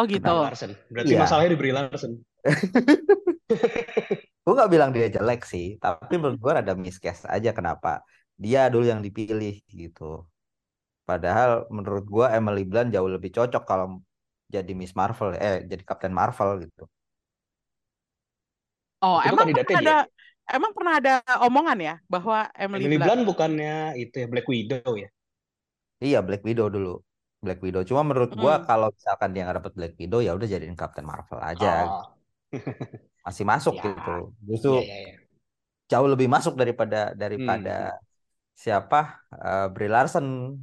Oh 0.00 0.08
gitu. 0.08 0.24
Larsen. 0.24 0.72
Berarti 0.88 1.12
iya. 1.12 1.20
masalahnya 1.20 1.50
di 1.52 1.58
Brie 1.58 1.74
Larson 1.76 2.16
gue 4.48 4.56
nggak 4.56 4.72
bilang 4.72 4.90
dia 4.96 5.12
jelek 5.12 5.44
sih 5.44 5.76
tapi 5.76 6.16
menurut 6.16 6.40
gue 6.40 6.52
rada 6.56 6.72
miscast 6.72 7.28
aja 7.28 7.52
kenapa 7.52 8.00
dia 8.32 8.72
dulu 8.72 8.88
yang 8.88 9.04
dipilih 9.04 9.60
gitu 9.68 10.24
padahal 11.04 11.68
menurut 11.68 12.08
gue 12.08 12.26
Emily 12.32 12.64
Blunt 12.64 12.88
jauh 12.88 13.12
lebih 13.12 13.28
cocok 13.28 13.68
kalau 13.68 14.00
jadi 14.48 14.72
Miss 14.72 14.96
Marvel 14.96 15.36
eh 15.36 15.68
jadi 15.68 15.84
Captain 15.84 16.16
Marvel 16.16 16.64
gitu 16.64 16.88
Oh, 18.98 19.22
itu 19.22 19.30
emang 19.30 19.46
pernah 19.54 19.78
ada 19.78 19.96
emang 20.50 20.72
pernah 20.74 20.94
ada 20.98 21.14
omongan 21.46 21.78
ya 21.78 21.94
bahwa 22.10 22.50
Emily, 22.50 22.82
Emily 22.90 22.98
Blunt, 22.98 23.06
Blunt 23.06 23.22
bukannya 23.30 23.94
itu 23.94 24.14
ya 24.18 24.26
Black 24.26 24.46
Widow 24.50 24.90
ya? 24.98 25.08
Iya 26.02 26.18
Black 26.18 26.42
Widow 26.42 26.66
dulu. 26.66 26.98
Black 27.38 27.62
Widow. 27.62 27.86
Cuma 27.86 28.02
menurut 28.02 28.34
gua 28.34 28.58
hmm. 28.58 28.66
kalau 28.66 28.90
misalkan 28.90 29.30
dia 29.30 29.46
nggak 29.46 29.62
dapat 29.62 29.72
Black 29.78 29.94
Widow 30.02 30.18
ya 30.18 30.34
udah 30.34 30.48
jadiin 30.50 30.74
Captain 30.74 31.06
Marvel 31.06 31.38
aja. 31.38 31.86
Oh. 31.86 32.17
Masih 33.26 33.44
masuk 33.44 33.76
ya. 33.78 33.84
gitu. 33.92 34.14
Justru 34.48 34.72
ya, 34.80 34.88
ya, 34.88 34.98
ya. 35.12 35.14
jauh 35.88 36.08
lebih 36.08 36.28
masuk 36.28 36.56
daripada 36.56 37.12
daripada 37.12 37.92
hmm. 37.92 38.00
siapa 38.56 39.20
uh, 39.32 39.66
Brie 39.72 39.90
Larson. 39.90 40.56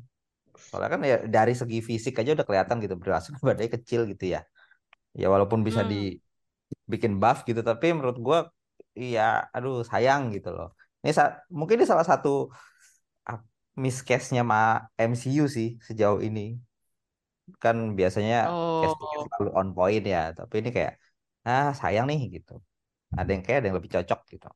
Soalnya 0.55 0.89
kan 0.89 1.01
ya 1.03 1.17
dari 1.27 1.53
segi 1.53 1.83
fisik 1.83 2.15
aja 2.17 2.31
udah 2.33 2.47
kelihatan 2.47 2.81
gitu 2.81 2.95
Brie 2.97 3.13
Larson 3.13 3.37
badannya 3.45 3.71
kecil 3.81 4.09
gitu 4.09 4.33
ya. 4.33 4.41
Ya 5.13 5.27
walaupun 5.29 5.61
bisa 5.61 5.85
hmm. 5.85 5.89
dibikin 5.91 7.21
buff 7.21 7.45
gitu 7.45 7.61
tapi 7.61 7.93
menurut 7.93 8.17
gua 8.17 8.39
iya 8.97 9.45
aduh 9.53 9.85
sayang 9.85 10.33
gitu 10.33 10.49
loh. 10.51 10.73
Ini 11.05 11.13
mungkin 11.53 11.77
ini 11.77 11.85
salah 11.85 12.07
satu 12.07 12.49
miss 13.75 13.99
case-nya 14.01 14.41
ma 14.41 14.87
MCU 14.95 15.45
sih 15.51 15.75
sejauh 15.83 16.23
ini. 16.23 16.57
Kan 17.61 17.93
biasanya 17.93 18.49
oh. 18.49 18.81
castingnya 18.81 19.19
selalu 19.29 19.51
on 19.53 19.69
point 19.77 20.01
ya, 20.01 20.33
tapi 20.33 20.65
ini 20.65 20.69
kayak 20.73 20.97
ah 21.45 21.71
sayang 21.77 22.09
nih 22.09 22.41
gitu. 22.41 22.59
Ada 23.13 23.29
yang 23.31 23.43
kayak 23.45 23.57
ada 23.61 23.67
yang 23.69 23.77
lebih 23.77 23.91
cocok 23.93 24.21
gitu. 24.33 24.49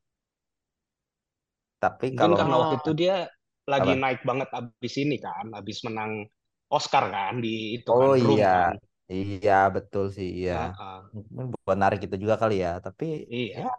Tapi 1.80 2.06
kalau 2.12 2.36
karena 2.36 2.56
waktu 2.60 2.76
itu 2.82 2.92
dia 2.92 3.16
lagi 3.64 3.94
apa? 3.96 4.02
naik 4.02 4.20
banget 4.26 4.48
abis 4.52 4.94
ini 5.00 5.16
kan, 5.16 5.46
abis 5.54 5.80
menang 5.86 6.26
Oscar 6.68 7.08
kan 7.08 7.40
di 7.40 7.80
itu 7.80 7.88
oh, 7.88 8.14
kan, 8.14 8.30
iya. 8.36 8.54
kan. 8.68 8.74
Iya 9.10 9.60
betul 9.74 10.14
sih 10.14 10.46
iya. 10.46 10.70
Uh 10.70 11.02
-uh. 11.10 11.50
Buat 11.66 11.78
narik 11.78 12.04
kita 12.06 12.14
juga 12.14 12.38
kali 12.38 12.62
ya, 12.62 12.78
tapi 12.78 13.26
iya. 13.26 13.66
Ya, 13.66 13.72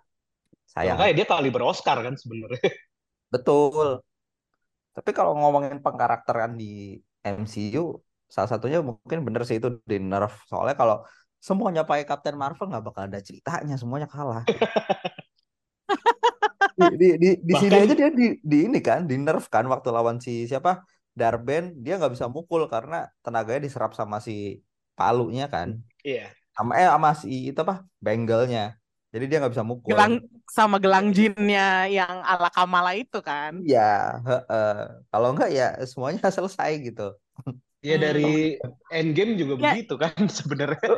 sayang. 0.67 0.97
Makanya 0.99 1.15
dia 1.15 1.27
kali 1.27 1.49
beroscar 1.51 1.97
kan 2.03 2.15
sebenarnya. 2.19 2.67
Betul. 3.31 4.03
Tapi 4.91 5.09
kalau 5.15 5.39
ngomongin 5.39 5.79
pengkarakteran 5.79 6.59
di 6.59 6.99
MCU, 7.23 7.95
salah 8.27 8.49
satunya 8.51 8.83
mungkin 8.83 9.23
bener 9.23 9.47
sih 9.47 9.63
itu 9.63 9.79
di 9.87 10.03
nerf. 10.03 10.43
Soalnya 10.51 10.75
kalau 10.75 10.97
semuanya 11.41 11.81
pakai 11.81 12.05
Captain 12.05 12.37
Marvel 12.37 12.69
nggak 12.69 12.85
bakal 12.85 13.03
ada 13.09 13.17
ceritanya, 13.17 13.75
semuanya 13.75 14.05
kalah. 14.05 14.45
di 16.77 16.95
di 16.95 17.09
di, 17.17 17.29
di 17.41 17.53
Bahkan... 17.53 17.61
sini 17.65 17.75
aja 17.75 17.93
dia 17.97 18.09
di, 18.13 18.27
di 18.39 18.57
ini 18.69 18.79
kan, 18.79 19.09
di 19.09 19.17
nerf 19.17 19.49
kan 19.49 19.65
waktu 19.65 19.89
lawan 19.89 20.21
si 20.21 20.45
siapa 20.45 20.85
Darben 21.11 21.75
dia 21.83 21.99
nggak 21.99 22.15
bisa 22.15 22.31
mukul 22.31 22.71
karena 22.71 23.11
tenaganya 23.19 23.67
diserap 23.67 23.91
sama 23.91 24.23
si 24.23 24.63
palunya 24.95 25.51
kan. 25.51 25.81
Iya. 26.05 26.31
Sama 26.55 26.77
eh 26.79 26.87
sama 26.87 27.11
si 27.17 27.51
itu 27.51 27.59
apa? 27.59 27.83
Bengelnya. 27.99 28.79
Jadi 29.11 29.25
dia 29.27 29.43
nggak 29.43 29.51
bisa 29.51 29.65
mukul. 29.67 29.91
Gelang 29.91 30.23
sama 30.47 30.79
gelang 30.79 31.11
jinnya 31.11 31.83
yang 31.91 32.23
ala 32.23 32.47
Kamala 32.47 32.95
itu 32.95 33.19
kan? 33.19 33.59
Iya. 33.59 34.23
Kalau 35.11 35.35
enggak 35.35 35.51
ya 35.51 35.75
semuanya 35.83 36.31
selesai 36.35 36.79
gitu. 36.79 37.11
Ya 37.81 37.97
dari 37.97 38.61
hmm. 38.61 38.93
Endgame 38.93 39.33
juga 39.37 39.53
ya. 39.57 39.61
begitu 39.73 39.93
kan 39.97 40.13
sebenarnya. 40.37 40.93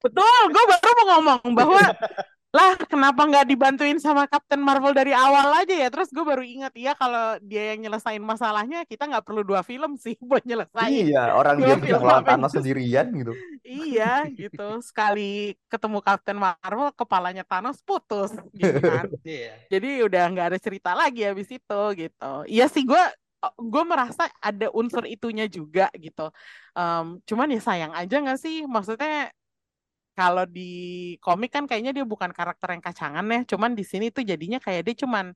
Betul, 0.00 0.40
gue 0.48 0.64
baru 0.64 0.90
mau 0.96 1.06
ngomong 1.12 1.42
bahwa 1.52 1.80
lah 2.50 2.74
kenapa 2.90 3.30
nggak 3.30 3.46
dibantuin 3.46 4.02
sama 4.02 4.26
Captain 4.26 4.58
Marvel 4.58 4.90
dari 4.90 5.14
awal 5.14 5.62
aja 5.62 5.70
ya 5.70 5.86
terus 5.86 6.10
gue 6.10 6.26
baru 6.26 6.42
ingat 6.42 6.74
ya 6.74 6.98
kalau 6.98 7.38
dia 7.46 7.74
yang 7.74 7.86
nyelesain 7.86 8.18
masalahnya 8.18 8.82
kita 8.90 9.06
nggak 9.06 9.22
perlu 9.22 9.46
dua 9.46 9.62
film 9.62 9.94
sih 9.94 10.18
buat 10.28 10.42
nyelesain 10.42 10.90
iya 10.90 11.30
orang 11.30 11.62
dia 11.62 11.78
bisa 11.78 12.02
Thanos 12.02 12.50
sendirian 12.50 13.06
gitu 13.14 13.38
iya 13.62 14.26
gitu 14.34 14.82
sekali 14.82 15.54
ketemu 15.70 16.02
Captain 16.02 16.38
Marvel 16.42 16.90
kepalanya 16.90 17.46
Thanos 17.46 17.78
putus 17.86 18.34
gitu 18.58 18.82
kan 18.82 19.06
yeah. 19.22 19.54
jadi 19.70 20.10
udah 20.10 20.22
nggak 20.34 20.46
ada 20.50 20.58
cerita 20.58 20.90
lagi 20.98 21.22
habis 21.22 21.46
itu 21.54 21.82
gitu 21.94 22.32
iya 22.50 22.66
sih 22.66 22.82
gue 22.82 23.04
gue 23.40 23.84
merasa 23.88 24.28
ada 24.38 24.68
unsur 24.76 25.08
itunya 25.08 25.48
juga 25.48 25.88
gitu 25.96 26.28
um, 26.76 27.18
cuman 27.24 27.48
ya 27.56 27.60
sayang 27.60 27.92
aja 27.96 28.20
nggak 28.20 28.38
sih 28.40 28.68
maksudnya 28.68 29.32
kalau 30.20 30.44
di 30.44 30.70
komik 31.24 31.48
kan 31.54 31.64
kayaknya 31.64 31.96
dia 31.96 32.04
bukan 32.04 32.28
karakter 32.34 32.76
yang 32.76 32.84
kacangan 32.84 33.24
ya, 33.24 33.40
cuman 33.56 33.72
di 33.72 33.84
sini 33.88 34.12
tuh 34.12 34.20
jadinya 34.20 34.58
kayak 34.60 34.82
dia 34.84 34.96
cuman 35.06 35.32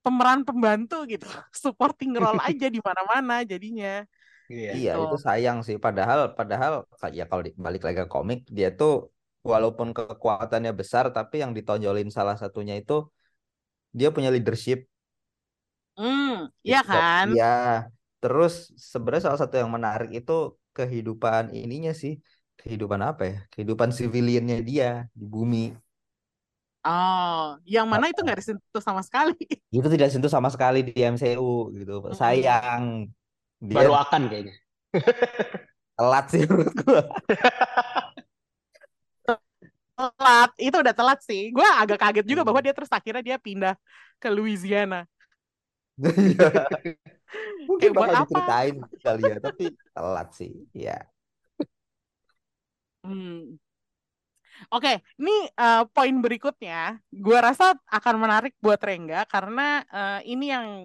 pemeran 0.00 0.40
pembantu 0.48 1.04
gitu, 1.04 1.28
supporting 1.64 2.16
role 2.16 2.40
aja 2.48 2.66
di 2.72 2.80
mana-mana 2.80 3.44
jadinya. 3.44 4.06
Iya, 4.50 4.70
iya 4.74 4.92
itu 4.98 5.18
sayang 5.20 5.62
sih. 5.62 5.76
Padahal, 5.78 6.34
padahal 6.34 6.88
ya 7.14 7.28
kalau 7.30 7.42
balik 7.54 7.82
lagi 7.86 8.02
ke 8.02 8.08
komik, 8.10 8.48
dia 8.50 8.74
tuh 8.74 9.12
walaupun 9.46 9.94
kekuatannya 9.94 10.72
besar, 10.74 11.12
tapi 11.14 11.44
yang 11.44 11.54
ditonjolin 11.54 12.10
salah 12.10 12.34
satunya 12.34 12.74
itu 12.80 13.06
dia 13.94 14.08
punya 14.10 14.32
leadership. 14.32 14.90
Hmm, 15.98 16.50
iya 16.62 16.80
kan? 16.84 17.32
Iya. 17.32 17.88
Terus 18.20 18.70
sebenarnya 18.76 19.32
salah 19.32 19.40
satu 19.40 19.56
yang 19.56 19.72
menarik 19.72 20.12
itu 20.12 20.54
kehidupan 20.76 21.50
ininya 21.56 21.90
sih 21.96 22.20
kehidupan 22.60 23.00
apa 23.00 23.22
ya? 23.24 23.36
Kehidupan 23.48 23.90
civiliannya 23.96 24.60
dia 24.60 25.08
di 25.16 25.24
bumi. 25.24 25.72
Oh, 26.80 27.60
yang 27.68 27.84
mana 27.84 28.08
itu 28.08 28.24
nggak 28.24 28.40
disentuh 28.40 28.80
sama 28.80 29.04
sekali? 29.04 29.36
Itu 29.68 29.84
tidak 29.92 30.08
disentuh 30.08 30.32
sama 30.32 30.48
sekali 30.48 30.80
di 30.80 30.96
MCU 30.96 31.76
gitu. 31.76 32.08
Hmm. 32.08 32.16
Sayang. 32.16 33.12
Dia... 33.60 33.76
Baru 33.84 33.92
akan 33.92 34.32
kayaknya. 34.32 34.56
telat 36.00 36.24
sih 36.32 36.48
menurut 36.48 36.72
gua. 36.80 37.04
telat, 40.00 40.50
itu 40.56 40.76
udah 40.80 40.94
telat 40.96 41.20
sih. 41.20 41.52
Gue 41.52 41.68
agak 41.68 42.00
kaget 42.00 42.24
juga 42.24 42.40
bahwa 42.40 42.64
dia 42.64 42.72
terus 42.72 42.88
akhirnya 42.88 43.20
dia 43.20 43.36
pindah 43.36 43.76
ke 44.16 44.32
Louisiana. 44.32 45.04
Iya. 46.00 46.48
Mungkin 47.68 47.90
bakal 47.92 48.24
diceritain 48.24 48.76
kali 49.04 49.22
ya, 49.28 49.36
tapi 49.38 49.64
telat 49.92 50.28
sih. 50.34 50.52
Ya. 50.72 50.98
Hmm. 53.04 53.60
Oke, 54.68 55.00
ini 55.16 55.48
uh, 55.56 55.88
poin 55.88 56.12
berikutnya, 56.20 57.00
gue 57.08 57.38
rasa 57.40 57.72
akan 57.88 58.14
menarik 58.20 58.52
buat 58.60 58.76
Rengga 58.76 59.24
karena 59.24 59.80
uh, 59.88 60.20
ini 60.20 60.52
yang 60.52 60.84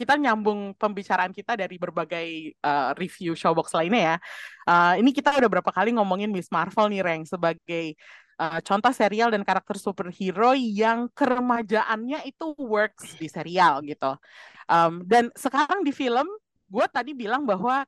kita 0.00 0.16
nyambung 0.16 0.72
pembicaraan 0.80 1.28
kita 1.28 1.60
dari 1.60 1.76
berbagai 1.76 2.56
uh, 2.64 2.96
review 2.96 3.36
showbox 3.36 3.76
lainnya 3.76 4.00
ya. 4.00 4.16
Uh, 4.64 4.94
ini 4.96 5.12
kita 5.12 5.36
udah 5.36 5.50
berapa 5.52 5.68
kali 5.68 5.92
ngomongin 5.92 6.32
Miss 6.32 6.48
Marvel 6.48 6.88
nih, 6.88 7.04
Reng, 7.04 7.28
sebagai 7.28 8.00
uh, 8.40 8.60
contoh 8.64 8.92
serial 8.96 9.28
dan 9.28 9.44
karakter 9.44 9.76
superhero 9.76 10.56
yang 10.56 11.12
keremajaannya 11.12 12.24
itu 12.24 12.56
works 12.56 13.20
di 13.20 13.28
serial 13.28 13.84
gitu. 13.84 14.16
Um, 14.64 15.04
dan 15.04 15.28
sekarang 15.36 15.84
di 15.84 15.92
film, 15.92 16.24
gue 16.72 16.86
tadi 16.88 17.12
bilang 17.12 17.44
bahwa 17.44 17.84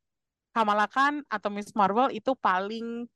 Kamala 0.53 0.85
Khan 0.85 1.25
atau 1.33 1.49
Miss 1.49 1.73
Marvel 1.73 2.12
itu 2.12 2.37
paling 2.37 3.09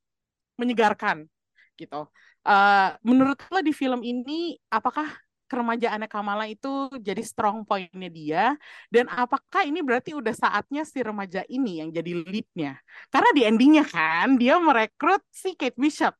menyegarkan 0.57 1.29
gitu. 1.77 2.09
Uh, 2.41 2.97
menurut 3.05 3.37
lo 3.53 3.61
di 3.61 3.75
film 3.75 4.01
ini 4.01 4.57
apakah 4.73 5.05
keremajaannya 5.47 6.09
Kamala 6.11 6.45
itu 6.49 6.91
jadi 6.99 7.23
strong 7.23 7.63
pointnya 7.63 8.09
dia 8.11 8.43
dan 8.91 9.07
apakah 9.07 9.63
ini 9.63 9.79
berarti 9.79 10.11
udah 10.11 10.35
saatnya 10.35 10.83
si 10.83 10.99
remaja 10.99 11.47
ini 11.47 11.79
yang 11.79 11.89
jadi 11.91 12.11
leadnya 12.19 12.75
karena 13.07 13.29
di 13.31 13.41
endingnya 13.47 13.87
kan 13.87 14.35
dia 14.35 14.59
merekrut 14.59 15.23
si 15.31 15.55
Kate 15.55 15.79
Bishop 15.79 16.15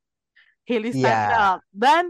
Hailey 0.68 0.92
iya. 0.92 1.00
Steinfeld 1.00 1.34
yeah. 1.34 1.56
dan 1.72 2.04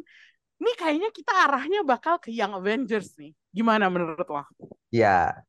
ini 0.57 0.71
kayaknya 0.73 1.09
kita 1.13 1.33
arahnya 1.45 1.85
bakal 1.85 2.17
ke 2.17 2.33
Young 2.33 2.57
Avengers 2.57 3.13
nih 3.15 3.37
gimana 3.53 3.87
menurut 3.93 4.25
lo? 4.25 4.43
Ya 4.89 5.45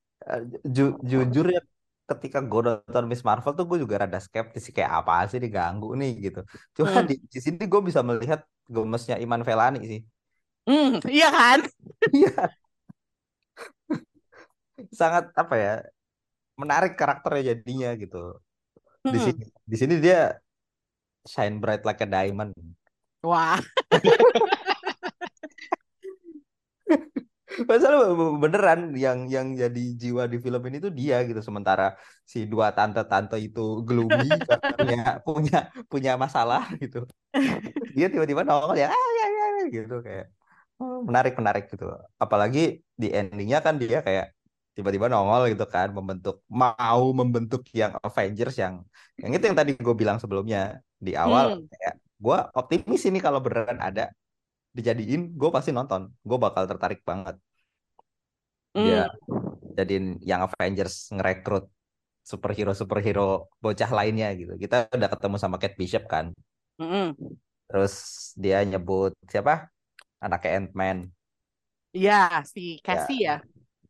ju 0.65 1.01
jujur 1.01 1.47
ya 1.49 1.61
ketika 2.09 2.41
gue 2.41 2.61
nonton 2.65 3.05
Miss 3.05 3.25
Marvel 3.25 3.53
tuh 3.53 3.69
gue 3.69 3.85
juga 3.85 4.05
rada 4.05 4.17
skeptis 4.17 4.65
sih 4.65 4.73
kayak 4.73 5.05
apa 5.05 5.29
sih 5.29 5.41
diganggu 5.41 5.93
nih 5.93 6.33
gitu. 6.33 6.41
Cuma 6.77 7.05
hmm. 7.05 7.09
di, 7.09 7.15
di 7.21 7.41
sini 7.41 7.65
gue 7.69 7.81
bisa 7.85 8.01
melihat 8.01 8.41
gemesnya 8.65 9.21
Iman 9.21 9.45
Velani 9.45 9.81
sih. 9.85 10.01
Hmm, 10.69 11.01
iya 11.09 11.29
kan? 11.33 11.61
Iya. 12.17 12.53
Sangat 14.93 15.33
apa 15.37 15.55
ya? 15.57 15.75
Menarik 16.57 16.97
karakternya 16.97 17.53
jadinya 17.57 17.93
gitu. 17.97 18.41
Di 19.05 19.19
hmm. 19.21 19.27
sini 19.29 19.45
di 19.69 19.77
sini 19.77 19.95
dia 20.01 20.37
shine 21.29 21.61
bright 21.61 21.85
like 21.85 22.01
a 22.01 22.09
diamond. 22.09 22.57
Wah. 23.29 23.61
Masalah 27.69 28.15
beneran 28.39 28.95
yang 28.95 29.27
yang 29.27 29.51
jadi 29.53 29.85
jiwa 29.99 30.31
di 30.31 30.39
film 30.39 30.63
ini 30.71 30.79
tuh 30.79 30.95
dia 30.95 31.27
gitu 31.27 31.43
sementara 31.43 31.99
si 32.23 32.47
dua 32.47 32.71
tante-tante 32.71 33.35
itu 33.37 33.83
gloomy 33.83 34.31
punya 34.79 35.19
punya 35.27 35.59
punya 35.91 36.13
masalah 36.15 36.71
gitu. 36.79 37.05
Dia 37.93 38.09
tiba-tiba 38.09 38.47
nongol 38.47 38.79
ya, 38.79 38.89
ah, 38.89 39.09
ya, 39.19 39.27
ya, 39.27 39.47
ya 39.59 39.65
gitu 39.75 39.97
kayak 40.07 40.31
oh, 40.79 41.03
menarik 41.05 41.35
menarik 41.35 41.67
gitu. 41.69 41.91
Apalagi 42.17 42.81
di 42.95 43.11
endingnya 43.11 43.59
kan 43.61 43.77
dia 43.77 44.01
kayak 44.07 44.39
tiba-tiba 44.79 45.11
nongol 45.11 45.51
gitu 45.51 45.67
kan 45.67 45.91
membentuk 45.91 46.47
mau 46.47 47.11
membentuk 47.11 47.67
yang 47.75 47.99
Avengers 47.99 48.55
yang 48.63 48.87
yang 49.19 49.35
itu 49.35 49.45
yang 49.51 49.59
tadi 49.59 49.75
gue 49.75 49.95
bilang 49.99 50.23
sebelumnya 50.23 50.79
di 50.95 51.19
awal 51.19 51.59
hmm. 51.59 51.67
kayak 51.67 51.95
gue 52.19 52.39
optimis 52.59 53.03
ini 53.07 53.23
kalau 53.23 53.39
beneran 53.39 53.79
ada 53.79 54.11
dijadiin 54.75 55.35
gue 55.39 55.51
pasti 55.55 55.71
nonton. 55.71 56.11
Gue 56.23 56.39
bakal 56.39 56.67
tertarik 56.67 57.03
banget. 57.07 57.39
Dia 58.75 59.09
mm. 59.09 59.75
jadiin 59.79 60.07
yang 60.23 60.47
Avengers 60.47 61.11
ngerekrut 61.15 61.71
superhero 62.23 62.77
superhero 62.77 63.49
bocah 63.63 63.91
lainnya 63.91 64.35
gitu. 64.37 64.59
Kita 64.59 64.91
udah 64.93 65.09
ketemu 65.09 65.37
sama 65.41 65.57
Kate 65.57 65.79
Bishop 65.79 66.05
kan? 66.11 66.35
Mm 66.79 66.87
-hmm. 66.87 67.07
terus 67.69 67.95
dia 68.39 68.63
nyebut 68.63 69.13
siapa? 69.27 69.67
Anaknya 70.23 70.63
Ant-Man. 70.63 70.99
Iya 71.91 72.43
si 72.47 72.79
Cassie 72.85 73.27
ya. 73.27 73.37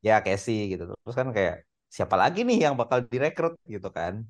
ya, 0.00 0.16
ya 0.20 0.24
Cassie 0.24 0.72
gitu. 0.72 0.88
Terus 1.04 1.16
kan 1.16 1.28
kayak 1.34 1.68
siapa 1.88 2.16
lagi 2.16 2.44
nih 2.48 2.68
yang 2.68 2.74
bakal 2.78 3.04
direkrut 3.04 3.60
gitu 3.68 3.92
kan? 3.92 4.24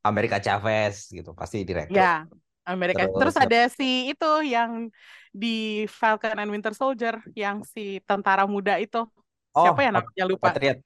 Amerika 0.00 0.40
Chavez 0.40 1.10
gitu 1.10 1.36
pasti 1.36 1.66
direkrut. 1.68 1.98
Ya 1.98 2.24
Amerika 2.68 3.08
terus, 3.08 3.32
terus 3.32 3.36
ada 3.40 3.60
si 3.72 4.12
itu 4.12 4.32
yang 4.44 4.92
di 5.32 5.88
Falcon 5.88 6.36
and 6.36 6.52
Winter 6.52 6.76
Soldier 6.76 7.16
yang 7.32 7.64
si 7.64 8.04
tentara 8.04 8.44
muda 8.44 8.76
itu 8.76 9.08
oh, 9.56 9.62
siapa 9.64 9.80
ya 9.80 9.90
namanya 9.96 10.24
lupa 10.28 10.52
Patriot 10.52 10.84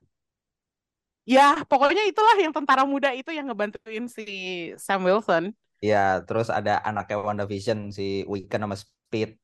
Ya, 1.22 1.62
pokoknya 1.70 2.02
itulah 2.10 2.34
yang 2.34 2.50
tentara 2.50 2.82
muda 2.82 3.14
itu 3.14 3.30
yang 3.30 3.46
ngebantuin 3.46 4.10
si 4.10 4.26
Sam 4.74 5.06
Wilson. 5.06 5.54
Ya, 5.78 6.18
terus 6.26 6.50
ada 6.50 6.82
anaknya 6.82 7.22
WandaVision 7.22 7.94
si 7.94 8.26
Wiccan 8.26 8.66
sama 8.66 8.74
Speed. 8.74 9.38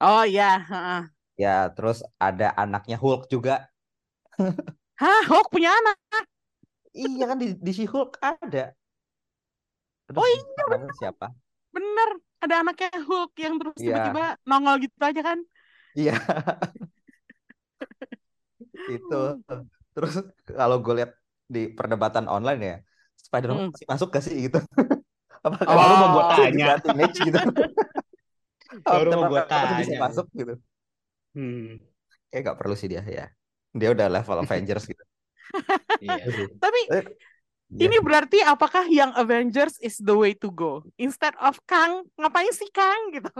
Oh 0.00 0.24
iya, 0.24 0.64
uh. 0.64 1.04
Ya, 1.36 1.68
terus 1.76 2.00
ada 2.16 2.56
anaknya 2.56 2.96
Hulk 2.96 3.28
juga. 3.28 3.68
Hah, 5.00 5.22
Hulk 5.28 5.52
punya 5.52 5.68
anak? 5.68 5.96
iya 6.96 7.28
kan 7.28 7.36
di, 7.36 7.52
di 7.52 7.72
si 7.76 7.84
Hulk 7.84 8.16
ada. 8.24 8.72
Terus 10.08 10.16
oh 10.16 10.24
iya. 10.24 10.80
Siapa? 10.96 11.28
Bener, 11.76 12.10
ada 12.40 12.54
anaknya 12.64 12.88
Hulk 13.04 13.36
yang 13.36 13.60
terus 13.60 13.76
iya. 13.76 13.84
tiba-tiba 13.84 14.24
ya. 14.24 14.32
nongol 14.48 14.76
gitu 14.80 14.96
aja 15.04 15.20
kan? 15.20 15.38
Iya. 15.92 16.16
itu 18.96 19.20
Terus 19.96 20.12
kalau 20.52 20.76
gue 20.84 20.94
lihat 21.00 21.16
di 21.48 21.72
perdebatan 21.72 22.28
online 22.28 22.60
ya, 22.60 22.76
Spider-Man 23.16 23.72
hmm. 23.72 23.88
masuk 23.88 24.12
gak 24.12 24.28
sih 24.28 24.44
gitu? 24.44 24.60
Apa 25.46 25.56
oh, 25.64 25.72
baru 25.72 25.94
mau 25.96 26.08
gue 26.12 26.24
tanya. 26.36 26.66
Match 26.92 27.18
gitu. 27.24 27.38
baru 28.84 29.08
mau 29.16 29.24
gue 29.32 29.42
tanya. 29.48 29.74
Bisa 29.80 29.96
masuk 29.96 30.26
gitu. 30.36 30.54
Hmm. 31.32 31.80
Kayak 32.28 32.52
gak 32.52 32.58
perlu 32.60 32.76
sih 32.76 32.92
dia 32.92 33.00
ya. 33.08 33.32
Dia 33.72 33.96
udah 33.96 34.06
level 34.12 34.44
Avengers 34.44 34.84
gitu. 34.84 35.04
iya. 36.04 36.20
Tapi 36.60 36.80
ini 37.74 37.98
berarti 37.98 38.38
apakah 38.46 38.86
yang 38.86 39.10
Avengers 39.18 39.74
is 39.82 39.98
the 39.98 40.14
way 40.14 40.38
to 40.38 40.54
go? 40.54 40.86
Instead 41.02 41.34
of 41.42 41.58
Kang, 41.66 42.06
ngapain 42.14 42.50
sih 42.54 42.70
Kang 42.70 43.10
gitu? 43.10 43.30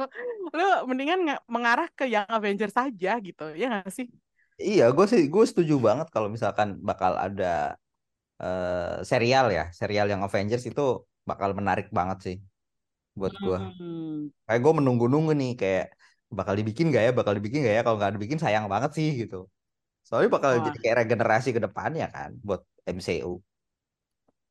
Lu 0.51 0.67
mendingan 0.91 1.39
mengarah 1.47 1.87
ke 1.95 2.11
yang 2.11 2.27
Avengers 2.27 2.75
saja 2.75 3.23
gitu, 3.23 3.47
ya 3.55 3.81
gak 3.81 3.95
sih? 3.95 4.11
Iya, 4.59 4.91
gue 4.91 5.07
sih 5.07 5.23
gue 5.31 5.45
setuju 5.47 5.79
banget 5.79 6.11
kalau 6.11 6.27
misalkan 6.27 6.81
bakal 6.83 7.15
ada 7.15 7.79
uh, 8.43 8.99
serial 9.07 9.53
ya, 9.55 9.71
serial 9.71 10.11
yang 10.11 10.27
Avengers 10.27 10.67
itu 10.67 11.07
bakal 11.23 11.55
menarik 11.55 11.87
banget 11.95 12.19
sih 12.27 12.37
buat 13.15 13.31
gue. 13.31 13.59
Hmm. 13.79 14.35
Kayak 14.43 14.61
gue 14.65 14.73
menunggu-nunggu 14.83 15.33
nih 15.39 15.53
kayak 15.55 15.87
bakal 16.35 16.59
dibikin 16.59 16.91
gak 16.91 17.05
ya, 17.07 17.13
bakal 17.15 17.33
dibikin 17.39 17.63
gak 17.63 17.75
ya? 17.79 17.83
Kalau 17.87 17.97
nggak 18.01 18.13
dibikin 18.19 18.39
sayang 18.43 18.67
banget 18.67 18.91
sih 18.99 19.09
gitu. 19.23 19.47
Soalnya 20.03 20.31
bakal 20.35 20.51
Wah. 20.59 20.63
jadi 20.67 20.79
kayak 20.83 20.97
regenerasi 21.07 21.51
ke 21.55 21.61
depannya 21.63 22.11
kan 22.11 22.35
buat 22.43 22.67
MCU. 22.91 23.39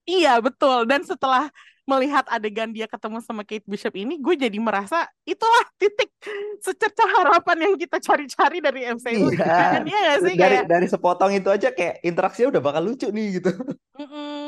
Iya 0.05 0.37
betul. 0.39 0.85
Dan 0.85 1.01
setelah 1.01 1.49
melihat 1.85 2.25
adegan 2.33 2.73
dia 2.73 2.89
ketemu 2.89 3.21
sama 3.21 3.45
Kate 3.45 3.65
Bishop 3.69 3.93
ini, 3.93 4.17
gue 4.17 4.33
jadi 4.33 4.57
merasa 4.57 5.05
itulah 5.21 5.65
titik 5.77 6.09
secerca 6.57 7.05
harapan 7.05 7.69
yang 7.69 7.73
kita 7.77 8.01
cari-cari 8.01 8.57
dari 8.57 8.89
MCU. 8.89 9.29
Iya, 9.29 9.45
kan? 9.45 9.81
iya 9.85 9.99
gak 10.01 10.19
sih? 10.25 10.33
Dari, 10.33 10.57
kayak... 10.61 10.65
dari 10.65 10.87
sepotong 10.89 11.31
itu 11.37 11.49
aja 11.53 11.69
kayak 11.69 12.01
interaksinya 12.01 12.57
udah 12.57 12.61
bakal 12.61 12.81
lucu 12.89 13.09
nih 13.13 13.37
gitu. 13.37 13.53
Mm 14.01 14.07
-mm. 14.09 14.45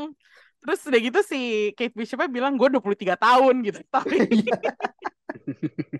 Terus 0.65 0.79
udah 0.89 0.99
gitu 0.99 1.19
si 1.23 1.39
Kate 1.77 1.93
Bishopnya 1.93 2.27
bilang 2.27 2.57
gue 2.57 2.67
23 2.73 3.13
tahun 3.15 3.55
gitu. 3.69 3.79
Tapi 3.93 4.17
iya. 4.33 4.73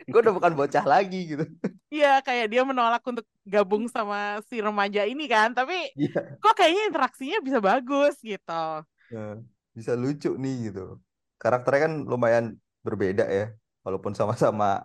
gue 0.10 0.20
udah 0.20 0.34
bukan 0.34 0.54
bocah 0.58 0.84
lagi 0.84 1.38
gitu. 1.38 1.46
Iya, 1.94 2.20
kayak 2.26 2.50
dia 2.50 2.66
menolak 2.66 3.06
untuk 3.06 3.24
gabung 3.46 3.86
sama 3.88 4.42
si 4.50 4.58
remaja 4.58 5.06
ini 5.06 5.30
kan. 5.30 5.54
Tapi 5.54 5.94
yeah. 5.94 6.36
kok 6.42 6.58
kayaknya 6.58 6.90
interaksinya 6.90 7.40
bisa 7.46 7.62
bagus 7.62 8.18
gitu. 8.26 8.66
Ya, 9.08 9.40
bisa 9.78 9.94
lucu 9.94 10.34
nih 10.36 10.72
gitu 10.72 10.98
karakternya 11.38 11.82
kan 11.86 11.94
lumayan 12.04 12.46
berbeda 12.82 13.26
ya 13.30 13.54
walaupun 13.86 14.18
sama-sama 14.18 14.84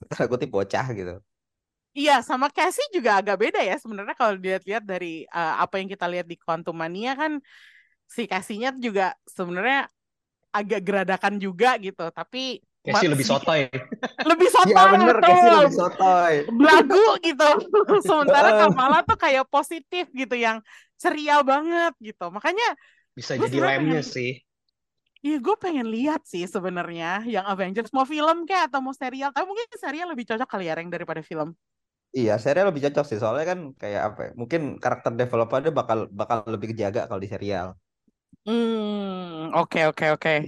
tanda 0.08 0.26
kutip 0.30 0.50
bocah 0.54 0.88
gitu 0.94 1.18
Iya, 1.94 2.26
sama 2.26 2.50
Cassie 2.50 2.90
juga 2.90 3.22
agak 3.22 3.38
beda 3.38 3.62
ya 3.62 3.78
sebenarnya 3.78 4.18
kalau 4.18 4.34
dilihat-lihat 4.34 4.82
dari 4.82 5.30
uh, 5.30 5.62
apa 5.62 5.78
yang 5.78 5.86
kita 5.86 6.10
lihat 6.10 6.26
di 6.26 6.34
Quantum 6.34 6.74
Mania 6.74 7.14
kan 7.14 7.38
si 8.10 8.26
Cassie-nya 8.26 8.74
juga 8.82 9.14
sebenarnya 9.30 9.86
agak 10.50 10.82
geradakan 10.82 11.38
juga 11.38 11.78
gitu, 11.78 12.02
tapi 12.10 12.58
Cassie 12.82 13.08
lebih 13.08 13.24
sotoy. 13.24 13.70
Lebih 14.30 14.48
sotoy. 14.52 14.74
Iya 14.76 14.82
bener. 14.92 15.16
Cassie 15.24 15.50
lebih 15.56 15.72
sotoy. 15.72 16.34
Belagu 16.52 17.06
gitu. 17.24 17.48
Sementara 18.10 18.50
Kamala 18.60 19.00
tuh 19.06 19.16
kayak 19.16 19.48
positif 19.48 20.04
gitu 20.12 20.36
yang 20.36 20.60
ceria 21.00 21.40
banget 21.40 21.96
gitu. 22.02 22.28
Makanya 22.28 22.76
bisa 23.14 23.38
jadi 23.38 23.58
lemnya 23.62 24.02
sih. 24.02 24.42
Iya, 25.24 25.40
gue 25.40 25.56
pengen 25.56 25.88
lihat 25.88 26.28
sih 26.28 26.44
sebenarnya 26.44 27.24
yang 27.24 27.48
Avengers 27.48 27.88
mau 27.96 28.04
film 28.04 28.44
kayak 28.44 28.68
atau 28.68 28.84
mau 28.84 28.92
serial. 28.92 29.32
Tapi 29.32 29.48
mungkin 29.48 29.64
serial 29.80 30.12
lebih 30.12 30.28
cocok 30.28 30.44
kali 30.44 30.68
ya, 30.68 30.76
Reng, 30.76 30.92
daripada 30.92 31.24
film. 31.24 31.56
Iya, 32.12 32.36
serial 32.36 32.68
lebih 32.68 32.84
cocok 32.84 33.04
sih. 33.08 33.16
Soalnya 33.16 33.56
kan 33.56 33.58
kayak 33.80 34.02
apa? 34.12 34.20
Ya, 34.28 34.30
mungkin 34.36 34.76
karakter 34.76 35.16
developernya 35.16 35.72
bakal 35.72 36.12
bakal 36.12 36.44
lebih 36.44 36.76
kejaga 36.76 37.08
kalau 37.08 37.24
di 37.24 37.30
serial. 37.32 37.72
Hmm, 38.44 39.48
oke 39.56 39.72
okay, 39.72 39.84
oke 39.88 39.96
okay, 39.96 40.08
oke. 40.12 40.20
Okay. 40.20 40.38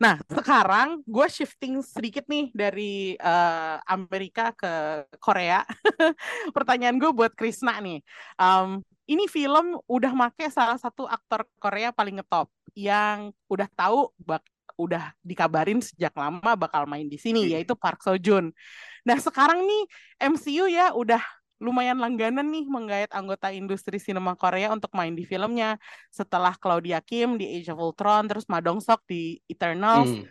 Nah, 0.00 0.18
sekarang 0.26 1.04
gue 1.06 1.26
shifting 1.28 1.84
sedikit 1.84 2.24
nih 2.26 2.50
dari 2.56 3.14
uh, 3.20 3.78
Amerika 3.86 4.56
ke 4.56 5.04
Korea. 5.20 5.62
Pertanyaan 6.56 6.96
gue 6.96 7.10
buat 7.12 7.36
Krisna 7.36 7.78
nih. 7.78 8.02
Um, 8.40 8.82
ini 9.08 9.24
film 9.26 9.80
udah 9.88 10.12
make 10.12 10.52
salah 10.52 10.76
satu 10.76 11.08
aktor 11.08 11.48
Korea 11.56 11.90
paling 11.90 12.20
ngetop 12.20 12.52
yang 12.76 13.32
udah 13.48 13.66
tahu 13.72 14.12
bak 14.20 14.44
udah 14.78 15.10
dikabarin 15.26 15.82
sejak 15.82 16.14
lama 16.14 16.54
bakal 16.54 16.86
main 16.86 17.10
di 17.10 17.18
sini 17.18 17.50
yaitu 17.50 17.74
Park 17.74 18.04
Seo 18.04 18.14
Joon. 18.14 18.54
Nah 19.02 19.18
sekarang 19.18 19.66
nih 19.66 19.82
MCU 20.22 20.70
ya 20.70 20.94
udah 20.94 21.18
lumayan 21.58 21.98
langganan 21.98 22.46
nih 22.46 22.70
menggait 22.70 23.10
anggota 23.10 23.50
industri 23.50 23.98
sinema 23.98 24.38
Korea 24.38 24.70
untuk 24.70 24.94
main 24.94 25.10
di 25.10 25.26
filmnya 25.26 25.74
setelah 26.14 26.54
Claudia 26.54 27.02
Kim 27.02 27.34
di 27.34 27.58
Age 27.58 27.74
of 27.74 27.82
Ultron 27.82 28.30
terus 28.30 28.46
Ma 28.46 28.62
Dong 28.62 28.78
Seok 28.78 29.02
di 29.10 29.42
Eternals. 29.50 30.14
Hmm. 30.14 30.24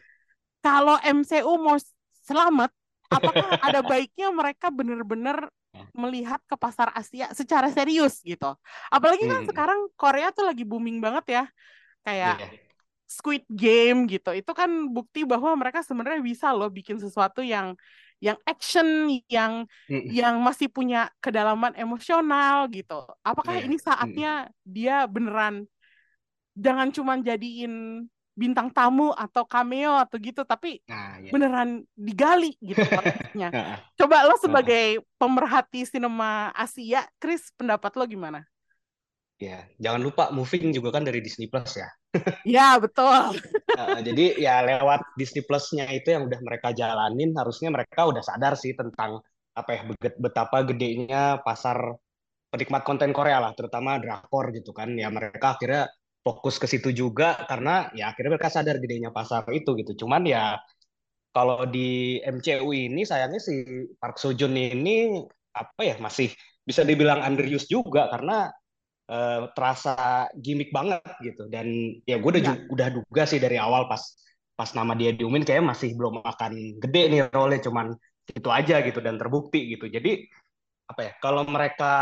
Kalau 0.63 0.95
MCU 1.03 1.51
mau 1.59 1.75
selamat, 2.23 2.71
apakah 3.11 3.47
ada 3.67 3.83
baiknya 3.83 4.31
mereka 4.31 4.71
bener-bener 4.71 5.51
melihat 5.97 6.39
ke 6.45 6.55
pasar 6.55 6.93
Asia 6.93 7.33
secara 7.33 7.67
serius 7.73 8.21
gitu? 8.21 8.53
Apalagi 8.93 9.25
kan 9.25 9.43
hmm. 9.43 9.49
sekarang 9.49 9.79
Korea 9.97 10.29
tuh 10.31 10.47
lagi 10.47 10.63
booming 10.63 11.01
banget 11.01 11.25
ya 11.41 11.43
kayak 12.07 12.35
yeah. 12.39 12.51
Squid 13.07 13.43
Game 13.47 14.07
gitu 14.07 14.35
itu 14.35 14.51
kan 14.51 14.67
bukti 14.91 15.23
bahwa 15.23 15.55
mereka 15.55 15.79
sebenarnya 15.79 16.19
bisa 16.19 16.51
loh 16.51 16.67
bikin 16.67 16.99
sesuatu 16.99 17.39
yang 17.39 17.75
yang 18.19 18.35
action 18.43 19.07
yang 19.29 19.63
mm. 19.87 20.09
yang 20.09 20.41
masih 20.41 20.67
punya 20.67 21.07
kedalaman 21.21 21.71
emosional 21.77 22.65
gitu 22.67 23.05
apakah 23.21 23.61
yeah. 23.61 23.65
ini 23.69 23.77
saatnya 23.77 24.31
mm. 24.49 24.51
dia 24.65 24.97
beneran 25.05 25.63
jangan 26.57 26.89
cuma 26.89 27.13
jadiin 27.21 28.03
bintang 28.37 28.69
tamu 28.69 29.09
atau 29.17 29.43
cameo 29.49 29.97
atau 29.97 30.21
gitu 30.21 30.45
tapi 30.45 30.77
nah, 30.85 31.17
yeah. 31.17 31.33
beneran 31.33 31.81
digali 31.97 32.53
gitu 32.61 32.85
coba 33.99 34.29
lo 34.29 34.37
sebagai 34.37 35.01
pemerhati 35.17 35.89
sinema 35.89 36.53
Asia 36.53 37.01
Chris 37.17 37.49
pendapat 37.57 37.97
lo 37.97 38.05
gimana 38.05 38.45
Ya, 39.37 39.69
jangan 39.77 40.01
lupa 40.01 40.33
moving 40.33 40.73
juga 40.73 40.97
kan 40.97 41.05
dari 41.05 41.21
Disney 41.21 41.45
Plus 41.45 41.77
ya. 41.77 41.89
Ya, 42.57 42.81
betul. 42.81 43.37
uh, 43.77 43.99
jadi 44.01 44.33
ya 44.41 44.65
lewat 44.65 45.13
Disney 45.13 45.45
Plus-nya 45.45 45.85
itu 45.93 46.09
yang 46.09 46.25
udah 46.25 46.41
mereka 46.41 46.73
jalanin, 46.73 47.37
harusnya 47.37 47.69
mereka 47.69 48.09
udah 48.09 48.25
sadar 48.25 48.57
sih 48.57 48.73
tentang 48.73 49.21
apa 49.53 49.69
ya 49.77 49.81
betapa 50.17 50.65
gedenya 50.65 51.37
pasar 51.45 52.01
penikmat 52.49 52.81
konten 52.81 53.13
Korea 53.13 53.37
lah, 53.37 53.53
terutama 53.53 54.01
drakor 54.01 54.49
gitu 54.57 54.73
kan. 54.73 54.97
Ya 54.97 55.13
mereka 55.13 55.53
akhirnya 55.53 55.85
fokus 56.27 56.59
ke 56.59 56.67
situ 56.67 56.91
juga 56.91 57.47
karena 57.47 57.87
ya 57.95 58.11
akhirnya 58.11 58.35
mereka 58.35 58.51
sadar 58.51 58.83
gedenya 58.83 59.15
pasar 59.15 59.47
itu 59.55 59.71
gitu. 59.79 60.03
Cuman 60.03 60.27
ya 60.27 60.59
kalau 61.31 61.63
di 61.63 62.19
MCU 62.19 62.67
ini 62.75 63.07
sayangnya 63.07 63.39
si 63.39 63.63
Park 63.95 64.19
Seo 64.19 64.35
Joon 64.35 64.59
ini 64.59 65.23
apa 65.55 65.81
ya 65.87 65.95
masih 66.03 66.35
bisa 66.67 66.83
dibilang 66.83 67.23
underused 67.23 67.71
juga 67.71 68.11
karena 68.11 68.51
uh, 69.07 69.47
terasa 69.55 70.27
gimmick 70.35 70.69
banget 70.75 71.01
gitu 71.23 71.47
dan 71.47 71.67
ya 72.03 72.19
gue 72.19 72.29
udah 72.35 72.43
ya. 72.43 72.53
udah 72.67 72.87
duga 72.91 73.23
sih 73.23 73.39
dari 73.39 73.55
awal 73.55 73.87
pas 73.87 74.03
pas 74.57 74.69
nama 74.75 74.97
dia 74.97 75.13
diumumin 75.13 75.47
kayak 75.47 75.63
masih 75.63 75.95
belum 75.95 76.25
akan 76.25 76.81
gede 76.81 77.03
nih 77.13 77.21
role 77.31 77.57
cuman 77.61 77.93
itu 78.27 78.49
aja 78.51 78.83
gitu 78.83 78.99
dan 78.99 79.15
terbukti 79.15 79.77
gitu 79.77 79.87
jadi 79.87 80.27
apa 80.91 81.01
ya 81.03 81.11
kalau 81.23 81.47
mereka 81.47 81.93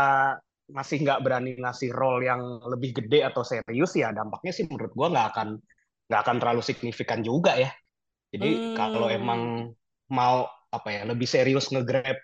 masih 0.66 1.06
nggak 1.06 1.22
berani 1.22 1.54
ngasih 1.58 1.94
role 1.94 2.26
yang 2.26 2.42
lebih 2.66 3.02
gede 3.02 3.22
atau 3.22 3.46
serius 3.46 3.94
ya 3.94 4.10
dampaknya 4.10 4.50
sih 4.50 4.66
menurut 4.66 4.90
gue 4.90 5.08
nggak 5.14 5.26
akan 5.34 5.48
nggak 6.06 6.20
akan 6.22 6.36
terlalu 6.42 6.62
signifikan 6.62 7.20
juga 7.22 7.54
ya. 7.58 7.70
Jadi 8.34 8.50
hmm. 8.50 8.74
kalau 8.74 9.06
emang 9.06 9.70
mau 10.10 10.46
apa 10.70 10.88
ya 10.90 11.02
lebih 11.06 11.26
serius 11.26 11.70
ngegrab 11.70 12.18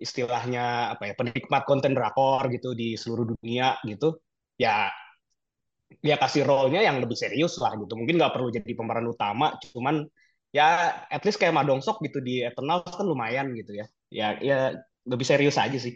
istilahnya 0.00 0.96
apa 0.96 1.12
ya 1.12 1.14
penikmat 1.14 1.62
konten 1.64 1.94
drakor 1.94 2.42
gitu 2.50 2.74
di 2.74 2.98
seluruh 2.98 3.36
dunia 3.36 3.78
gitu 3.86 4.18
ya 4.58 4.90
ya 6.02 6.16
kasih 6.18 6.42
role-nya 6.42 6.82
yang 6.82 6.98
lebih 6.98 7.14
serius 7.14 7.54
lah 7.62 7.72
gitu 7.78 7.94
mungkin 7.94 8.18
nggak 8.18 8.34
perlu 8.34 8.50
jadi 8.50 8.66
pemeran 8.74 9.06
utama 9.06 9.54
cuman 9.70 10.02
ya 10.50 10.90
at 11.06 11.22
least 11.22 11.38
kayak 11.38 11.54
Madongsok 11.54 12.02
gitu 12.02 12.18
di 12.18 12.42
Eternal 12.42 12.82
kan 12.82 13.06
lumayan 13.06 13.54
gitu 13.54 13.78
ya 13.78 13.86
ya 14.10 14.28
ya 14.42 14.58
lebih 15.06 15.26
serius 15.26 15.54
aja 15.54 15.78
sih 15.78 15.94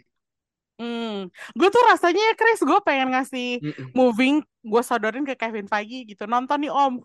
Hmm, 0.79 1.27
gue 1.59 1.67
tuh 1.67 1.83
rasanya 1.91 2.39
Chris 2.39 2.63
gue 2.63 2.79
pengen 2.87 3.11
ngasih 3.11 3.59
mm 3.59 3.67
-mm. 3.67 3.87
moving 3.91 4.39
gue 4.63 4.79
sodorin 4.79 5.27
ke 5.27 5.35
Kevin 5.35 5.67
Feige 5.67 6.07
gitu. 6.07 6.23
Nonton 6.23 6.63
nih 6.63 6.71
Om. 6.71 7.03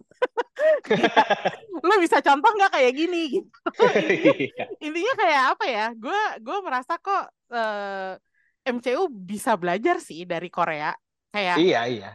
Lo 1.86 1.94
bisa 1.98 2.22
contoh 2.22 2.54
nggak 2.54 2.70
kayak 2.70 2.92
gini 2.94 3.20
gitu? 3.42 3.50
Iya. 3.98 4.70
intinya 4.78 5.14
kayak 5.18 5.42
apa 5.58 5.64
ya? 5.66 5.86
Gue 5.98 6.20
gue 6.38 6.58
merasa 6.62 7.02
kok 7.02 7.26
uh, 7.50 8.14
eh, 8.62 8.70
MCU 8.70 9.10
bisa 9.10 9.58
belajar 9.58 9.98
sih 9.98 10.22
dari 10.22 10.46
Korea. 10.54 10.94
Kayak 11.34 11.58
iya 11.58 11.82
iya. 11.90 12.10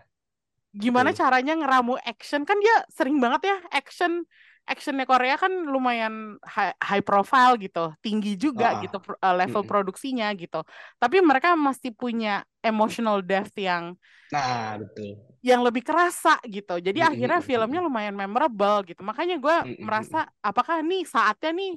gimana 0.72 1.12
caranya 1.12 1.60
ngeramu 1.60 2.00
action. 2.08 2.48
Kan 2.48 2.64
dia 2.64 2.88
sering 2.88 3.20
banget 3.20 3.52
ya 3.52 3.58
action 3.76 4.24
actionnya 4.70 5.10
Korea 5.10 5.34
kan 5.34 5.50
lumayan 5.50 6.38
high, 6.46 6.78
high 6.78 7.02
profile 7.02 7.58
gitu, 7.58 7.90
tinggi 8.06 8.38
juga 8.38 8.78
uh, 8.78 8.86
gitu 8.86 9.02
uh, 9.02 9.34
level 9.34 9.66
mm 9.66 9.70
produksinya 9.70 10.30
gitu. 10.38 10.62
Tapi 11.02 11.18
mereka 11.26 11.58
masih 11.58 11.90
punya 11.98 12.46
emotional 12.62 13.26
depth 13.26 13.58
yang 13.58 13.98
nah 14.30 14.78
betul, 14.78 15.18
yang 15.42 15.66
lebih 15.66 15.82
kerasa 15.82 16.38
gitu. 16.46 16.78
Jadi 16.78 17.02
mm 17.02 17.10
akhirnya 17.10 17.42
filmnya 17.42 17.82
lumayan 17.82 18.14
memorable 18.14 18.86
gitu. 18.86 19.02
Makanya 19.02 19.42
gue 19.42 19.58
mm 19.74 19.82
merasa 19.82 20.30
apakah 20.46 20.86
nih 20.86 21.02
saatnya 21.10 21.50
nih 21.50 21.74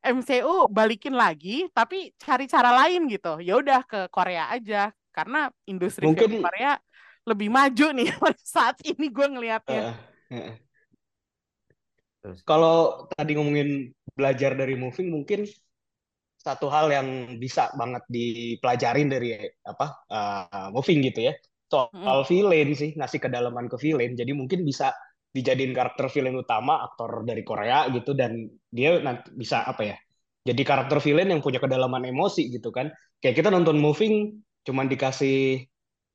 MCU 0.00 0.72
balikin 0.72 1.12
lagi, 1.12 1.68
tapi 1.76 2.16
cari 2.16 2.48
cara 2.48 2.72
lain 2.72 3.04
gitu. 3.12 3.36
Ya 3.44 3.60
udah 3.60 3.84
ke 3.84 4.08
Korea 4.08 4.48
aja 4.48 4.88
karena 5.12 5.52
industri 5.68 6.08
Mungkin... 6.08 6.24
film 6.24 6.40
Korea 6.40 6.80
lebih 7.28 7.52
maju 7.52 7.86
nih 7.92 8.08
saat 8.56 8.80
ini 8.80 9.12
gue 9.12 9.26
ngelihatnya. 9.28 9.92
Uh, 10.32 10.34
uh, 10.34 10.52
Terus. 12.20 12.44
Kalau 12.44 13.08
tadi 13.12 13.32
ngomongin 13.36 13.90
belajar 14.12 14.52
dari 14.52 14.76
moving, 14.76 15.08
mungkin 15.08 15.48
satu 16.40 16.72
hal 16.72 16.88
yang 16.88 17.36
bisa 17.36 17.68
banget 17.76 18.00
dipelajarin 18.08 19.12
dari 19.12 19.36
apa 19.60 19.86
uh, 20.08 20.68
moving 20.72 21.04
gitu 21.04 21.28
ya 21.28 21.36
soal 21.68 22.24
mm. 22.24 22.26
villain 22.26 22.68
sih 22.72 22.96
ngasih 22.96 23.20
kedalaman 23.20 23.68
ke 23.68 23.76
villain 23.76 24.16
jadi 24.16 24.32
mungkin 24.32 24.64
bisa 24.64 24.90
dijadiin 25.30 25.76
karakter 25.76 26.08
villain 26.08 26.34
utama 26.34 26.80
aktor 26.82 27.28
dari 27.28 27.44
Korea 27.44 27.86
gitu 27.92 28.16
dan 28.16 28.48
dia 28.72 28.98
nanti 29.04 29.36
bisa 29.36 29.68
apa 29.68 29.94
ya 29.94 29.96
jadi 30.42 30.62
karakter 30.64 30.98
villain 31.04 31.28
yang 31.28 31.44
punya 31.44 31.60
kedalaman 31.60 32.08
emosi 32.08 32.48
gitu 32.48 32.72
kan 32.72 32.88
kayak 33.20 33.36
kita 33.36 33.52
nonton 33.52 33.76
moving 33.76 34.40
cuman 34.64 34.88
dikasih 34.88 35.68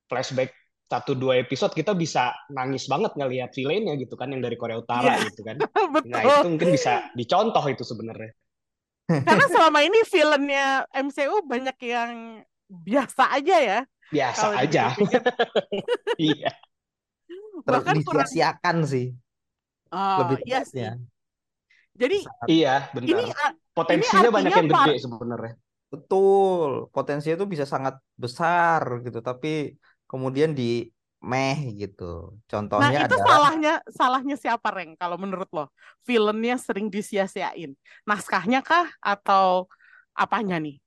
flashback 0.10 0.52
satu 0.86 1.18
dua 1.18 1.42
episode 1.42 1.74
kita 1.74 1.98
bisa 1.98 2.30
nangis 2.54 2.86
banget 2.86 3.18
ngelihat 3.18 3.50
villainnya 3.58 3.98
gitu 3.98 4.14
kan 4.14 4.30
yang 4.30 4.46
dari 4.46 4.54
Korea 4.54 4.78
Utara 4.78 5.18
yeah. 5.18 5.26
gitu 5.30 5.42
kan. 5.42 5.58
Nah 6.12 6.22
itu 6.22 6.48
mungkin 6.50 6.70
bisa 6.70 7.10
dicontoh 7.18 7.66
itu 7.66 7.82
sebenarnya. 7.82 8.32
Karena 9.06 9.46
selama 9.50 9.80
ini 9.86 10.00
villainnya 10.06 10.86
MCU 10.94 11.46
banyak 11.46 11.78
yang 11.86 12.12
biasa 12.70 13.24
aja 13.34 13.56
ya. 13.62 13.80
Biasa 14.14 14.46
aja. 14.62 14.84
iya. 16.22 16.54
Bahkan 17.66 18.02
disia-siakan 18.02 18.78
sih. 18.86 19.14
Oh, 19.90 20.18
Lebih 20.26 20.38
iya 20.46 20.62
sih. 20.66 20.86
Jadi 21.96 22.18
iya 22.52 22.92
benar. 22.92 23.08
Ini 23.10 23.24
potensinya 23.74 24.28
ini 24.28 24.34
banyak 24.34 24.52
yang 24.54 24.70
gede 24.70 24.96
sebenarnya. 25.02 25.54
Betul, 25.86 26.92
potensinya 26.92 27.40
itu 27.40 27.48
bisa 27.48 27.64
sangat 27.64 27.96
besar 28.20 29.00
gitu, 29.06 29.24
tapi 29.24 29.72
kemudian 30.06 30.54
di 30.54 30.90
meh 31.26 31.74
gitu. 31.74 32.38
Contohnya 32.46 33.04
nah, 33.04 33.08
itu 33.10 33.18
adalah... 33.18 33.28
salahnya 33.28 33.74
salahnya 33.90 34.36
siapa 34.38 34.70
Reng 34.70 34.94
kalau 34.94 35.18
menurut 35.18 35.50
lo? 35.50 35.66
Filmnya 36.06 36.56
sering 36.62 36.94
disia-siain. 36.94 37.74
Naskahnya 38.06 38.62
kah 38.62 38.86
atau 39.02 39.66
apanya 40.14 40.62
nih? 40.62 40.78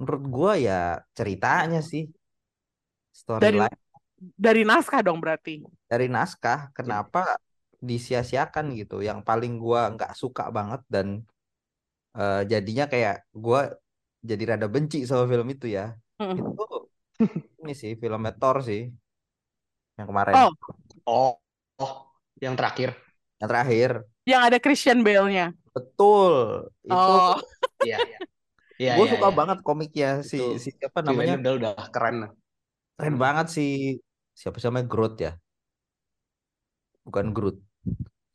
Menurut 0.00 0.24
gua 0.32 0.52
ya 0.56 1.04
ceritanya 1.12 1.84
sih. 1.84 2.08
Storyline. 3.12 3.68
Dari 3.68 3.76
dari 4.36 4.62
naskah 4.64 5.04
dong 5.04 5.20
berarti. 5.20 5.60
Dari 5.84 6.08
naskah, 6.08 6.72
kenapa 6.72 7.36
disia-siakan 7.80 8.72
gitu? 8.80 9.04
Yang 9.04 9.20
paling 9.28 9.60
gua 9.60 9.92
nggak 9.92 10.16
suka 10.16 10.48
banget 10.48 10.80
dan 10.88 11.20
uh, 12.16 12.48
jadinya 12.48 12.88
kayak 12.88 13.28
gua 13.36 13.76
jadi 14.24 14.56
rada 14.56 14.68
benci 14.72 15.04
sama 15.04 15.28
film 15.28 15.48
itu 15.52 15.68
ya. 15.68 15.92
Mm. 16.16 16.36
Itu 16.40 16.88
ini 17.60 17.72
sih 17.76 17.92
film 18.00 18.22
Thor 18.40 18.64
sih 18.64 18.88
yang 20.00 20.08
kemarin. 20.08 20.34
Oh. 20.36 20.50
Oh, 21.04 21.32
oh, 21.80 21.94
yang 22.40 22.56
terakhir. 22.56 22.96
Yang 23.40 23.48
terakhir. 23.52 23.90
Yang 24.24 24.42
ada 24.48 24.58
Christian 24.60 25.00
Bale-nya. 25.04 25.52
Betul. 25.76 26.66
Itu 26.84 26.96
oh. 26.96 27.36
Iya, 27.88 27.96
iya. 27.96 28.18
Iya, 28.80 28.92
gue 28.96 29.06
iya, 29.08 29.12
suka 29.16 29.28
iya. 29.28 29.36
banget 29.36 29.58
komiknya 29.60 30.10
si 30.24 30.40
itu, 30.40 30.56
si 30.56 30.68
siapa 30.72 31.04
namanya? 31.04 31.36
Udah 31.36 31.52
udah 31.60 31.72
keren. 31.92 32.32
Keren 32.96 33.16
banget 33.20 33.46
si 33.52 33.66
siapa 34.32 34.56
sih 34.56 34.68
namanya 34.68 34.88
Groot 34.88 35.14
ya? 35.20 35.32
Bukan 37.04 37.32
Groot. 37.36 37.60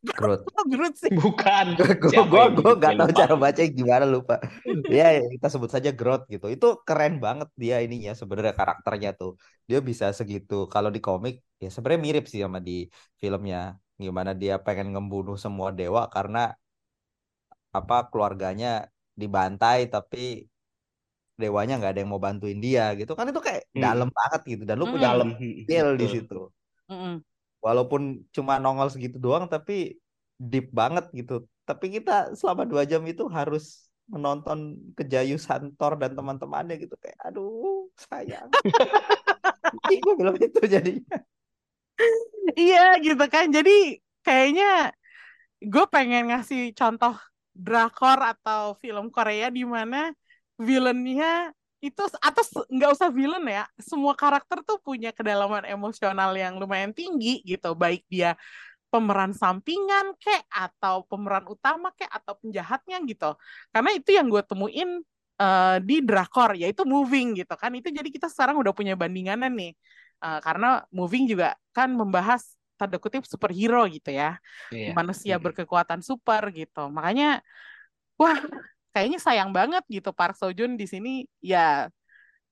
Groot. 0.06 0.41
Groot 0.72 0.94
sih. 0.94 1.12
Bukan. 1.12 1.65
gue 1.78 2.24
gue 2.30 2.44
gue 2.54 2.74
nggak 2.78 2.94
tahu 3.00 3.10
cara 3.12 3.34
baca 3.34 3.62
gimana 3.65 4.06
lupa. 4.06 4.36
ya 4.91 5.18
kita 5.34 5.48
sebut 5.50 5.72
saja 5.74 5.89
Groot 5.89 6.30
gitu. 6.30 6.46
Itu 6.54 6.86
keren 6.86 7.18
banget 7.18 7.50
dia 7.58 7.82
ininya 7.82 8.13
sebenarnya 8.13 8.54
karakternya 8.54 9.18
tuh. 9.18 9.39
Dia 9.65 9.82
bisa 9.82 10.13
segitu. 10.13 10.70
Kalau 10.70 10.94
di 10.94 11.02
komik 11.02 11.41
ya 11.58 11.70
sebenarnya 11.74 12.02
mirip 12.06 12.26
sih 12.30 12.46
sama 12.46 12.62
di 12.62 12.86
filmnya. 13.18 13.76
Gimana 13.98 14.32
dia 14.38 14.60
pengen 14.62 14.94
ngembunuh 14.94 15.39
semua 15.39 15.72
dewa 15.72 16.06
karena 16.12 16.52
apa 17.76 18.08
keluarganya 18.08 18.88
dibantai 19.15 19.91
tapi 19.91 20.48
dewanya 21.36 21.76
nggak 21.76 21.91
ada 21.91 22.00
yang 22.00 22.12
mau 22.15 22.24
bantuin 22.24 22.60
dia 22.63 22.96
gitu 22.96 23.12
kan 23.12 23.28
itu 23.28 23.44
kayak 23.44 23.68
hmm. 23.76 23.84
dalam 23.84 24.08
banget 24.08 24.41
gitu 24.56 24.63
dan 24.63 24.80
lu 24.80 24.88
hmm. 24.88 24.94
punya 24.96 25.08
dalam 25.12 25.30
feel 25.68 25.89
di 26.00 26.08
situ. 26.08 26.39
Hmm 26.88 27.20
walaupun 27.65 28.21
cuma 28.30 28.62
nongol 28.62 28.93
segitu 28.93 29.17
doang 29.17 29.49
tapi 29.49 29.97
deep 30.38 30.69
banget 30.69 31.10
gitu. 31.17 31.49
Tapi 31.65 31.97
kita 31.97 32.38
selama 32.38 32.69
dua 32.69 32.86
jam 32.86 33.01
itu 33.10 33.25
harus 33.25 33.89
menonton 34.06 34.78
kejayusan 34.93 35.73
Thor 35.73 35.97
dan 35.97 36.13
teman-temannya 36.13 36.78
gitu. 36.78 36.93
Kayak 37.01 37.17
aduh 37.25 37.89
sayang. 37.97 38.54
Gue 40.06 40.13
belum 40.13 40.38
itu 40.38 40.62
jadinya. 40.62 41.17
Iya 42.54 43.01
gitu 43.01 43.25
kan. 43.25 43.49
Jadi 43.49 43.97
kayaknya 44.21 44.93
gue 45.58 45.86
pengen 45.89 46.30
ngasih 46.30 46.78
contoh 46.78 47.17
drakor 47.56 48.21
atau 48.21 48.78
film 48.78 49.10
Korea 49.10 49.49
di 49.49 49.65
mana 49.65 50.13
villainnya 50.62 51.49
itu 51.86 52.02
atau 52.17 52.43
nggak 52.65 52.91
usah 52.98 53.10
villain 53.13 53.45
ya 53.45 53.63
semua 53.78 54.17
karakter 54.17 54.65
tuh 54.65 54.82
punya 54.82 55.13
kedalaman 55.13 55.69
emosional 55.69 56.34
yang 56.34 56.58
lumayan 56.58 56.89
tinggi 56.91 57.45
gitu. 57.45 57.78
Baik 57.78 58.02
dia 58.10 58.34
pemeran 58.89 59.36
sampingan 59.36 60.15
kek 60.17 60.48
atau 60.48 61.04
pemeran 61.06 61.45
utama 61.52 61.91
kek 61.93 62.10
atau 62.10 62.34
penjahatnya 62.39 62.98
gitu. 63.06 63.36
Karena 63.69 63.91
itu 63.93 64.10
yang 64.15 64.32
gue 64.32 64.39
temuin 64.39 65.04
uh, 65.38 65.78
di 65.84 66.00
drakor 66.00 66.56
yaitu 66.56 66.88
moving 66.88 67.38
gitu 67.38 67.54
kan. 67.60 67.76
Itu 67.76 67.92
jadi 67.92 68.08
kita 68.08 68.31
sekarang 68.31 68.56
udah 68.63 68.71
punya 68.71 68.96
bandinganan 68.96 69.52
nih. 69.54 69.75
Uh, 70.23 70.40
karena 70.40 70.81
moving 70.96 71.27
juga 71.27 71.60
kan 71.75 71.92
membahas 71.92 72.56
tanda 72.79 72.96
kutip 73.00 73.27
superhero 73.27 73.83
gitu 73.92 74.15
ya. 74.15 74.40
Yeah. 74.71 74.96
manusia 74.96 75.36
berkekuatan 75.38 76.00
super 76.00 76.48
gitu. 76.56 76.88
Makanya 76.88 77.44
wah 78.15 78.40
kayaknya 78.96 79.19
sayang 79.19 79.52
banget 79.52 79.83
gitu 79.91 80.15
Park 80.15 80.39
Seo 80.39 80.56
Joon 80.56 80.79
di 80.79 80.87
sini 80.87 81.27
ya 81.43 81.91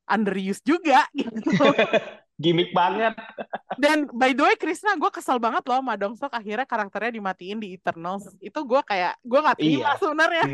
underused 0.04 0.68
juga 0.68 1.08
gitu. 1.16 1.40
Gimik 2.44 2.74
banget. 2.74 3.14
Dan 3.78 4.10
by 4.10 4.34
the 4.34 4.44
way 4.44 4.58
Krisna 4.58 4.98
gue 4.98 5.08
kesel 5.14 5.38
banget 5.38 5.64
loh 5.70 5.80
sama 5.80 5.94
Dong 5.96 6.18
Sok 6.18 6.34
akhirnya 6.34 6.66
karakternya 6.68 7.14
dimatiin 7.16 7.62
di 7.62 7.78
Eternals. 7.78 8.28
Itu 8.42 8.66
gue 8.68 8.82
kayak 8.84 9.22
gue 9.22 9.40
gak 9.40 9.58
terima 9.62 9.94
iya. 9.96 10.02
sebenarnya. 10.02 10.46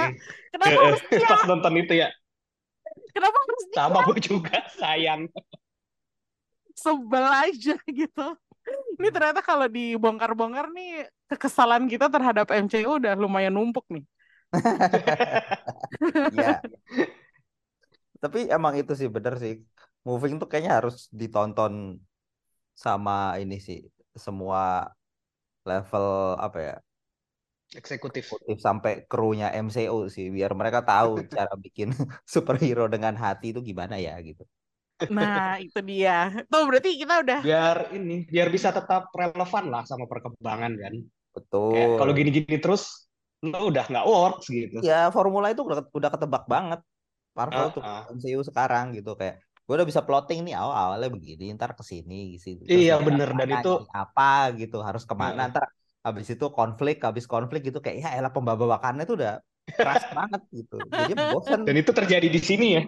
Kenapa 0.54 0.78
harus 0.80 1.02
dia? 1.10 1.28
Pas 1.28 1.44
nonton 1.44 1.74
itu 1.76 1.92
ya. 2.00 2.08
Kenapa 3.12 3.36
harus 3.36 3.62
dia? 3.68 3.76
Sama 3.76 3.98
gue 4.08 4.18
juga 4.22 4.56
sayang. 4.78 5.22
Sebel 6.78 7.26
aja 7.26 7.76
gitu. 7.82 8.26
Ini 8.96 9.08
ternyata 9.10 9.42
kalau 9.42 9.66
dibongkar-bongkar 9.68 10.70
nih 10.70 11.10
kekesalan 11.28 11.90
kita 11.90 12.06
terhadap 12.08 12.46
MCU 12.48 13.02
udah 13.02 13.18
lumayan 13.18 13.52
numpuk 13.52 13.84
nih. 13.90 14.06
ya. 16.40 16.60
Tapi 18.22 18.38
emang 18.48 18.74
itu 18.80 18.92
sih 18.98 19.08
bener 19.10 19.36
sih. 19.44 19.54
moving 20.04 20.36
tuh 20.36 20.44
kayaknya 20.44 20.72
harus 20.84 21.08
ditonton 21.08 21.96
sama 22.76 23.40
ini 23.40 23.56
sih 23.56 23.80
semua 24.12 24.84
level 25.64 26.36
apa 26.36 26.58
ya 26.60 26.74
eksekutif 27.74 28.24
sampai 28.60 29.08
krunya 29.10 29.50
MCU 29.50 30.06
sih 30.06 30.30
biar 30.30 30.54
mereka 30.54 30.84
tahu 30.84 31.24
cara 31.34 31.54
bikin 31.58 31.90
superhero 32.34 32.86
dengan 32.86 33.16
hati 33.18 33.50
itu 33.56 33.60
gimana 33.64 33.98
ya 33.98 34.14
gitu. 34.22 34.44
Nah, 35.10 35.58
itu 35.58 35.82
dia. 35.82 36.30
Tuh 36.46 36.62
berarti 36.70 36.94
kita 36.94 37.26
udah 37.26 37.40
biar 37.42 37.90
ini 37.98 38.28
biar 38.30 38.48
bisa 38.52 38.70
tetap 38.70 39.10
relevan 39.10 39.64
lah 39.72 39.82
sama 39.88 40.06
perkembangan 40.06 40.72
kan. 40.78 40.94
Betul. 41.34 41.98
kalau 41.98 42.14
gini-gini 42.14 42.62
terus 42.62 43.03
lo 43.52 43.68
udah 43.68 43.84
nggak 43.84 44.06
works 44.08 44.46
gitu. 44.48 44.80
Ya, 44.80 45.12
formula 45.12 45.52
itu 45.52 45.60
udah, 45.60 45.84
udah 45.92 46.10
ketebak 46.12 46.48
banget. 46.48 46.80
Marvel 47.34 47.66
uh, 47.66 47.70
tuh 47.74 47.82
uh. 47.82 48.06
MCU 48.14 48.40
sekarang 48.46 48.94
gitu 48.94 49.18
kayak 49.18 49.42
gue 49.64 49.74
udah 49.74 49.88
bisa 49.88 50.04
plotting 50.04 50.44
nih 50.44 50.54
awal 50.60 50.76
awalnya 50.76 51.08
begini 51.08 51.56
ntar 51.56 51.72
ke 51.72 51.80
sini 51.80 52.36
gitu 52.36 52.68
iya 52.68 53.00
bener 53.00 53.32
dan 53.32 53.48
itu 53.48 53.80
apa 53.90 54.52
gitu 54.60 54.84
harus 54.84 55.08
ke 55.08 55.14
mana 55.16 55.48
uh. 55.48 55.50
ntar 55.50 55.64
habis 56.04 56.28
itu 56.28 56.46
konflik 56.52 57.00
habis 57.00 57.24
konflik 57.24 57.64
gitu 57.64 57.80
kayak 57.80 58.04
ya 58.04 58.08
elah 58.20 58.28
pembabakannya 58.28 59.08
tuh 59.08 59.16
udah 59.18 59.40
keras 59.64 60.04
banget 60.12 60.42
gitu 60.52 60.76
jadi 60.92 61.12
bosan 61.32 61.64
dan 61.64 61.76
itu 61.80 61.90
terjadi 61.96 62.28
di 62.28 62.40
sini 62.40 62.66
ya 62.76 62.82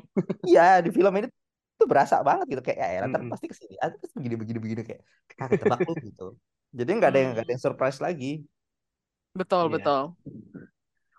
iya 0.45 0.69
di 0.85 0.93
film 0.93 1.09
ini 1.17 1.33
tuh 1.81 1.89
berasa 1.89 2.21
banget 2.21 2.57
gitu 2.57 2.63
kayak 2.65 2.77
ya 2.77 2.89
elah 3.01 3.09
ntar 3.09 3.25
hmm. 3.25 3.33
pasti 3.33 3.47
ke 3.49 3.57
sini 3.57 3.75
ah 3.81 3.89
terus 3.89 4.13
begini 4.13 4.37
begini 4.37 4.59
begini 4.61 4.83
kayak 4.85 5.01
kaget 5.33 5.59
tebak 5.65 5.81
lu 5.89 5.95
gitu 5.97 6.27
jadi 6.77 6.91
nggak 6.93 7.11
ada 7.11 7.19
yang 7.25 7.31
nggak 7.33 7.45
ada 7.49 7.53
yang 7.57 7.63
surprise 7.65 7.99
lagi 8.05 8.45
betul 9.37 9.69
yeah. 9.69 9.75
betul 9.79 10.03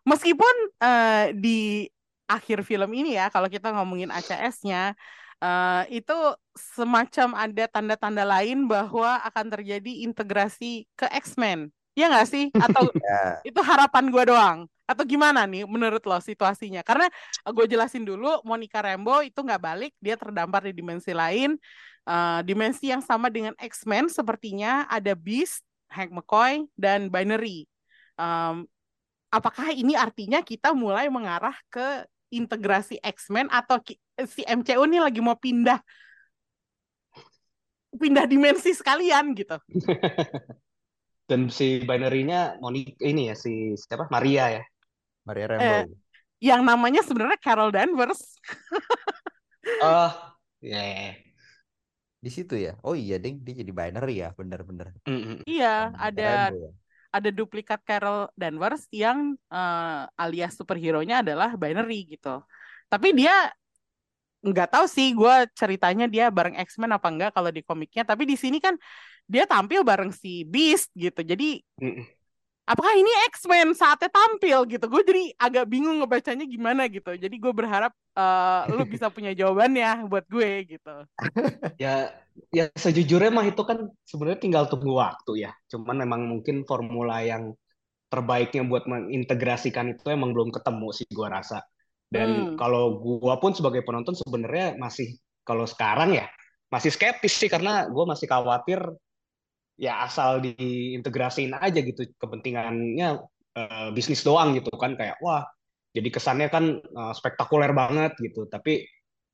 meskipun 0.08 0.56
uh, 0.82 1.32
di 1.36 1.88
akhir 2.28 2.68
film 2.68 2.92
ini 2.92 3.16
ya 3.16 3.32
kalau 3.32 3.48
kita 3.48 3.72
ngomongin 3.72 4.12
ACS-nya 4.12 4.96
uh, 5.42 5.84
itu 5.90 6.18
semacam 6.58 7.38
ada 7.38 7.66
tanda-tanda 7.70 8.24
lain 8.26 8.66
bahwa 8.66 9.22
akan 9.24 9.46
terjadi 9.58 10.06
integrasi 10.06 10.86
ke 10.98 11.06
X-Men. 11.24 11.70
Ya 11.98 12.10
nggak 12.10 12.30
sih? 12.30 12.46
Atau 12.66 12.90
yeah. 12.94 13.42
itu 13.46 13.60
harapan 13.62 14.10
gue 14.10 14.24
doang? 14.28 14.60
Atau 14.88 15.04
gimana 15.04 15.44
nih 15.44 15.68
menurut 15.68 16.04
lo 16.08 16.20
situasinya? 16.24 16.82
Karena 16.82 17.12
gue 17.44 17.66
jelasin 17.68 18.08
dulu, 18.08 18.40
Monica 18.48 18.80
Rambo 18.80 19.20
itu 19.20 19.40
nggak 19.44 19.62
balik, 19.62 19.94
dia 20.00 20.16
terdampar 20.16 20.64
di 20.68 20.74
dimensi 20.74 21.12
lain. 21.12 21.60
Uh, 22.08 22.40
dimensi 22.48 22.88
yang 22.88 23.04
sama 23.04 23.28
dengan 23.28 23.52
X-Men 23.60 24.08
sepertinya 24.08 24.88
ada 24.88 25.12
Beast, 25.12 25.60
Hank 25.92 26.16
McCoy, 26.16 26.64
dan 26.80 27.12
Binary. 27.12 27.68
Um, 28.18 28.66
apakah 29.30 29.72
ini 29.72 29.94
artinya 29.94 30.42
kita 30.42 30.74
mulai 30.74 31.08
mengarah 31.08 31.56
ke 31.70 32.04
integrasi 32.34 33.00
X-Men 33.00 33.48
atau 33.48 33.80
si 34.28 34.44
MCU 34.44 34.84
ini 34.84 35.00
lagi 35.00 35.22
mau 35.24 35.38
pindah 35.38 35.80
pindah 37.98 38.26
dimensi 38.30 38.76
sekalian 38.76 39.34
gitu. 39.34 39.58
Dan 41.28 41.52
si 41.52 41.84
binary-nya 41.84 42.56
Monica 42.64 43.04
ini 43.04 43.28
ya 43.28 43.36
si 43.36 43.76
siapa? 43.76 44.08
Maria 44.08 44.62
ya. 44.62 44.64
Maria 45.28 45.46
Rambo. 45.52 45.64
Eh, 45.68 45.84
yang 46.40 46.64
namanya 46.64 47.04
sebenarnya 47.04 47.40
Carol 47.44 47.68
Danvers. 47.74 48.40
oh, 49.84 50.12
ya. 50.64 50.80
Yeah. 50.80 51.14
Di 52.24 52.32
situ 52.32 52.56
ya. 52.56 52.80
Oh 52.80 52.96
iya, 52.96 53.20
ding 53.20 53.44
dia 53.44 53.60
jadi 53.60 53.72
binary 53.76 54.24
ya, 54.24 54.32
benar-benar. 54.40 54.96
Mm 55.04 55.20
-hmm. 55.20 55.38
Iya, 55.44 55.92
ada 56.00 56.48
ya? 56.56 56.72
Ada 57.12 57.30
duplikat 57.32 57.82
Carol 57.84 58.28
Danvers 58.36 58.86
yang 58.92 59.36
uh, 59.52 60.08
alias 60.20 60.56
superhero-nya 60.60 61.24
adalah 61.24 61.56
binary 61.56 62.08
gitu. 62.08 62.44
Tapi 62.88 63.16
dia 63.16 63.52
nggak 64.46 64.70
tahu 64.70 64.86
sih 64.86 65.12
gue 65.18 65.36
ceritanya 65.58 66.06
dia 66.06 66.30
bareng 66.30 66.56
X-Men 66.62 66.96
apa 66.96 67.08
enggak 67.10 67.32
kalau 67.36 67.52
di 67.52 67.62
komiknya. 67.66 68.04
Tapi 68.08 68.24
di 68.24 68.36
sini 68.40 68.62
kan 68.62 68.78
dia 69.28 69.44
tampil 69.44 69.84
bareng 69.84 70.12
si 70.16 70.48
Beast 70.48 70.92
gitu. 70.96 71.20
Jadi 71.24 71.60
mm. 71.84 72.17
Apakah 72.68 72.94
ini 73.00 73.10
X-Men 73.32 73.72
saatnya 73.72 74.12
tampil 74.12 74.68
gitu? 74.68 74.86
Gue 74.92 75.02
jadi 75.08 75.24
agak 75.40 75.66
bingung 75.72 76.04
ngebacanya 76.04 76.44
gimana 76.44 76.92
gitu. 76.92 77.16
Jadi 77.16 77.36
gue 77.40 77.54
berharap 77.56 77.96
uh, 78.14 78.68
lu 78.68 78.84
bisa 78.84 79.08
punya 79.08 79.32
jawabannya 79.32 80.06
buat 80.12 80.28
gue 80.28 80.78
gitu. 80.78 80.96
ya 81.84 82.12
ya 82.52 82.70
sejujurnya 82.76 83.32
mah 83.32 83.48
itu 83.48 83.64
kan 83.64 83.88
sebenarnya 84.04 84.40
tinggal 84.44 84.64
tunggu 84.68 85.00
waktu 85.00 85.48
ya. 85.48 85.52
Cuman 85.72 86.04
memang 86.04 86.28
mungkin 86.28 86.68
formula 86.68 87.24
yang 87.24 87.56
terbaiknya 88.08 88.64
buat 88.68 88.88
mengintegrasikan 88.88 89.92
itu 89.96 90.08
emang 90.08 90.32
belum 90.32 90.50
ketemu 90.52 90.88
sih 90.96 91.08
gua 91.12 91.40
rasa. 91.40 91.64
Dan 92.08 92.56
hmm. 92.56 92.56
kalau 92.56 93.00
gua 93.04 93.36
pun 93.40 93.52
sebagai 93.52 93.84
penonton 93.84 94.16
sebenarnya 94.16 94.80
masih 94.80 95.20
kalau 95.44 95.68
sekarang 95.68 96.16
ya 96.16 96.28
masih 96.72 96.92
skeptis 96.92 97.36
sih 97.36 97.52
karena 97.52 97.88
gua 97.92 98.08
masih 98.08 98.28
khawatir 98.28 98.80
ya 99.78 100.04
asal 100.04 100.42
diintegrasiin 100.42 101.54
aja 101.54 101.80
gitu 101.80 102.10
kepentingannya 102.18 103.22
uh, 103.54 103.90
bisnis 103.94 104.26
doang 104.26 104.58
gitu 104.58 104.74
kan 104.74 104.98
kayak 104.98 105.22
wah 105.22 105.46
jadi 105.98 106.10
kesannya 106.14 106.48
kan 106.54 106.78
uh, 106.78 107.14
spektakuler 107.18 107.74
banget 107.74 108.14
gitu. 108.22 108.46
Tapi 108.46 108.86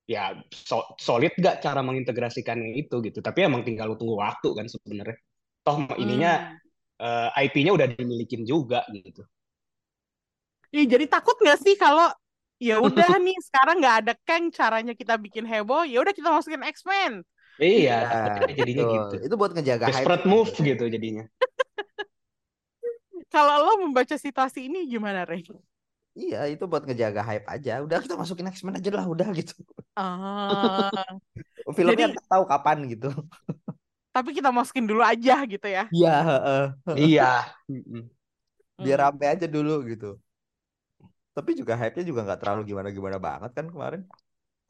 ya 0.08 0.32
so, 0.52 0.96
solid 0.96 1.36
gak 1.36 1.60
cara 1.60 1.84
mengintegrasikannya 1.84 2.80
itu 2.80 3.04
gitu. 3.04 3.20
Tapi 3.20 3.44
emang 3.44 3.68
tinggal 3.68 3.92
lu 3.92 4.00
tunggu 4.00 4.16
waktu 4.16 4.56
kan 4.56 4.72
sebenarnya. 4.72 5.20
Toh 5.64 5.84
ininya 6.00 6.56
hmm. 6.56 7.04
uh, 7.04 7.30
eh, 7.36 7.52
IP-nya 7.52 7.76
udah 7.76 7.88
dimilikin 7.92 8.48
juga 8.48 8.88
gitu. 8.96 9.28
Iya, 10.74 10.98
jadi 10.98 11.06
takut 11.06 11.38
nggak 11.38 11.60
sih 11.62 11.76
kalau 11.78 12.10
ya 12.58 12.80
udah 12.80 13.06
nih 13.28 13.38
sekarang 13.44 13.84
nggak 13.84 13.98
ada 14.04 14.14
Kang 14.24 14.50
caranya 14.50 14.96
kita 14.96 15.20
bikin 15.20 15.46
heboh 15.46 15.86
ya 15.86 16.02
udah 16.02 16.16
kita 16.16 16.32
masukin 16.32 16.64
X-Men 16.66 17.22
iya 17.62 17.98
ya, 18.42 18.54
jadinya 18.54 18.84
itu, 18.86 18.94
gitu 18.94 19.16
itu 19.30 19.36
buat 19.38 19.52
ngejaga 19.54 19.86
desperate 19.92 20.26
hype. 20.26 20.32
move 20.32 20.52
gitu 20.58 20.86
jadinya 20.90 21.26
kalau 23.34 23.66
lo 23.66 23.74
membaca 23.82 24.14
situasi 24.14 24.70
ini 24.70 24.86
gimana 24.86 25.26
Rey? 25.26 25.42
Iya, 26.14 26.46
itu 26.54 26.70
buat 26.70 26.86
ngejaga 26.86 27.26
hype 27.26 27.50
aja. 27.50 27.82
Udah 27.82 27.98
kita 27.98 28.14
masukin 28.14 28.46
X-Men 28.54 28.78
aja 28.78 28.90
lah, 28.94 29.10
udah 29.10 29.26
gitu. 29.34 29.58
Ah. 29.98 30.94
Filmnya 31.78 32.14
Jadi, 32.14 32.22
tahu 32.30 32.46
kapan 32.46 32.86
gitu. 32.94 33.10
Tapi 34.14 34.38
kita 34.38 34.54
masukin 34.54 34.86
dulu 34.86 35.02
aja 35.02 35.42
gitu 35.50 35.66
ya. 35.66 35.90
Iya, 35.90 36.16
uh, 36.22 36.68
Iya. 36.94 37.50
Biar 38.86 39.00
hmm. 39.02 39.06
rame 39.10 39.26
aja 39.26 39.50
dulu 39.50 39.82
gitu. 39.90 40.22
Tapi 41.34 41.58
juga 41.58 41.74
hype-nya 41.74 42.06
juga 42.06 42.22
nggak 42.30 42.40
terlalu 42.46 42.62
gimana-gimana 42.70 43.18
banget 43.18 43.52
kan 43.58 43.66
kemarin. 43.66 44.06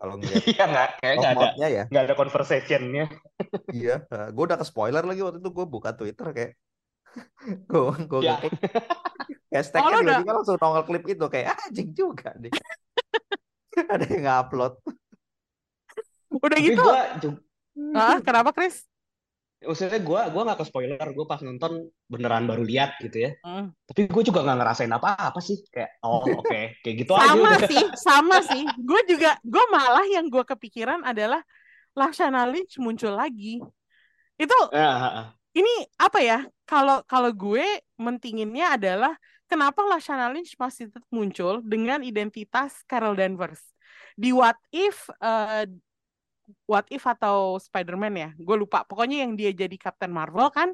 Kalau 0.03 0.15
ngeliat 0.19 0.43
Iya 0.43 0.63
nggak, 0.67 0.89
kayak 0.99 1.15
nggak 1.15 1.31
ada, 1.31 1.67
ya. 1.71 1.83
nggak 1.87 2.03
ada 2.11 2.15
conversation-nya. 2.19 3.05
iya, 3.79 3.95
gue 4.35 4.43
udah 4.43 4.59
ke 4.59 4.65
spoiler 4.67 5.07
lagi 5.07 5.23
waktu 5.23 5.39
itu 5.39 5.47
gue 5.55 5.63
buka 5.63 5.95
Twitter 5.95 6.27
kayak 6.35 6.51
gue 7.71 7.95
gue 8.11 8.19
ya. 8.27 8.35
Hashtagnya 9.47 9.95
oh, 9.95 10.01
tiba-tiba 10.03 10.27
udah... 10.27 10.35
langsung 10.43 10.57
nongol 10.59 10.83
klip 10.83 11.07
itu 11.07 11.25
kayak 11.31 11.55
ah, 11.55 11.57
anjing 11.71 11.89
juga 11.95 12.35
nih. 12.35 12.51
Ada 13.79 14.05
yang 14.11 14.23
ngupload. 14.27 14.73
Udah 16.35 16.57
Tapi 16.59 16.67
gitu. 16.67 16.83
Gua 16.83 16.99
ah, 17.95 18.17
kenapa 18.19 18.51
Chris? 18.51 18.83
Maksudnya 19.63 19.99
gue 20.03 20.21
gua 20.29 20.41
nggak 20.45 20.59
ke 20.59 20.65
spoiler, 20.67 21.07
gue 21.09 21.25
pas 21.25 21.39
nonton 21.39 21.89
beneran 22.05 22.45
baru 22.45 22.63
lihat 22.63 22.99
gitu 22.99 23.27
ya. 23.27 23.31
Hmm. 23.41 23.71
Tapi 23.87 24.11
gue 24.11 24.23
juga 24.23 24.43
nggak 24.43 24.57
ngerasain 24.59 24.93
apa-apa 24.93 25.39
sih, 25.39 25.63
kayak 25.71 26.03
oh 26.03 26.21
oke, 26.39 26.45
okay. 26.45 26.77
kayak 26.83 26.95
gitu 27.03 27.11
sama 27.15 27.23
aja. 27.23 27.33
Sama 27.33 27.51
sih, 27.65 27.83
sama 27.97 28.37
sih. 28.43 28.63
Gue 28.79 29.01
juga, 29.07 29.39
gue 29.41 29.63
malah 29.71 30.05
yang 30.07 30.27
gue 30.27 30.43
kepikiran 30.43 31.01
adalah 31.07 31.41
Lashana 31.95 32.45
Lynch 32.45 32.77
muncul 32.77 33.15
lagi. 33.15 33.63
Itu, 34.37 34.57
uh, 34.73 35.29
ini 35.55 35.73
apa 36.01 36.19
ya? 36.19 36.39
Kalau 36.65 37.05
kalau 37.05 37.29
gue 37.31 37.63
mentinginnya 37.95 38.75
adalah 38.75 39.13
kenapa 39.45 39.85
Lashana 39.85 40.33
Lynch 40.33 40.57
masih 40.57 40.89
tetap 40.89 41.05
muncul 41.13 41.61
dengan 41.61 42.01
identitas 42.01 42.81
Carol 42.89 43.13
Danvers 43.13 43.61
di 44.17 44.33
What 44.33 44.57
If 44.69 45.09
uh, 45.21 45.65
What 46.69 46.87
If 46.89 47.03
atau 47.05 47.57
Spider-Man 47.59 48.13
ya? 48.13 48.29
Gue 48.37 48.55
lupa. 48.57 48.85
Pokoknya 48.85 49.25
yang 49.25 49.33
dia 49.33 49.51
jadi 49.53 49.75
Captain 49.77 50.11
Marvel 50.13 50.49
kan? 50.53 50.71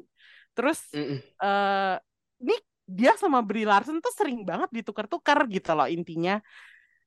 Terus 0.54 0.80
mm 0.92 1.04
-mm. 1.04 1.18
Uh, 1.40 1.96
ini 2.40 2.56
dia 2.90 3.14
sama 3.14 3.38
Brie 3.44 3.68
Larson 3.68 4.02
tuh 4.02 4.10
sering 4.10 4.42
banget 4.42 4.66
ditukar-tukar 4.74 5.46
gitu 5.46 5.70
loh 5.78 5.86
intinya. 5.86 6.42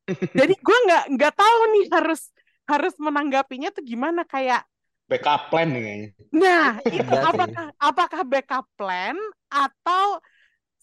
Jadi 0.39 0.55
gue 0.55 0.77
nggak 0.87 1.03
nggak 1.15 1.33
tahu 1.35 1.59
nih 1.75 1.85
harus 1.91 2.21
harus 2.63 2.95
menanggapinya 2.95 3.69
tuh 3.75 3.83
gimana. 3.83 4.23
Kayak 4.23 4.63
backup 5.11 5.51
plan 5.51 5.67
nih 5.75 6.15
Nah, 6.31 6.79
itu 6.87 7.15
apakah 7.19 7.75
apakah 7.75 8.21
backup 8.23 8.65
plan 8.79 9.19
atau 9.51 10.23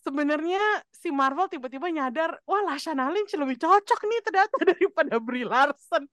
sebenarnya 0.00 0.60
si 0.92 1.12
Marvel 1.12 1.48
tiba-tiba 1.48 1.88
nyadar, 1.92 2.36
wah 2.48 2.62
Lashana 2.64 3.08
Lynch 3.12 3.36
lebih 3.36 3.60
cocok 3.60 4.00
nih 4.08 4.20
ternyata 4.24 4.56
daripada 4.72 5.14
Brie 5.20 5.48
Larson. 5.48 6.04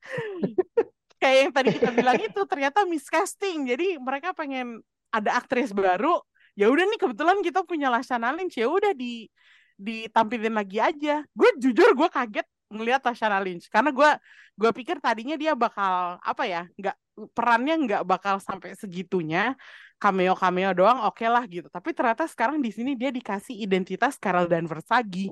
Kayak 1.17 1.37
yang 1.37 1.51
tadi 1.53 1.69
kita 1.73 1.89
bilang 1.93 2.19
itu 2.21 2.41
ternyata 2.45 2.79
miscasting. 2.85 3.65
Jadi 3.65 3.97
mereka 3.97 4.31
pengen 4.37 4.81
ada 5.09 5.37
aktris 5.37 5.73
baru. 5.73 6.21
Ya 6.57 6.69
udah 6.69 6.85
nih 6.89 6.99
kebetulan 7.01 7.37
kita 7.41 7.65
punya 7.65 7.89
Lashana 7.89 8.33
Lynch. 8.33 8.57
Ya 8.57 8.69
udah 8.69 8.93
di 8.93 9.29
ditampilin 9.77 10.53
lagi 10.53 10.77
aja. 10.81 11.25
Gue 11.33 11.49
jujur 11.57 11.93
gue 11.93 12.09
kaget 12.09 12.47
ngelihat 12.67 13.01
Lashana 13.03 13.39
Lynch 13.39 13.71
karena 13.71 13.95
gue 13.95 14.09
gue 14.57 14.71
pikir 14.75 14.99
tadinya 14.99 15.39
dia 15.39 15.55
bakal 15.55 16.19
apa 16.19 16.43
ya 16.43 16.67
nggak 16.75 16.95
perannya 17.31 17.75
nggak 17.87 18.03
bakal 18.03 18.37
sampai 18.43 18.75
segitunya 18.75 19.55
cameo 19.97 20.35
cameo 20.35 20.75
doang 20.75 20.99
oke 21.07 21.17
okay 21.17 21.29
lah 21.31 21.43
gitu 21.47 21.71
tapi 21.71 21.95
ternyata 21.95 22.27
sekarang 22.27 22.59
di 22.59 22.69
sini 22.69 22.93
dia 22.93 23.09
dikasih 23.09 23.55
identitas 23.55 24.19
Carol 24.19 24.45
Danvers 24.45 24.85
lagi 24.91 25.31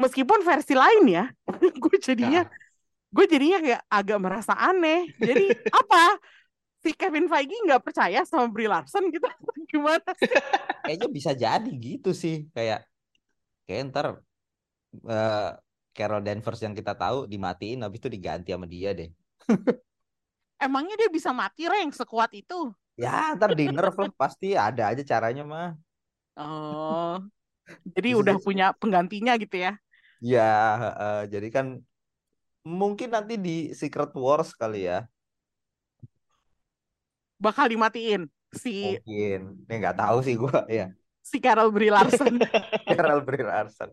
meskipun 0.00 0.40
versi 0.42 0.74
lain 0.74 1.04
ya 1.06 1.24
gue 1.82 1.96
jadinya 2.00 2.48
nah. 2.48 2.69
Gue 3.10 3.26
jadinya 3.26 3.58
kayak 3.58 3.82
agak 3.90 4.18
merasa 4.22 4.54
aneh. 4.54 5.10
Jadi 5.18 5.50
apa? 5.82 6.18
Si 6.80 6.96
Kevin 6.96 7.28
Feige 7.28 7.52
nggak 7.66 7.84
percaya 7.84 8.24
sama 8.24 8.48
Brie 8.48 8.70
Larson 8.70 9.10
gitu? 9.12 9.26
Gimana 9.70 10.10
sih? 10.16 10.30
Kayaknya 10.86 11.08
bisa 11.12 11.30
jadi 11.36 11.70
gitu 11.76 12.16
sih. 12.16 12.48
Kayak 12.54 12.86
kayak 13.68 13.92
ntar 13.92 14.06
uh, 15.04 15.50
Carol 15.92 16.22
Danvers 16.24 16.62
yang 16.64 16.72
kita 16.72 16.96
tahu 16.96 17.28
dimatiin 17.28 17.84
habis 17.84 18.00
itu 18.00 18.08
diganti 18.08 18.54
sama 18.54 18.64
dia 18.64 18.96
deh. 18.96 19.10
Emangnya 20.64 20.96
dia 20.96 21.10
bisa 21.12 21.34
mati 21.34 21.68
reng 21.68 21.92
sekuat 21.92 22.32
itu? 22.32 22.72
Ya 22.96 23.34
ntar 23.36 23.52
di 23.52 23.68
nerf 23.68 23.96
lah. 23.96 24.08
Pasti 24.16 24.56
ada 24.56 24.88
aja 24.92 25.02
caranya 25.04 25.44
mah. 25.44 25.70
Oh. 26.38 27.20
Jadi 27.92 28.16
udah 28.16 28.36
punya 28.40 28.72
penggantinya 28.76 29.36
gitu 29.36 29.60
ya? 29.60 29.76
Ya 30.20 30.52
uh, 30.96 31.22
jadi 31.28 31.48
kan 31.48 31.80
mungkin 32.66 33.12
nanti 33.12 33.34
di 33.40 33.72
Secret 33.72 34.12
Wars 34.16 34.52
kali 34.52 34.88
ya. 34.88 35.04
Bakal 37.40 37.72
dimatiin 37.72 38.28
si 38.52 39.00
mungkin. 39.00 39.40
Ini 39.64 39.74
nggak 39.80 39.98
tahu 39.98 40.18
sih 40.20 40.34
gue 40.36 40.58
ya 40.82 40.88
si 41.30 41.38
Carol 41.38 41.70
Brie 41.70 41.92
Larson 41.92 42.42
Carol 42.90 43.22
Brie 43.22 43.46
Larson 43.46 43.90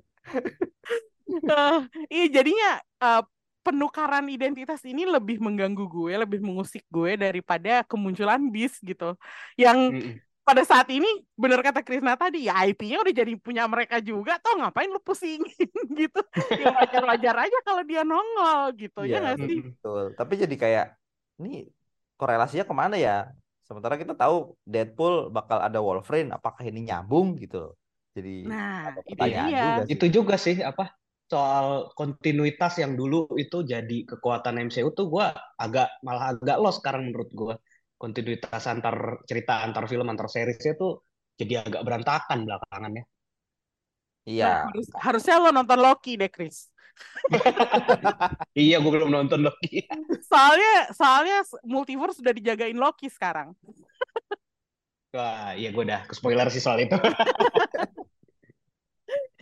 uh, 1.45 1.85
iya 2.13 2.25
jadinya 2.31 2.81
uh, 3.03 3.23
penukaran 3.61 4.31
identitas 4.31 4.79
ini 4.87 5.03
lebih 5.03 5.43
mengganggu 5.43 5.91
gue, 5.91 6.15
lebih 6.15 6.39
mengusik 6.39 6.87
gue 6.87 7.19
daripada 7.19 7.83
kemunculan 7.83 8.39
bis 8.47 8.79
gitu. 8.79 9.11
Yang 9.59 9.79
mm 9.91 9.99
-mm. 9.99 10.13
Pada 10.47 10.63
saat 10.63 10.87
ini 10.87 11.27
benar 11.35 11.59
kata 11.59 11.83
Krisna 11.83 12.15
tadi 12.15 12.47
ya 12.47 12.63
IP-nya 12.63 13.03
udah 13.03 13.11
jadi 13.11 13.35
punya 13.35 13.67
mereka 13.67 13.99
juga, 13.99 14.39
toh 14.39 14.55
ngapain 14.55 14.87
lu 14.87 15.03
pusingin 15.03 15.43
gitu? 15.99 16.21
Ya 16.55 16.71
wajar-wajar 16.71 17.35
aja 17.35 17.59
kalau 17.67 17.83
dia 17.83 18.07
nongol 18.07 18.71
gitu 18.79 19.03
ya, 19.03 19.19
ya 19.19 19.35
nggak 19.35 19.37
sih? 19.43 19.59
Betul. 19.67 20.03
Tapi 20.15 20.33
jadi 20.39 20.55
kayak 20.55 20.85
ini 21.43 21.67
korelasinya 22.15 22.63
ke 22.63 22.71
mana 22.71 22.95
ya? 22.95 23.27
Sementara 23.67 23.99
kita 23.99 24.15
tahu 24.15 24.55
Deadpool 24.63 25.27
bakal 25.35 25.59
ada 25.59 25.83
Wolverine, 25.83 26.31
apakah 26.31 26.63
ini 26.63 26.87
nyambung 26.87 27.35
gitu? 27.35 27.75
Jadi 28.15 28.47
nah, 28.47 28.95
itu 29.03 29.19
dia. 29.19 29.43
Juga 29.43 29.83
sih. 29.83 29.91
Itu 29.91 30.05
juga 30.07 30.35
sih 30.39 30.55
apa 30.63 30.95
soal 31.27 31.91
kontinuitas 31.91 32.79
yang 32.79 32.95
dulu 32.95 33.27
itu 33.35 33.67
jadi 33.67 34.07
kekuatan 34.07 34.71
MCU 34.71 34.95
tuh 34.95 35.11
gue 35.11 35.27
agak 35.59 35.91
malah 35.99 36.31
agak 36.31 36.55
lost 36.55 36.79
sekarang 36.79 37.11
menurut 37.11 37.27
gue 37.35 37.55
kontinuitas 37.97 38.63
antar 38.69 39.25
cerita 39.25 39.65
antar 39.65 39.89
film 39.89 40.07
antar 40.07 40.29
seriesnya 40.29 40.77
tuh 40.77 41.01
jadi 41.37 41.65
agak 41.65 41.81
berantakan 41.81 42.45
belakangan 42.45 42.93
ya. 42.93 43.05
Iya. 44.27 44.45
Nah, 44.45 44.61
harus, 44.69 44.87
harusnya 44.97 45.35
lo 45.39 45.49
nonton 45.53 45.79
Loki 45.79 46.13
deh, 46.19 46.29
Chris. 46.29 46.69
iya, 48.57 48.81
gue 48.81 48.91
belum 48.91 49.13
nonton 49.13 49.45
Loki. 49.45 49.85
soalnya 50.25 50.89
soalnya 50.91 51.37
multiverse 51.61 52.19
sudah 52.19 52.33
dijagain 52.33 52.75
Loki 52.75 53.07
sekarang. 53.07 53.53
Wah, 55.13 55.55
iya 55.55 55.71
gue 55.71 55.83
udah 55.83 56.03
ke 56.05 56.13
spoiler 56.17 56.49
sih 56.51 56.61
soal 56.61 56.83
itu. 56.83 56.97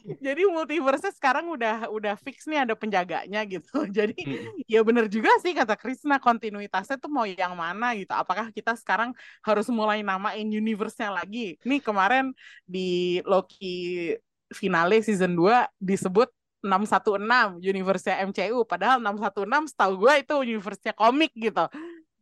jadi 0.06 0.46
multiverse 0.46 1.10
sekarang 1.18 1.50
udah 1.50 1.90
udah 1.90 2.14
fix 2.22 2.46
nih 2.46 2.62
ada 2.62 2.78
penjaganya 2.78 3.42
gitu. 3.50 3.74
Jadi 3.98 4.14
hmm. 4.14 4.70
ya 4.70 4.86
bener 4.86 5.10
juga 5.10 5.34
sih 5.42 5.58
kata 5.58 5.74
Krisna 5.74 6.22
kontinuitasnya 6.22 7.02
tuh 7.02 7.10
mau 7.10 7.26
yang 7.26 7.58
mana 7.58 7.98
gitu. 7.98 8.14
Apakah 8.14 8.54
kita 8.54 8.78
sekarang 8.78 9.18
harus 9.42 9.66
mulai 9.74 10.06
namain 10.06 10.46
universe-nya 10.46 11.10
lagi? 11.10 11.58
Nih 11.66 11.82
kemarin 11.82 12.38
di 12.70 13.20
Loki 13.26 14.14
finale 14.54 15.02
season 15.02 15.34
2 15.34 15.82
disebut 15.82 16.30
616 16.62 17.62
universe-nya 17.62 18.26
MCU 18.30 18.66
padahal 18.66 19.02
616 19.02 19.74
setahu 19.74 19.94
gue 20.06 20.14
itu 20.22 20.36
universe-nya 20.54 20.94
komik 20.94 21.34
gitu. 21.34 21.66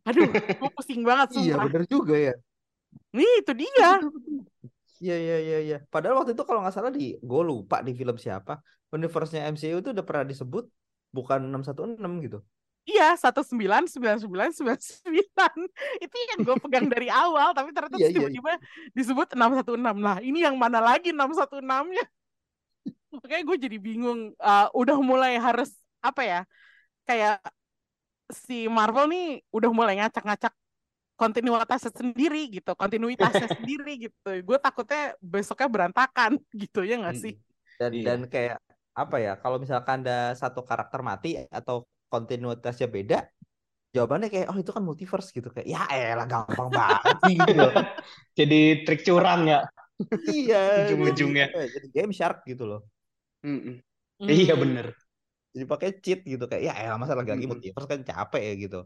Aduh 0.08 0.28
gue 0.32 0.72
pusing 0.76 1.04
banget 1.04 1.36
sumpah. 1.36 1.48
iya 1.48 1.56
bener 1.60 1.84
juga 1.88 2.16
ya. 2.16 2.36
Nih 3.12 3.44
itu 3.44 3.52
dia 3.56 3.92
Iya 5.02 5.16
iya 5.18 5.38
iya 5.42 5.58
iya. 5.66 5.78
Padahal 5.90 6.22
waktu 6.22 6.38
itu 6.38 6.44
kalau 6.46 6.62
nggak 6.62 6.76
salah 6.76 6.92
di 6.94 7.18
gue 7.18 7.42
lupa 7.46 7.82
di 7.82 7.94
film 7.98 8.18
siapa, 8.20 8.62
universe-nya 8.94 9.50
MCU 9.50 9.82
itu 9.82 9.90
udah 9.96 10.06
pernah 10.06 10.26
disebut 10.28 10.66
bukan 11.14 11.40
616 11.50 12.26
gitu. 12.26 12.40
Iya, 12.84 13.16
satu 13.16 13.40
sembilan 13.48 13.88
sembilan 13.88 14.20
sembilan 14.20 14.50
sembilan 14.52 14.80
sembilan 14.84 15.56
itu 16.04 16.16
yang 16.36 16.40
gue 16.44 16.56
pegang 16.68 16.88
dari 16.92 17.08
awal, 17.08 17.56
tapi 17.56 17.72
ternyata 17.72 17.96
iya, 17.96 18.12
tiba-tiba 18.12 18.52
iya, 18.54 18.60
iya. 18.60 18.92
disebut 18.92 19.28
enam 19.40 19.52
satu 19.56 19.72
enam 19.80 19.96
lah. 20.04 20.20
Ini 20.20 20.52
yang 20.52 20.60
mana 20.60 20.84
lagi 20.84 21.16
enam 21.16 21.32
satu 21.32 21.64
enamnya? 21.64 22.04
Oke, 23.24 23.40
gue 23.40 23.58
jadi 23.58 23.78
bingung. 23.80 24.36
Uh, 24.36 24.68
udah 24.76 25.00
mulai 25.00 25.40
harus 25.40 25.72
apa 26.04 26.28
ya? 26.28 26.40
Kayak 27.08 27.40
si 28.32 28.68
Marvel 28.68 29.08
nih 29.08 29.26
udah 29.56 29.70
mulai 29.72 29.94
ngacak-ngacak 30.04 30.52
kontinuitasnya 31.24 31.92
sendiri 31.96 32.52
gitu, 32.52 32.72
kontinuitasnya 32.76 33.48
sendiri 33.58 34.12
gitu. 34.12 34.32
Gue 34.44 34.58
takutnya 34.60 35.16
besoknya 35.24 35.70
berantakan 35.72 36.36
gitu 36.62 36.84
ya 36.84 37.00
nggak 37.00 37.16
sih? 37.16 37.40
Dan 37.80 37.92
iya. 37.96 38.06
dan 38.12 38.20
kayak 38.28 38.58
apa 38.94 39.16
ya? 39.24 39.34
Kalau 39.40 39.58
misalkan 39.58 40.04
ada 40.04 40.36
satu 40.36 40.68
karakter 40.68 41.00
mati 41.00 41.40
atau 41.48 41.88
kontinuitasnya 42.12 42.92
beda, 42.92 43.26
jawabannya 43.96 44.30
kayak 44.30 44.48
oh 44.52 44.58
itu 44.60 44.70
kan 44.70 44.84
multiverse 44.84 45.34
gitu 45.34 45.50
kayak 45.50 45.66
ya 45.66 45.82
elah 45.90 46.28
gampang 46.30 46.70
banget 46.78 47.18
gitu. 47.26 47.66
jadi 48.38 48.62
trik 48.86 49.02
curang 49.08 49.48
ya. 49.48 49.66
iya. 50.30 50.90
Ujung-ujungnya. 50.92 51.48
Jadi, 51.50 51.70
jadi 51.80 51.88
game 51.90 52.14
shark 52.14 52.44
gitu 52.46 52.68
loh. 52.68 52.82
Mm 53.42 53.60
-mm. 53.60 53.76
Mm. 54.22 54.30
Iya 54.30 54.54
bener. 54.60 54.88
Jadi 55.54 55.66
pakai 55.70 55.90
cheat 56.02 56.20
gitu 56.26 56.46
kayak 56.50 56.64
ya 56.66 56.74
elah 56.86 56.98
masa 56.98 57.14
lagi-lagi 57.14 57.46
multiverse 57.46 57.90
kan 57.90 58.02
capek 58.02 58.44
ya 58.44 58.54
gitu. 58.58 58.82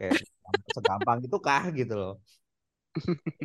Kayak 0.00 0.24
segampang 0.72 1.20
itu 1.20 1.36
kah 1.36 1.68
gitu 1.68 1.92
loh 1.92 2.16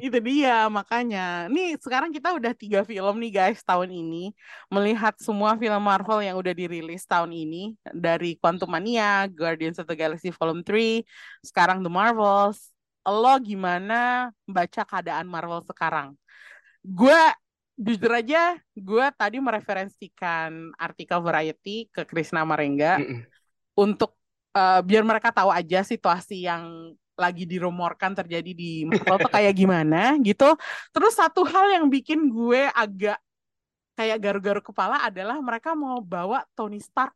itu 0.01 0.17
dia 0.25 0.65
makanya 0.73 1.45
nih 1.53 1.77
sekarang 1.77 2.09
kita 2.09 2.33
udah 2.33 2.53
tiga 2.57 2.81
film 2.81 3.21
nih 3.21 3.31
guys 3.31 3.61
tahun 3.61 3.93
ini 3.93 4.33
melihat 4.73 5.13
semua 5.21 5.53
film 5.53 5.77
Marvel 5.77 6.25
yang 6.25 6.35
udah 6.41 6.49
dirilis 6.49 7.05
tahun 7.05 7.29
ini 7.29 7.77
dari 7.93 8.41
Quantum 8.41 8.73
Mania, 8.73 9.29
Guardians 9.29 9.77
of 9.77 9.85
the 9.85 9.93
Galaxy 9.93 10.33
Volume 10.33 10.65
3, 10.65 11.05
sekarang 11.45 11.85
The 11.85 11.91
Marvels. 11.91 12.73
Lo 13.05 13.37
gimana 13.37 14.33
baca 14.49 14.81
keadaan 14.81 15.29
Marvel 15.29 15.61
sekarang? 15.61 16.17
Gue 16.81 17.21
jujur 17.77 18.17
aja, 18.17 18.57
gue 18.73 19.05
tadi 19.13 19.37
mereferensikan 19.37 20.73
artikel 20.73 21.21
Variety 21.21 21.85
ke 21.93 22.01
Krisna 22.09 22.41
Marenga 22.41 22.97
mm 22.97 23.05
-mm. 23.05 23.21
untuk 23.77 24.17
uh, 24.55 24.79
biar 24.81 25.03
mereka 25.03 25.29
tahu 25.35 25.51
aja 25.51 25.83
situasi 25.83 26.47
yang 26.47 26.95
lagi 27.15 27.47
dirumorkan 27.47 28.11
terjadi 28.11 28.51
di 28.51 28.83
Marvel 28.83 29.27
tuh 29.27 29.31
kayak 29.31 29.53
gimana 29.55 30.15
gitu. 30.19 30.55
Terus 30.91 31.13
satu 31.15 31.43
hal 31.47 31.79
yang 31.79 31.85
bikin 31.87 32.27
gue 32.27 32.67
agak 32.71 33.19
kayak 33.95 34.19
garu-garu 34.19 34.59
kepala 34.59 34.99
adalah 35.07 35.39
mereka 35.39 35.71
mau 35.71 36.03
bawa 36.03 36.43
Tony 36.51 36.83
Stark 36.83 37.15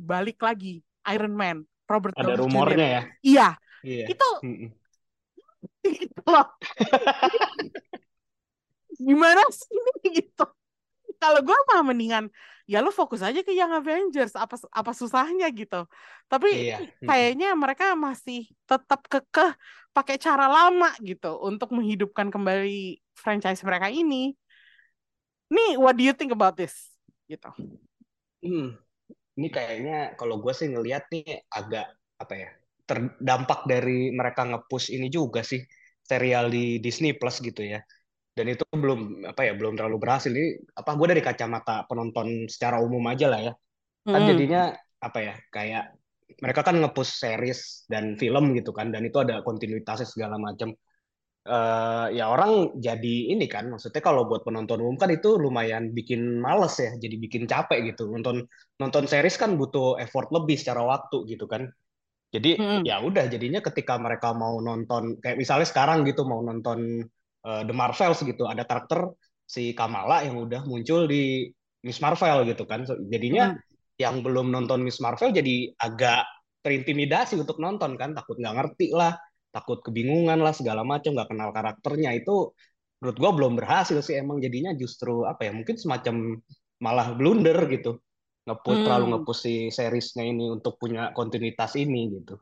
balik 0.00 0.40
lagi 0.40 0.80
Iron 1.12 1.36
Man 1.36 1.68
Robert 1.84 2.16
Ada 2.16 2.32
Downey 2.32 2.40
rumornya 2.40 2.76
Jr. 2.76 2.88
ya. 2.88 3.02
Iya. 3.20 3.48
Iya. 3.84 4.06
Itu 4.08 4.30
gitu 5.84 6.22
loh. 6.32 6.46
gimana 9.00 9.42
sih 9.52 9.80
gitu. 10.12 10.44
Kalau 11.20 11.40
gue 11.44 11.58
mah 11.68 11.84
mendingan 11.84 12.32
ya 12.64 12.80
lu 12.80 12.88
fokus 12.88 13.20
aja 13.20 13.44
ke 13.44 13.52
Young 13.52 13.76
Avengers 13.76 14.32
apa 14.32 14.56
apa 14.72 14.92
susahnya 14.96 15.52
gitu. 15.52 15.84
Tapi 16.32 16.72
iya. 16.72 16.78
kayaknya 17.04 17.52
mereka 17.52 17.92
masih 17.92 18.48
tetap 18.64 19.04
kekeh 19.04 19.52
pakai 19.92 20.16
cara 20.16 20.48
lama 20.48 20.94
gitu 21.04 21.36
untuk 21.44 21.76
menghidupkan 21.76 22.32
kembali 22.32 23.04
franchise 23.12 23.60
mereka 23.66 23.92
ini. 23.92 24.32
Nih 25.50 25.76
what 25.76 25.98
do 25.98 26.06
you 26.06 26.16
think 26.16 26.32
about 26.32 26.56
this? 26.56 26.94
Gitu. 27.28 27.50
Hmm. 28.40 28.80
ini 29.36 29.48
kayaknya 29.52 30.16
kalau 30.16 30.40
gue 30.40 30.52
sih 30.52 30.68
ngelihat 30.68 31.08
nih 31.12 31.44
agak 31.52 31.92
apa 32.16 32.34
ya 32.36 32.50
terdampak 32.88 33.68
dari 33.68 34.12
mereka 34.12 34.48
ngepush 34.48 34.92
ini 34.92 35.12
juga 35.12 35.44
sih 35.44 35.60
serial 36.04 36.48
di 36.48 36.80
Disney 36.80 37.14
Plus 37.14 37.38
gitu 37.38 37.62
ya 37.62 37.84
dan 38.40 38.56
itu 38.56 38.64
belum 38.72 39.28
apa 39.28 39.44
ya 39.44 39.52
belum 39.52 39.76
terlalu 39.76 40.00
berhasil. 40.00 40.32
Ini 40.32 40.72
apa 40.72 40.96
gue 40.96 41.06
dari 41.12 41.20
kacamata 41.20 41.84
penonton 41.84 42.48
secara 42.48 42.80
umum 42.80 43.04
aja 43.12 43.28
lah 43.28 43.40
ya. 43.44 43.52
Kan 44.08 44.24
jadinya 44.24 44.72
apa 44.96 45.18
ya 45.20 45.34
kayak 45.52 45.84
mereka 46.40 46.64
kan 46.64 46.80
ngepush 46.80 47.20
series 47.20 47.84
dan 47.84 48.16
film 48.16 48.56
gitu 48.56 48.72
kan 48.72 48.88
dan 48.88 49.04
itu 49.04 49.20
ada 49.20 49.44
kontinuitasnya 49.44 50.08
segala 50.08 50.40
macam. 50.40 50.72
Uh, 51.40 52.12
ya 52.12 52.28
orang 52.28 52.76
jadi 52.76 53.32
ini 53.32 53.48
kan 53.48 53.72
maksudnya 53.72 54.04
kalau 54.04 54.28
buat 54.28 54.44
penonton 54.44 54.76
umum 54.84 55.00
kan 55.00 55.08
itu 55.08 55.40
lumayan 55.40 55.88
bikin 55.96 56.36
males 56.36 56.76
ya 56.80 56.96
jadi 56.96 57.16
bikin 57.20 57.44
capek 57.44 57.92
gitu. 57.92 58.08
Nonton 58.08 58.48
nonton 58.80 59.04
series 59.04 59.36
kan 59.36 59.60
butuh 59.60 60.00
effort 60.00 60.32
lebih 60.32 60.56
secara 60.56 60.80
waktu 60.80 61.28
gitu 61.28 61.44
kan. 61.44 61.68
Jadi 62.32 62.56
hmm. 62.56 62.82
ya 62.88 63.04
udah 63.04 63.28
jadinya 63.28 63.60
ketika 63.60 64.00
mereka 64.00 64.32
mau 64.32 64.64
nonton 64.64 65.20
kayak 65.20 65.36
misalnya 65.36 65.68
sekarang 65.68 66.08
gitu 66.08 66.24
mau 66.24 66.40
nonton 66.40 67.04
uh, 67.44 67.62
The 67.64 67.74
Marvels 67.74 68.20
gitu 68.22 68.46
ada 68.46 68.64
karakter 68.64 69.12
si 69.44 69.74
Kamala 69.74 70.22
yang 70.22 70.38
udah 70.38 70.62
muncul 70.64 71.10
di 71.10 71.50
Miss 71.82 71.98
Marvel 71.98 72.46
gitu 72.46 72.68
kan. 72.68 72.84
So, 72.84 72.96
jadinya 73.08 73.56
hmm. 73.56 73.60
yang 73.98 74.22
belum 74.22 74.52
nonton 74.52 74.84
Miss 74.84 75.02
Marvel 75.02 75.32
jadi 75.32 75.72
agak 75.80 76.24
terintimidasi 76.60 77.40
untuk 77.40 77.56
nonton 77.56 77.96
kan 77.96 78.12
takut 78.12 78.36
nggak 78.36 78.56
ngerti 78.56 78.92
lah 78.92 79.16
takut 79.50 79.80
kebingungan 79.82 80.38
lah 80.44 80.52
segala 80.54 80.84
macam 80.84 81.16
nggak 81.16 81.28
kenal 81.32 81.50
karakternya 81.50 82.14
itu 82.14 82.52
menurut 83.00 83.16
gue 83.16 83.30
belum 83.32 83.52
berhasil 83.56 83.98
sih 84.04 84.20
emang 84.20 84.44
jadinya 84.44 84.76
justru 84.76 85.24
apa 85.24 85.48
ya 85.48 85.52
mungkin 85.56 85.80
semacam 85.80 86.36
malah 86.84 87.16
blunder 87.16 87.56
gitu 87.72 87.96
ngeput 88.44 88.76
hmm. 88.76 88.84
terlalu 88.84 89.04
ngepus 89.16 89.38
si 89.40 89.54
seriesnya 89.72 90.24
ini 90.24 90.48
untuk 90.52 90.76
punya 90.80 91.12
kontinuitas 91.16 91.76
ini 91.76 92.12
gitu. 92.20 92.40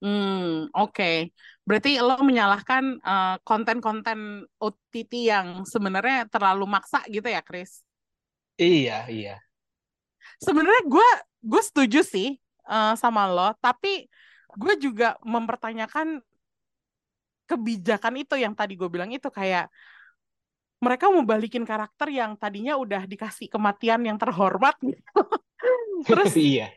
Hmm, 0.00 0.72
oke. 0.72 0.96
Okay. 0.96 1.28
Berarti 1.70 2.02
lo 2.02 2.18
menyalahkan 2.18 2.98
uh, 2.98 3.38
konten-konten 3.46 4.42
OTT 4.58 5.30
yang 5.30 5.62
sebenarnya 5.62 6.26
terlalu 6.26 6.66
maksa 6.66 6.98
gitu 7.06 7.30
ya, 7.30 7.38
Chris? 7.46 7.86
Iya, 8.58 9.06
iya. 9.06 9.38
Sebenarnya 10.42 10.82
gue 10.90 11.08
gue 11.46 11.62
setuju 11.62 12.02
sih 12.02 12.42
uh, 12.66 12.98
sama 12.98 13.30
lo, 13.30 13.54
tapi 13.62 14.10
gue 14.58 14.74
juga 14.82 15.14
mempertanyakan 15.22 16.18
kebijakan 17.46 18.18
itu 18.18 18.34
yang 18.34 18.58
tadi 18.58 18.74
gue 18.74 18.90
bilang 18.90 19.14
itu 19.14 19.30
kayak 19.30 19.70
mereka 20.82 21.06
mau 21.06 21.22
balikin 21.22 21.62
karakter 21.62 22.10
yang 22.10 22.34
tadinya 22.34 22.74
udah 22.74 23.06
dikasih 23.06 23.46
kematian 23.46 24.02
yang 24.10 24.18
terhormat 24.18 24.74
gitu. 24.82 24.98
Terus 26.10 26.34
iya. 26.34 26.74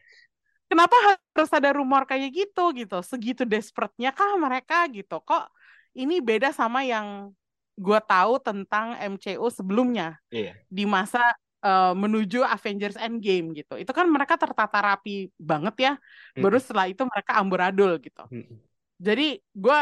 Kenapa 0.73 0.97
harus 0.97 1.51
ada 1.53 1.69
rumor 1.77 2.09
kayak 2.09 2.33
gitu 2.33 2.73
gitu? 2.73 2.97
Segitu 3.05 3.45
desperate-nya 3.45 4.09
kah 4.09 4.33
mereka 4.41 4.89
gitu? 4.89 5.21
Kok 5.21 5.53
ini 5.93 6.17
beda 6.17 6.49
sama 6.49 6.81
yang 6.81 7.29
gue 7.77 7.99
tahu 8.09 8.41
tentang 8.41 8.97
MCU 8.97 9.45
sebelumnya 9.53 10.17
iya. 10.33 10.57
di 10.65 10.89
masa 10.89 11.21
uh, 11.61 11.93
menuju 11.93 12.41
Avengers 12.41 12.97
Endgame 12.97 13.53
gitu. 13.53 13.77
Itu 13.77 13.93
kan 13.93 14.09
mereka 14.09 14.33
tertata 14.33 14.81
rapi 14.81 15.29
banget 15.37 15.75
ya. 15.77 15.93
Baru 16.33 16.57
setelah 16.57 16.89
itu 16.89 17.05
mereka 17.05 17.37
amburadul 17.37 18.01
gitu. 18.01 18.25
Jadi 18.97 19.37
gue 19.53 19.77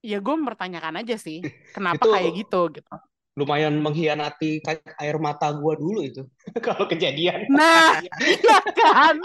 ya 0.00 0.18
gue 0.18 0.34
mempertanyakan 0.34 1.04
aja 1.04 1.16
sih 1.20 1.44
kenapa 1.76 2.00
itu 2.00 2.08
kayak 2.08 2.32
gitu 2.36 2.60
gitu 2.80 2.94
lumayan 3.38 3.78
mengkhianati 3.78 4.60
air 5.00 5.16
mata 5.16 5.54
gue 5.54 5.74
dulu 5.76 6.00
itu 6.02 6.22
kalau 6.66 6.84
kejadian 6.88 7.46
nah 7.52 8.00
iya 8.26 8.58
kan 8.74 9.16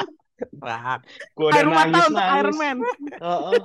Wah, 0.60 1.00
gue 1.32 1.48
udah 1.48 1.62
air 1.62 1.68
nangis, 1.68 2.04
untuk 2.12 2.20
nangis. 2.20 2.36
Iron 2.40 2.56
Man. 2.60 2.78
Oh, 3.24 3.40
oh. 3.52 3.64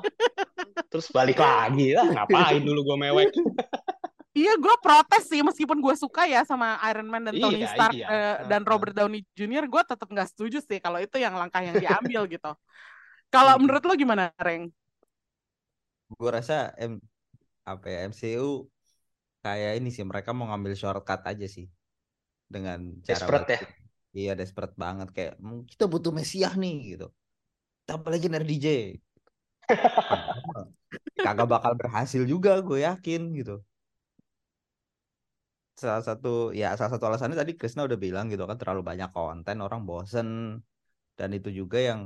Terus 0.91 1.07
balik 1.11 1.39
lagi 1.43 1.95
lah, 1.99 2.07
ngapain 2.15 2.63
dulu 2.63 2.81
gue 2.95 2.97
mewek? 3.11 3.31
iya, 4.41 4.55
gue 4.55 4.75
protes 4.79 5.27
sih 5.27 5.43
meskipun 5.43 5.83
gue 5.83 5.95
suka 5.99 6.31
ya 6.31 6.47
sama 6.47 6.79
Iron 6.91 7.11
Man 7.11 7.27
dan 7.27 7.35
Tony 7.35 7.67
iya, 7.67 7.71
Stark 7.75 7.95
iya. 7.99 8.07
uh, 8.07 8.37
dan 8.47 8.63
Robert 8.63 8.95
Downey 8.95 9.27
Jr. 9.35 9.67
Gue 9.67 9.83
tetap 9.83 10.07
nggak 10.07 10.31
setuju 10.31 10.63
sih 10.63 10.79
kalau 10.79 11.03
itu 11.03 11.19
yang 11.19 11.35
langkah 11.35 11.59
yang 11.59 11.75
diambil 11.79 12.27
gitu. 12.31 12.53
Kalau 13.35 13.55
hmm. 13.55 13.63
menurut 13.67 13.83
lo 13.87 13.95
gimana, 13.99 14.31
Reng? 14.39 14.71
gue 16.11 16.31
rasa 16.31 16.75
M 16.75 16.99
apa 17.63 17.87
ya 17.87 17.99
MCU 18.11 18.67
kayak 19.47 19.79
ini 19.79 19.95
sih 19.95 20.03
mereka 20.03 20.35
mau 20.35 20.51
ngambil 20.51 20.75
shortcut 20.75 21.23
aja 21.23 21.47
sih 21.47 21.71
dengan 22.51 22.99
cara 23.07 23.15
desperate 23.15 23.51
ya 23.55 23.61
iya 24.19 24.33
desperate 24.39 24.75
banget 24.75 25.09
kayak 25.17 25.35
kita 25.71 25.85
butuh 25.93 26.13
mesiah 26.19 26.53
nih 26.63 26.77
gitu. 26.97 27.07
Tambah 27.87 28.11
lagi 28.13 28.27
dari 28.31 28.47
DJ 28.47 28.67
kagak 31.25 31.49
bakal 31.49 31.73
berhasil 31.79 32.23
juga 32.27 32.59
gue 32.65 32.79
yakin 32.89 33.21
gitu. 33.39 33.63
Salah 35.81 36.05
satu 36.05 36.53
ya 36.53 36.77
salah 36.77 36.93
satu 36.93 37.05
alasannya 37.09 37.39
tadi 37.41 37.53
Krisna 37.57 37.89
udah 37.89 37.97
bilang 37.97 38.29
gitu 38.29 38.45
kan 38.45 38.59
terlalu 38.61 38.83
banyak 38.91 39.11
konten 39.17 39.57
orang 39.65 39.83
bosen. 39.89 40.29
Dan 41.19 41.29
itu 41.37 41.49
juga 41.53 41.79
yang 41.81 42.01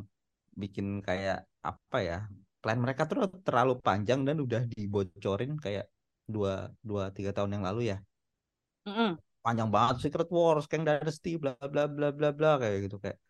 bikin 0.55 1.03
kayak 1.03 1.47
apa 1.63 1.99
ya 2.03 2.19
plan 2.63 2.79
mereka 2.79 3.03
tuh 3.11 3.27
terlalu 3.47 3.73
panjang 3.83 4.21
dan 4.27 4.37
udah 4.41 4.63
dibocorin 4.73 5.59
kayak 5.59 5.91
dua 6.25 6.73
dua 6.81 7.11
tiga 7.17 7.31
tahun 7.37 7.59
yang 7.59 7.65
lalu 7.69 7.81
ya. 7.93 7.99
Mm 8.89 8.93
-hmm. 8.95 9.11
Panjang 9.45 9.69
banget 9.69 10.01
Secret 10.01 10.31
Wars 10.33 10.65
Kang 10.65 10.89
Dynasty 10.89 11.37
bla 11.37 11.53
bla 11.61 11.85
bla 11.85 12.09
bla 12.17 12.33
bla 12.33 12.57
kayak 12.57 12.89
gitu 12.89 12.97
kayak 12.97 13.21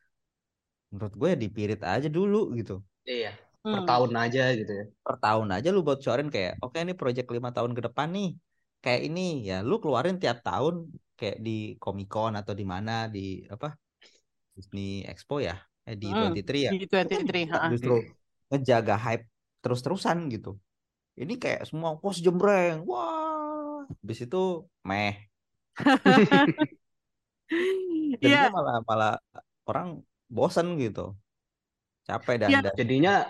menurut 0.95 1.15
gue 1.19 1.29
ya 1.35 1.39
dipirit 1.39 1.83
aja 1.83 2.07
dulu 2.07 2.55
gitu 2.55 2.79
iya 3.03 3.35
per 3.59 3.83
hmm. 3.83 3.89
tahun 3.91 4.13
aja 4.15 4.45
gitu 4.55 4.73
ya 4.73 4.85
per 5.03 5.17
tahun 5.19 5.49
aja 5.51 5.69
lu 5.75 5.83
bocorin 5.83 6.31
kayak 6.31 6.63
oke 6.63 6.71
okay, 6.71 6.87
ini 6.87 6.95
project 6.95 7.29
lima 7.35 7.51
tahun 7.51 7.75
ke 7.75 7.83
depan 7.91 8.09
nih 8.15 8.31
kayak 8.79 9.03
ini 9.11 9.27
ya 9.43 9.59
lu 9.67 9.83
keluarin 9.83 10.23
tiap 10.23 10.47
tahun 10.47 10.95
kayak 11.19 11.43
di 11.43 11.75
Comic 11.83 12.07
Con 12.07 12.39
atau 12.39 12.55
di 12.55 12.63
mana 12.63 13.11
di 13.11 13.43
apa 13.51 13.75
Disney 14.55 15.03
Expo 15.03 15.43
ya 15.43 15.59
eh, 15.89 15.99
di 15.99 16.07
hmm. 16.07 16.39
23 16.39 16.67
ya 16.69 16.71
di 16.71 16.87
23 16.87 17.75
justru 17.75 17.99
ngejaga 18.55 18.95
hype 18.95 19.27
terus-terusan 19.65 20.29
gitu. 20.29 20.61
Ini 21.17 21.41
kayak 21.41 21.65
semua 21.65 21.97
pos 21.97 22.21
jembreng, 22.21 22.85
wah, 22.85 23.89
habis 23.89 24.21
itu 24.21 24.69
meh. 24.85 25.17
Jadinya 28.19 28.49
yeah. 28.49 28.51
malah 28.51 28.81
malah 28.89 29.15
orang 29.69 30.01
bosan 30.27 30.81
gitu, 30.81 31.13
capek 32.09 32.41
dan, 32.41 32.49
yeah. 32.51 32.73
jadinya 32.73 33.29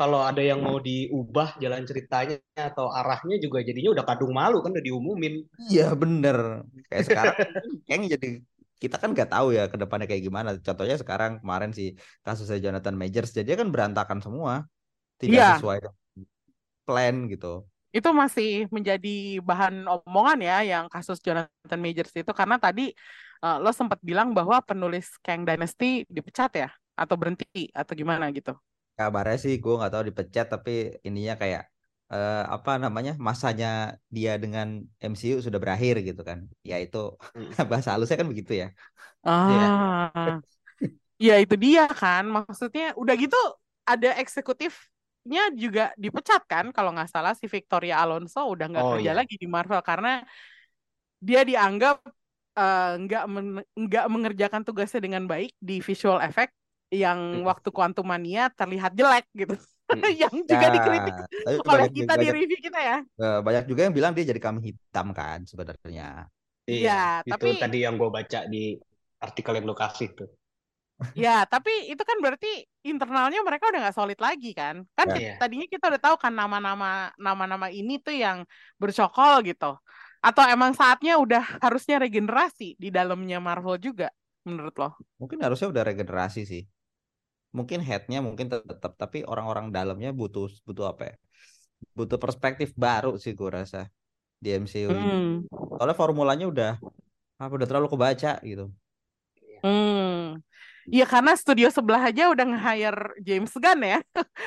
kalau 0.00 0.24
ada 0.24 0.40
yang 0.40 0.64
mau 0.64 0.80
diubah 0.80 1.60
jalan 1.60 1.84
ceritanya 1.84 2.40
atau 2.56 2.88
arahnya 2.88 3.36
juga 3.36 3.60
jadinya 3.60 3.92
udah 3.92 4.04
kadung 4.08 4.32
malu 4.32 4.64
kan 4.64 4.72
udah 4.72 4.80
diumumin. 4.80 5.44
Iya 5.68 5.92
bener. 5.92 6.64
Kayak 6.88 7.04
sekarang 7.04 7.36
yang 7.84 8.02
jadi 8.08 8.28
kita 8.80 8.96
kan 8.96 9.12
nggak 9.12 9.28
tahu 9.28 9.52
ya 9.52 9.68
ke 9.68 9.76
depannya 9.76 10.08
kayak 10.08 10.24
gimana. 10.24 10.56
Contohnya 10.56 10.96
sekarang 10.96 11.44
kemarin 11.44 11.76
si 11.76 12.00
kasusnya 12.24 12.56
Jonathan 12.64 12.96
Majors, 12.96 13.36
jadi 13.36 13.60
kan 13.60 13.68
berantakan 13.68 14.24
semua 14.24 14.64
tidak 15.20 15.36
yeah. 15.36 15.54
sesuai 15.60 15.84
plan 16.88 17.28
gitu. 17.28 17.68
Itu 17.90 18.14
masih 18.14 18.70
menjadi 18.70 19.42
bahan 19.42 19.82
omongan 19.82 20.38
ya 20.38 20.56
yang 20.62 20.84
kasus 20.86 21.18
Jonathan 21.18 21.80
Majors 21.82 22.14
itu 22.14 22.30
karena 22.30 22.56
tadi 22.56 22.94
uh, 23.42 23.58
lo 23.58 23.74
sempat 23.74 23.98
bilang 24.00 24.30
bahwa 24.30 24.62
penulis 24.62 25.18
Kang 25.20 25.42
Dynasty 25.42 26.06
dipecat 26.06 26.50
ya 26.54 26.68
atau 26.94 27.16
berhenti 27.18 27.72
atau 27.74 27.92
gimana 27.98 28.30
gitu. 28.30 28.54
Kabarnya 28.94 29.38
sih 29.40 29.56
gue 29.58 29.74
nggak 29.74 29.92
tahu 29.92 30.04
dipecat 30.12 30.46
tapi 30.52 31.00
ininya 31.02 31.34
kayak 31.40 31.66
uh, 32.12 32.44
apa 32.52 32.76
namanya 32.76 33.16
masanya 33.16 33.96
dia 34.12 34.36
dengan 34.36 34.84
MCU 35.00 35.40
sudah 35.40 35.58
berakhir 35.58 36.04
gitu 36.04 36.20
kan. 36.22 36.46
Ya 36.62 36.78
itu 36.78 37.16
hmm. 37.34 37.56
bahasa 37.70 37.96
halusnya 37.96 38.20
kan 38.20 38.28
begitu 38.28 38.54
ya. 38.54 38.68
Ah. 39.24 40.40
ya 41.20 41.36
itu 41.36 41.52
dia 41.60 41.84
kan 41.84 42.24
maksudnya 42.24 42.96
udah 42.96 43.12
gitu 43.12 43.36
ada 43.84 44.16
eksekutif 44.16 44.88
nya 45.28 45.52
juga 45.52 45.92
dipecat 46.00 46.42
kan 46.48 46.72
kalau 46.72 46.96
nggak 46.96 47.12
salah 47.12 47.36
si 47.36 47.44
Victoria 47.44 48.00
Alonso 48.00 48.40
udah 48.48 48.66
nggak 48.72 48.84
oh, 48.84 48.90
kerja 48.96 49.12
iya. 49.12 49.18
lagi 49.20 49.36
di 49.36 49.44
Marvel 49.44 49.84
karena 49.84 50.24
dia 51.20 51.44
dianggap 51.44 52.00
eh, 52.56 52.92
nggak 53.04 53.24
uh, 53.28 53.60
nggak 53.76 54.06
mengerjakan 54.08 54.64
tugasnya 54.64 55.04
dengan 55.04 55.28
baik 55.28 55.52
di 55.60 55.84
visual 55.84 56.24
effect 56.24 56.56
yang 56.90 57.46
waktu 57.46 57.70
Quantum 57.70 58.02
Mania 58.02 58.50
terlihat 58.50 58.92
jelek 58.98 59.26
gitu. 59.32 59.54
yang 60.22 60.34
juga 60.46 60.66
ya, 60.70 60.74
dikritik 60.74 61.14
oleh 61.66 61.88
kita 61.90 62.14
banyak, 62.14 62.22
di 62.22 62.26
review 62.34 62.58
kita 62.62 62.78
ya. 62.78 62.98
Eh, 63.02 63.40
banyak 63.42 63.64
juga 63.66 63.80
yang 63.86 63.94
bilang 63.94 64.12
dia 64.14 64.26
jadi 64.26 64.40
kambing 64.42 64.74
hitam 64.74 65.14
kan 65.14 65.42
sebenarnya. 65.46 66.30
Iya, 66.66 67.26
ya, 67.26 67.34
tapi 67.34 67.58
itu 67.58 67.62
tadi 67.62 67.78
yang 67.82 67.98
gue 67.98 68.10
baca 68.10 68.46
di 68.46 68.78
artikel 69.18 69.52
yang 69.58 69.66
lo 69.66 69.74
kasih 69.74 70.08
tuh. 70.14 70.30
Ya, 71.16 71.48
tapi 71.48 71.72
itu 71.88 72.02
kan 72.04 72.20
berarti 72.20 72.68
internalnya 72.84 73.40
mereka 73.40 73.72
udah 73.72 73.88
nggak 73.88 73.96
solid 73.96 74.20
lagi 74.20 74.52
kan? 74.52 74.84
Kan 74.92 75.16
ya. 75.16 75.40
tadinya 75.40 75.66
kita 75.68 75.88
udah 75.88 76.00
tahu 76.00 76.16
kan 76.20 76.32
nama-nama 76.32 77.08
nama-nama 77.16 77.72
ini 77.72 77.96
tuh 78.00 78.14
yang 78.14 78.44
bercokol 78.76 79.44
gitu. 79.44 79.76
Atau 80.20 80.44
emang 80.44 80.76
saatnya 80.76 81.16
udah 81.16 81.60
harusnya 81.64 81.96
regenerasi 81.96 82.76
di 82.76 82.92
dalamnya 82.92 83.40
Marvel 83.40 83.80
juga 83.80 84.12
menurut 84.44 84.74
lo? 84.76 84.90
Mungkin 85.16 85.40
harusnya 85.40 85.72
udah 85.72 85.82
regenerasi 85.84 86.44
sih. 86.44 86.62
Mungkin 87.50 87.82
headnya 87.82 88.22
mungkin 88.22 88.46
tetap 88.52 88.94
tapi 88.94 89.26
orang-orang 89.26 89.74
dalamnya 89.74 90.12
butuh 90.12 90.52
butuh 90.68 90.92
apa 90.92 91.14
ya? 91.14 91.16
Butuh 91.96 92.20
perspektif 92.20 92.76
baru 92.76 93.16
sih 93.16 93.32
gue 93.32 93.50
rasa 93.50 93.88
di 94.36 94.52
MCU 94.52 94.92
hmm. 94.92 95.00
ini. 95.00 95.14
Soalnya 95.50 95.96
formulanya 95.96 96.46
udah 96.46 96.72
apa 97.40 97.52
udah 97.56 97.68
terlalu 97.68 97.88
kebaca 97.88 98.36
gitu. 98.44 98.68
Hmm. 99.64 100.40
Iya 100.88 101.04
karena 101.04 101.32
studio 101.36 101.68
sebelah 101.68 102.08
aja 102.08 102.32
udah 102.32 102.44
nge-hire 102.56 103.02
James 103.20 103.52
Gunn 103.52 103.80
ya. 103.84 103.98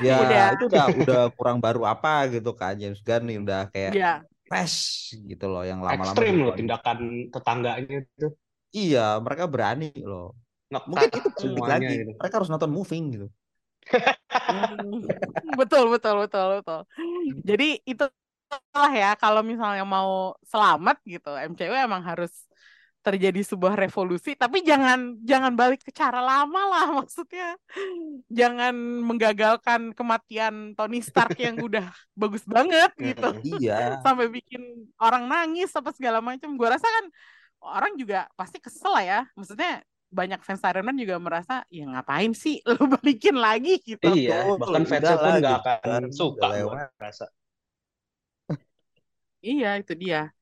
Ya 0.02 0.14
udah. 0.24 0.44
itu 0.58 0.64
udah 0.66 0.86
udah 0.90 1.22
kurang 1.38 1.62
baru 1.62 1.86
apa 1.86 2.26
gitu 2.32 2.50
kan 2.58 2.74
James 2.74 2.98
Gunn 3.04 3.30
nih 3.30 3.38
udah 3.38 3.60
kayak 3.70 3.92
ya. 3.94 4.14
fresh 4.50 5.12
gitu 5.14 5.46
loh 5.46 5.62
yang 5.62 5.78
lama-lama. 5.78 6.10
Ekstrim 6.10 6.34
loh 6.42 6.54
tindakan 6.58 6.98
tetangganya 7.30 7.96
itu. 8.02 8.26
Iya 8.74 9.22
mereka 9.22 9.46
berani 9.46 9.94
loh. 10.02 10.34
Ngekat 10.72 10.88
Mungkin 10.90 11.08
itu 11.14 11.28
sedikit 11.38 11.70
lagi. 11.70 11.94
Gitu. 12.02 12.12
Mereka 12.18 12.34
harus 12.42 12.50
nonton 12.50 12.70
moving 12.74 13.04
gitu. 13.14 13.28
Hmm, 14.32 15.04
betul 15.60 15.92
betul 15.92 16.14
betul 16.26 16.46
betul. 16.60 16.80
Jadi 17.44 17.68
itu 17.84 18.04
lah 18.74 18.92
ya 18.92 19.10
kalau 19.18 19.42
misalnya 19.42 19.82
mau 19.82 20.34
selamat 20.46 21.02
gitu 21.06 21.34
MCU 21.34 21.74
emang 21.74 22.02
harus 22.06 22.30
terjadi 23.04 23.44
sebuah 23.44 23.76
revolusi 23.76 24.32
tapi 24.32 24.64
jangan 24.64 25.20
jangan 25.20 25.52
balik 25.52 25.84
ke 25.84 25.92
cara 25.92 26.24
lama 26.24 26.62
lah 26.72 26.86
maksudnya. 27.04 27.60
Jangan 28.32 28.72
menggagalkan 29.04 29.92
kematian 29.92 30.72
Tony 30.72 31.04
Stark 31.04 31.36
yang 31.36 31.60
udah 31.68 31.92
bagus 32.16 32.48
banget 32.48 32.90
gitu. 32.96 33.60
Iya. 33.60 34.00
Sampai 34.04 34.32
bikin 34.32 34.88
orang 34.96 35.28
nangis 35.28 35.68
apa 35.76 35.92
segala 35.92 36.24
macam 36.24 36.56
gue 36.56 36.68
rasa 36.68 36.88
kan 36.88 37.04
orang 37.60 37.92
juga 38.00 38.24
pasti 38.40 38.56
kesel 38.56 38.96
lah 38.96 39.04
ya. 39.04 39.20
Maksudnya 39.36 39.84
banyak 40.08 40.40
fans 40.46 40.64
Iron 40.64 40.86
Man 40.88 40.96
juga 40.96 41.20
merasa 41.20 41.66
ya 41.68 41.84
ngapain 41.84 42.32
sih 42.32 42.64
lu 42.64 42.88
balikin 42.88 43.36
lagi? 43.36 43.84
Gitu. 43.84 44.00
Iya 44.00 44.56
bahkan 44.56 44.88
fansnya 44.88 45.16
pun 45.20 45.32
nggak 45.44 45.60
gitu. 45.60 45.70
akan 45.76 46.02
suka 46.08 46.46
gue 46.56 46.84
rasa. 46.96 47.26
Iya 49.44 49.76
itu 49.76 49.92
dia 49.92 50.32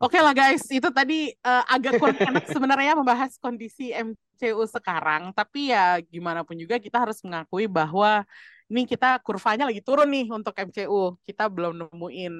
Oke 0.00 0.16
okay 0.16 0.24
lah 0.24 0.32
guys, 0.32 0.64
itu 0.72 0.88
tadi 0.88 1.28
uh, 1.44 1.60
agak 1.68 2.00
kurang 2.00 2.16
enak 2.16 2.48
sebenarnya 2.48 2.96
membahas 2.96 3.36
kondisi 3.36 3.92
MCU 3.92 4.64
sekarang, 4.64 5.28
tapi 5.36 5.76
ya 5.76 6.00
gimana 6.00 6.40
pun 6.40 6.56
juga 6.56 6.80
kita 6.80 7.04
harus 7.04 7.20
mengakui 7.20 7.68
bahwa 7.68 8.24
ini 8.72 8.88
kita 8.88 9.20
kurvanya 9.20 9.68
lagi 9.68 9.84
turun 9.84 10.08
nih 10.08 10.32
untuk 10.32 10.56
MCU. 10.56 11.20
Kita 11.20 11.52
belum 11.52 11.84
nemuin 11.84 12.32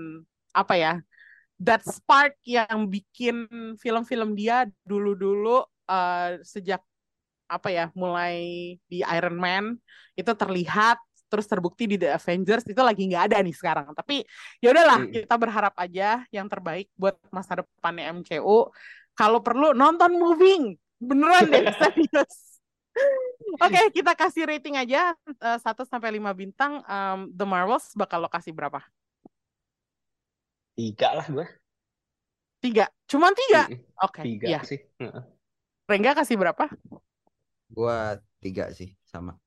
apa 0.56 0.72
ya, 0.72 0.92
that 1.60 1.84
spark 1.84 2.32
yang 2.48 2.88
bikin 2.88 3.44
film-film 3.76 4.32
dia 4.32 4.64
dulu-dulu 4.88 5.60
uh, 5.84 6.40
sejak 6.40 6.80
apa 7.44 7.68
ya, 7.68 7.92
mulai 7.92 8.40
di 8.88 9.04
Iron 9.04 9.36
Man 9.36 9.76
itu 10.16 10.32
terlihat 10.32 10.96
terus 11.30 11.46
terbukti 11.46 11.86
di 11.86 11.96
The 11.96 12.18
Avengers 12.18 12.66
itu 12.66 12.82
lagi 12.82 13.06
nggak 13.06 13.30
ada 13.30 13.38
nih 13.38 13.54
sekarang. 13.54 13.94
Tapi 13.94 14.26
ya 14.58 14.74
udahlah, 14.74 15.06
hmm. 15.06 15.12
kita 15.14 15.34
berharap 15.38 15.74
aja 15.78 16.26
yang 16.34 16.50
terbaik 16.50 16.90
buat 16.98 17.14
masa 17.30 17.62
depannya 17.62 18.10
MCU. 18.10 18.68
Kalau 19.14 19.38
perlu 19.38 19.70
nonton 19.70 20.18
moving, 20.18 20.74
beneran 20.98 21.46
deh 21.46 21.70
serius. 21.80 22.60
Oke, 23.62 23.70
okay, 23.70 23.84
kita 23.94 24.12
kasih 24.18 24.50
rating 24.50 24.74
aja 24.74 25.14
uh, 25.40 25.56
eh, 25.56 25.58
1 25.62 25.86
sampai 25.86 26.10
lima 26.10 26.34
bintang. 26.34 26.82
Um, 26.84 27.30
The 27.30 27.46
Marvels 27.46 27.94
bakal 27.94 28.26
lokasi 28.26 28.50
berapa? 28.50 28.82
Tiga 30.74 31.14
lah 31.14 31.26
gue. 31.30 31.46
Tiga, 32.60 32.92
cuman 33.08 33.32
tiga. 33.32 33.72
Oke, 34.04 34.20
okay, 34.20 34.22
tiga 34.26 34.46
iya. 34.52 34.60
sih. 34.60 34.80
Rengga 35.88 36.12
kasih 36.12 36.36
berapa? 36.36 36.68
Gua 37.72 38.20
tiga 38.42 38.68
sih, 38.76 38.92
sama. 39.08 39.40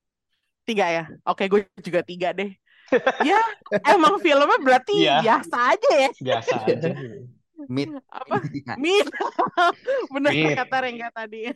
Tiga 0.63 0.85
ya? 0.87 1.03
Oke, 1.27 1.47
gue 1.51 1.67
juga 1.83 2.01
tiga 2.03 2.31
deh. 2.31 2.55
ya, 3.29 3.39
emang 3.89 4.19
filmnya 4.19 4.59
berarti 4.59 5.07
ya. 5.07 5.19
biasa 5.23 5.57
aja 5.75 5.91
ya. 5.97 6.09
Biasa 6.19 6.53
aja. 6.67 6.89
Mid. 7.67 7.89
Apa? 8.11 8.35
Mid. 8.79 9.07
Benar 10.13 10.31
kata 10.31 10.77
Rengga 10.83 11.09
tadi. 11.15 11.51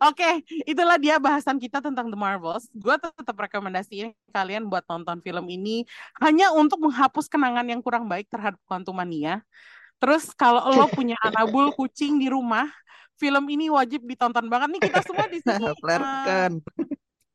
Oke, 0.00 0.40
itulah 0.64 0.96
dia 0.96 1.20
bahasan 1.20 1.60
kita 1.60 1.84
tentang 1.84 2.08
The 2.08 2.16
Marvels. 2.16 2.66
Gue 2.72 2.96
tetap 2.96 3.36
rekomendasiin 3.36 4.16
kalian 4.32 4.66
buat 4.66 4.82
nonton 4.88 5.20
film 5.20 5.44
ini 5.52 5.84
hanya 6.24 6.50
untuk 6.56 6.80
menghapus 6.80 7.28
kenangan 7.28 7.66
yang 7.68 7.84
kurang 7.84 8.08
baik 8.08 8.26
terhadap 8.32 8.58
Quantumania. 8.64 9.44
Terus 10.00 10.32
kalau 10.34 10.66
lo 10.72 10.88
punya 10.90 11.14
anabul 11.20 11.70
kucing 11.76 12.18
di 12.18 12.26
rumah, 12.32 12.66
film 13.20 13.44
ini 13.52 13.70
wajib 13.70 14.02
ditonton 14.02 14.50
banget 14.50 14.68
nih 14.74 14.82
kita 14.90 15.00
semua 15.04 15.26
di 15.30 15.38
sini. 15.38 15.62
Uh, 15.62 16.58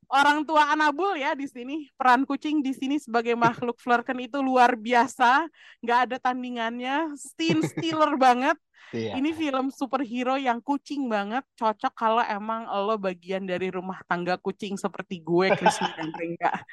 orang 0.08 0.44
tua 0.44 0.72
Anabul 0.72 1.20
ya 1.20 1.36
di 1.36 1.44
sini 1.44 1.88
peran 1.94 2.24
kucing 2.24 2.64
di 2.64 2.72
sini 2.72 2.96
sebagai 2.96 3.36
makhluk 3.36 3.76
Flurken 3.76 4.18
itu 4.24 4.40
luar 4.40 4.74
biasa 4.74 5.46
nggak 5.84 5.98
ada 6.08 6.16
tandingannya 6.16 7.12
Steam 7.16 7.60
Stealer 7.68 8.16
banget. 8.16 8.56
Iya. 8.88 9.20
ini 9.20 9.36
film 9.36 9.68
superhero 9.68 10.40
yang 10.40 10.64
kucing 10.64 11.12
banget 11.12 11.44
cocok 11.60 11.92
kalau 11.92 12.24
emang 12.24 12.64
lo 12.88 12.96
bagian 12.96 13.44
dari 13.44 13.68
rumah 13.68 14.00
tangga 14.08 14.40
kucing 14.40 14.80
seperti 14.80 15.20
gue 15.20 15.52
Krisna 15.52 15.92
dan 16.00 16.08
Ringga 16.08 16.64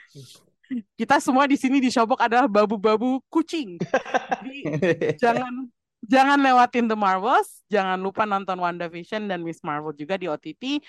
kita 0.96 1.20
semua 1.22 1.46
di 1.46 1.60
sini 1.60 1.78
di 1.78 1.94
Showbox 1.94 2.26
adalah 2.26 2.48
babu-babu 2.50 3.22
kucing. 3.30 3.78
Jadi 3.78 4.60
jangan 5.22 5.70
jangan 6.06 6.38
lewatin 6.42 6.86
The 6.90 6.98
Marvels 6.98 7.66
jangan 7.70 7.98
lupa 7.98 8.24
nonton 8.30 8.62
WandaVision 8.62 9.26
dan 9.26 9.42
Miss 9.42 9.62
Marvel 9.66 9.94
juga 9.98 10.18
di 10.22 10.30
OTT 10.30 10.82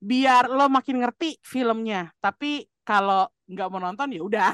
biar 0.00 0.48
lo 0.48 0.66
makin 0.66 1.04
ngerti 1.04 1.38
filmnya. 1.44 2.10
Tapi 2.18 2.64
kalau 2.82 3.28
nggak 3.50 3.68
mau 3.68 3.82
nonton 3.82 4.14
ya 4.14 4.22
udah 4.22 4.52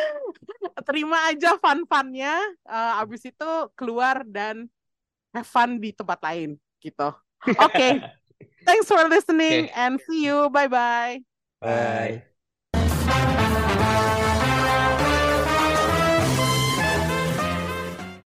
terima 0.88 1.30
aja 1.30 1.56
fun-funnya. 1.56 2.36
Uh, 2.66 3.00
abis 3.00 3.30
itu 3.30 3.50
keluar 3.78 4.26
dan 4.26 4.66
have 5.32 5.48
fun 5.48 5.78
di 5.78 5.94
tempat 5.94 6.18
lain 6.20 6.58
gitu. 6.82 7.14
Oke, 7.62 7.70
okay. 7.70 7.92
thanks 8.66 8.90
for 8.90 9.00
listening 9.06 9.70
okay. 9.70 9.78
and 9.78 10.02
see 10.04 10.26
you. 10.26 10.50
Bye-bye. 10.50 11.22
Bye. 11.62 12.35